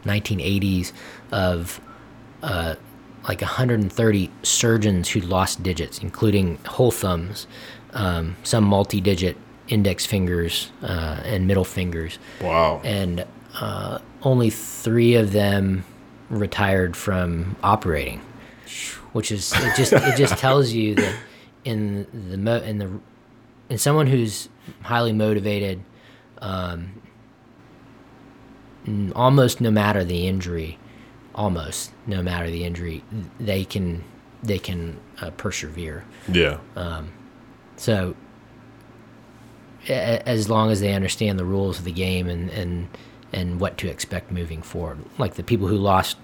1980s 0.05 0.93
of 1.33 1.81
uh, 2.43 2.77
like 3.29 3.41
130 3.41 4.31
surgeons 4.43 5.09
who 5.09 5.21
lost 5.21 5.63
digits, 5.63 5.99
including 5.99 6.59
whole 6.67 6.91
thumbs, 6.91 7.47
um, 7.95 8.37
some 8.43 8.65
multi-digit 8.65 9.37
index 9.69 10.05
fingers 10.05 10.71
uh, 10.83 11.21
and 11.25 11.47
middle 11.47 11.65
fingers, 11.65 12.19
wow. 12.41 12.81
and 12.85 13.25
uh, 13.55 13.99
only 14.23 14.51
three 14.51 15.15
of 15.15 15.33
them 15.33 15.85
retired 16.29 16.97
from 16.97 17.57
operating, 17.63 18.21
which 19.13 19.31
is 19.31 19.53
it 19.55 19.77
just 19.77 19.93
it 19.93 20.17
just 20.17 20.37
tells 20.39 20.73
you 20.73 20.95
that 20.95 21.15
in 21.65 22.07
the 22.31 22.39
mo- 22.39 22.63
in 22.63 22.79
the 22.79 22.91
in 23.69 23.79
someone 23.79 24.07
who's 24.07 24.49
highly 24.83 25.13
motivated, 25.13 25.83
um, 26.39 27.01
almost 29.15 29.61
no 29.61 29.71
matter 29.71 30.05
the 30.05 30.27
injury, 30.27 30.79
almost 31.35 31.93
no 32.07 32.23
matter 32.23 32.51
the 32.51 32.65
injury, 32.65 33.03
they 33.41 33.65
can 33.65 34.05
they 34.43 34.59
can 34.59 34.99
uh, 35.21 35.31
persevere. 35.31 36.05
yeah. 36.33 36.59
um, 36.77 37.13
So, 37.77 38.15
a- 39.89 40.29
as 40.29 40.49
long 40.49 40.71
as 40.71 40.81
they 40.81 40.93
understand 40.95 41.39
the 41.39 41.45
rules 41.45 41.79
of 41.79 41.85
the 41.85 41.93
game 41.93 42.29
and 42.29 42.51
and 42.51 42.89
and 43.33 43.61
what 43.61 43.79
to 43.79 43.89
expect 43.89 44.31
moving 44.31 44.61
forward, 44.63 44.99
like 45.19 45.35
the 45.35 45.43
people 45.43 45.67
who 45.67 45.77
lost 45.77 46.17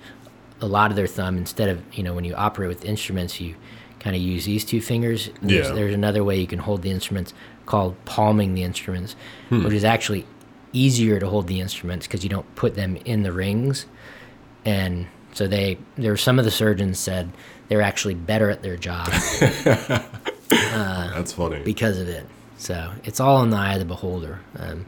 a 0.61 0.67
lot 0.67 0.91
of 0.91 0.97
their 0.97 1.07
thumb, 1.07 1.37
instead 1.39 1.69
of 1.69 1.81
you 1.97 2.03
know 2.03 2.13
when 2.15 2.25
you 2.25 2.35
operate 2.35 2.69
with 2.69 2.85
instruments, 2.85 3.41
you 3.41 3.55
kind 4.01 4.15
of 4.15 4.23
use 4.23 4.45
these 4.45 4.65
two 4.65 4.81
fingers. 4.81 5.31
There's, 5.43 5.69
Yeah. 5.69 5.75
there's 5.75 5.95
another 5.95 6.23
way 6.23 6.39
you 6.39 6.47
can 6.47 6.61
hold 6.61 6.83
the 6.83 6.91
instruments 6.91 7.35
called 7.67 7.97
palming 8.05 8.55
the 8.55 8.63
instruments, 8.63 9.17
Hmm. 9.49 9.65
which 9.65 9.73
is 9.75 9.85
actually 9.85 10.25
easier 10.73 11.19
to 11.19 11.29
hold 11.29 11.47
the 11.49 11.61
instruments 11.61 12.07
because 12.07 12.23
you 12.23 12.31
don't 12.31 12.55
put 12.55 12.75
them 12.75 12.97
in 13.05 13.23
the 13.23 13.33
rings, 13.33 13.87
and 14.69 15.07
so 15.33 15.47
they 15.49 15.79
there 15.97 16.11
were 16.13 16.17
some 16.17 16.39
of 16.39 16.45
the 16.45 16.51
surgeons 16.51 16.99
said 16.99 17.31
they're 17.69 17.83
actually 17.83 18.15
better 18.15 18.51
at 18.51 18.63
their 18.63 18.77
job 18.77 19.07
That's 20.49 21.33
funny. 21.33 21.63
because 21.63 21.99
of 21.99 22.09
it. 22.09 22.27
So 22.57 22.93
it's 23.05 23.21
all 23.21 23.43
in 23.43 23.51
the 23.51 23.57
eye 23.57 23.75
of 23.75 23.79
the 23.79 23.85
beholder. 23.85 24.41
Um, 24.59 24.87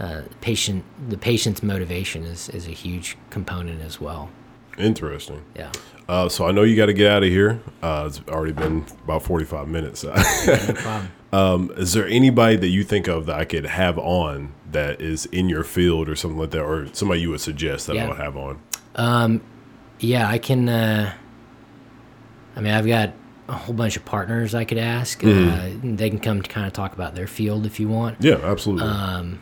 uh, 0.00 0.22
patient, 0.40 0.84
the 1.08 1.18
patient's 1.18 1.62
motivation 1.62 2.24
is, 2.24 2.48
is 2.48 2.66
a 2.66 2.70
huge 2.70 3.16
component 3.30 3.82
as 3.82 4.00
well. 4.00 4.30
Interesting. 4.78 5.42
Yeah. 5.54 5.70
Uh, 6.08 6.28
so 6.28 6.46
I 6.46 6.52
know 6.52 6.62
you 6.62 6.76
got 6.76 6.86
to 6.86 6.94
get 6.94 7.10
out 7.10 7.22
of 7.22 7.28
here. 7.28 7.60
Uh, 7.82 8.04
it's 8.08 8.20
already 8.28 8.52
been 8.52 8.86
about 9.04 9.22
45 9.22 9.68
minutes. 9.68 10.02
No 10.04 10.12
problem. 11.30 11.70
is 11.76 11.92
there 11.92 12.06
anybody 12.06 12.56
that 12.56 12.68
you 12.68 12.82
think 12.82 13.06
of 13.06 13.26
that 13.26 13.36
I 13.38 13.44
could 13.44 13.66
have 13.66 13.98
on 13.98 14.54
that 14.70 15.00
is 15.02 15.26
in 15.26 15.48
your 15.48 15.64
field 15.64 16.08
or 16.08 16.16
something 16.16 16.38
like 16.38 16.50
that, 16.50 16.62
or 16.62 16.88
somebody 16.94 17.20
you 17.20 17.30
would 17.30 17.40
suggest 17.40 17.86
that 17.88 17.98
I 17.98 18.08
would 18.08 18.16
have 18.16 18.36
on? 18.36 18.60
Yeah, 18.96 20.28
I 20.28 20.38
can. 20.38 20.68
Uh, 20.68 21.12
I 22.56 22.60
mean, 22.60 22.72
I've 22.74 22.86
got 22.86 23.12
a 23.48 23.52
whole 23.54 23.74
bunch 23.74 23.96
of 23.96 24.04
partners 24.04 24.54
I 24.54 24.64
could 24.64 24.78
ask. 24.78 25.22
Uh, 25.24 25.70
they 25.82 26.10
can 26.10 26.18
come 26.18 26.42
to 26.42 26.48
kind 26.48 26.66
of 26.66 26.72
talk 26.72 26.92
about 26.92 27.14
their 27.14 27.26
field 27.26 27.66
if 27.66 27.78
you 27.80 27.88
want. 27.88 28.18
Yeah, 28.20 28.36
absolutely. 28.42 28.88
Um, 28.88 29.40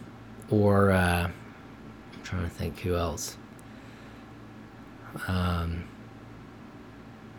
or 0.50 0.90
uh, 0.90 1.24
I'm 1.28 2.22
trying 2.22 2.44
to 2.44 2.50
think 2.50 2.78
who 2.80 2.94
else. 2.96 3.36
Um, 5.26 5.84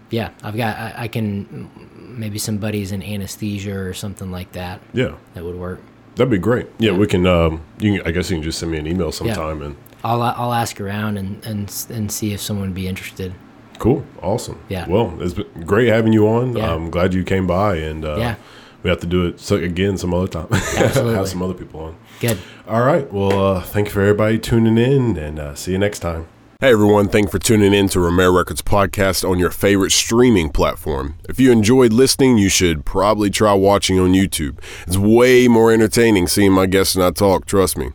yeah, 0.09 0.31
I've 0.43 0.57
got. 0.57 0.77
I, 0.77 0.93
I 1.03 1.07
can 1.07 1.69
maybe 1.95 2.37
some 2.37 2.57
buddies 2.57 2.91
in 2.91 3.01
anesthesia 3.01 3.77
or 3.77 3.93
something 3.93 4.31
like 4.31 4.51
that. 4.53 4.81
yeah, 4.93 5.15
That 5.35 5.45
would 5.45 5.55
work. 5.55 5.79
that'd 6.15 6.29
be 6.31 6.37
great. 6.37 6.67
Yeah, 6.79 6.91
Yeah. 6.91 6.97
we 6.97 7.07
can. 7.07 7.25
Um, 7.25 7.61
you 7.79 7.97
can, 7.99 8.07
I 8.07 8.11
guess 8.11 8.29
you 8.29 8.35
can 8.37 8.43
just 8.43 8.59
send 8.59 8.71
me 8.71 8.77
an 8.77 8.87
email 8.87 9.11
sometime 9.11 9.61
and. 9.61 9.75
I'll 10.03 10.21
I'll 10.21 10.53
ask 10.53 10.79
around 10.81 11.17
and 11.17 11.43
and 11.45 11.85
and 11.89 12.11
see 12.11 12.33
if 12.33 12.41
someone 12.41 12.67
would 12.69 12.75
be 12.75 12.87
interested. 12.87 13.33
Cool. 13.79 14.03
Awesome. 14.21 14.59
Yeah. 14.69 14.87
Well, 14.87 15.17
it's 15.21 15.33
been 15.33 15.63
great 15.65 15.87
having 15.87 16.13
you 16.13 16.27
on. 16.27 16.55
Yeah. 16.55 16.73
I'm 16.73 16.89
glad 16.91 17.13
you 17.13 17.23
came 17.23 17.47
by, 17.47 17.77
and 17.77 18.05
uh, 18.05 18.15
Yeah. 18.17 18.35
we 18.83 18.89
have 18.91 18.99
to 18.99 19.07
do 19.07 19.25
it 19.25 19.39
so, 19.39 19.55
again 19.55 19.97
some 19.97 20.13
other 20.13 20.27
time. 20.27 20.47
Absolutely. 20.51 21.13
have 21.15 21.27
some 21.27 21.41
other 21.41 21.55
people 21.55 21.79
on. 21.81 21.95
Good. 22.19 22.37
All 22.67 22.83
right. 22.83 23.11
Well, 23.11 23.55
uh, 23.55 23.61
thank 23.61 23.87
you 23.87 23.93
for 23.93 24.01
everybody 24.01 24.37
tuning 24.37 24.77
in, 24.77 25.17
and 25.17 25.39
uh, 25.39 25.55
see 25.55 25.71
you 25.71 25.79
next 25.79 25.99
time. 25.99 26.27
Hey 26.59 26.73
everyone, 26.73 27.07
thank 27.07 27.25
you 27.25 27.31
for 27.31 27.39
tuning 27.39 27.73
in 27.73 27.89
to 27.89 27.99
Romero 27.99 28.31
Records 28.37 28.61
podcast 28.61 29.27
on 29.27 29.39
your 29.39 29.49
favorite 29.49 29.89
streaming 29.91 30.51
platform. 30.51 31.15
If 31.27 31.39
you 31.39 31.51
enjoyed 31.51 31.91
listening, 31.91 32.37
you 32.37 32.49
should 32.49 32.85
probably 32.85 33.31
try 33.31 33.51
watching 33.53 33.99
on 33.99 34.13
YouTube. 34.13 34.59
It's 34.85 34.95
way 34.95 35.47
more 35.47 35.71
entertaining 35.71 36.27
seeing 36.27 36.51
my 36.51 36.67
guests 36.67 36.93
and 36.93 37.03
I 37.03 37.09
talk, 37.09 37.47
trust 37.47 37.79
me. 37.79 37.93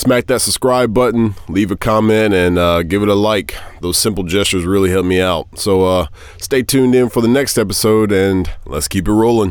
Smack 0.00 0.28
that 0.28 0.40
subscribe 0.40 0.94
button, 0.94 1.34
leave 1.46 1.70
a 1.70 1.76
comment, 1.76 2.32
and 2.32 2.56
uh, 2.56 2.82
give 2.82 3.02
it 3.02 3.08
a 3.10 3.14
like. 3.14 3.54
Those 3.82 3.98
simple 3.98 4.24
gestures 4.24 4.64
really 4.64 4.88
help 4.88 5.04
me 5.04 5.20
out. 5.20 5.58
So 5.58 5.84
uh, 5.84 6.06
stay 6.38 6.62
tuned 6.62 6.94
in 6.94 7.10
for 7.10 7.20
the 7.20 7.28
next 7.28 7.58
episode, 7.58 8.10
and 8.10 8.50
let's 8.64 8.88
keep 8.88 9.06
it 9.08 9.12
rolling. 9.12 9.48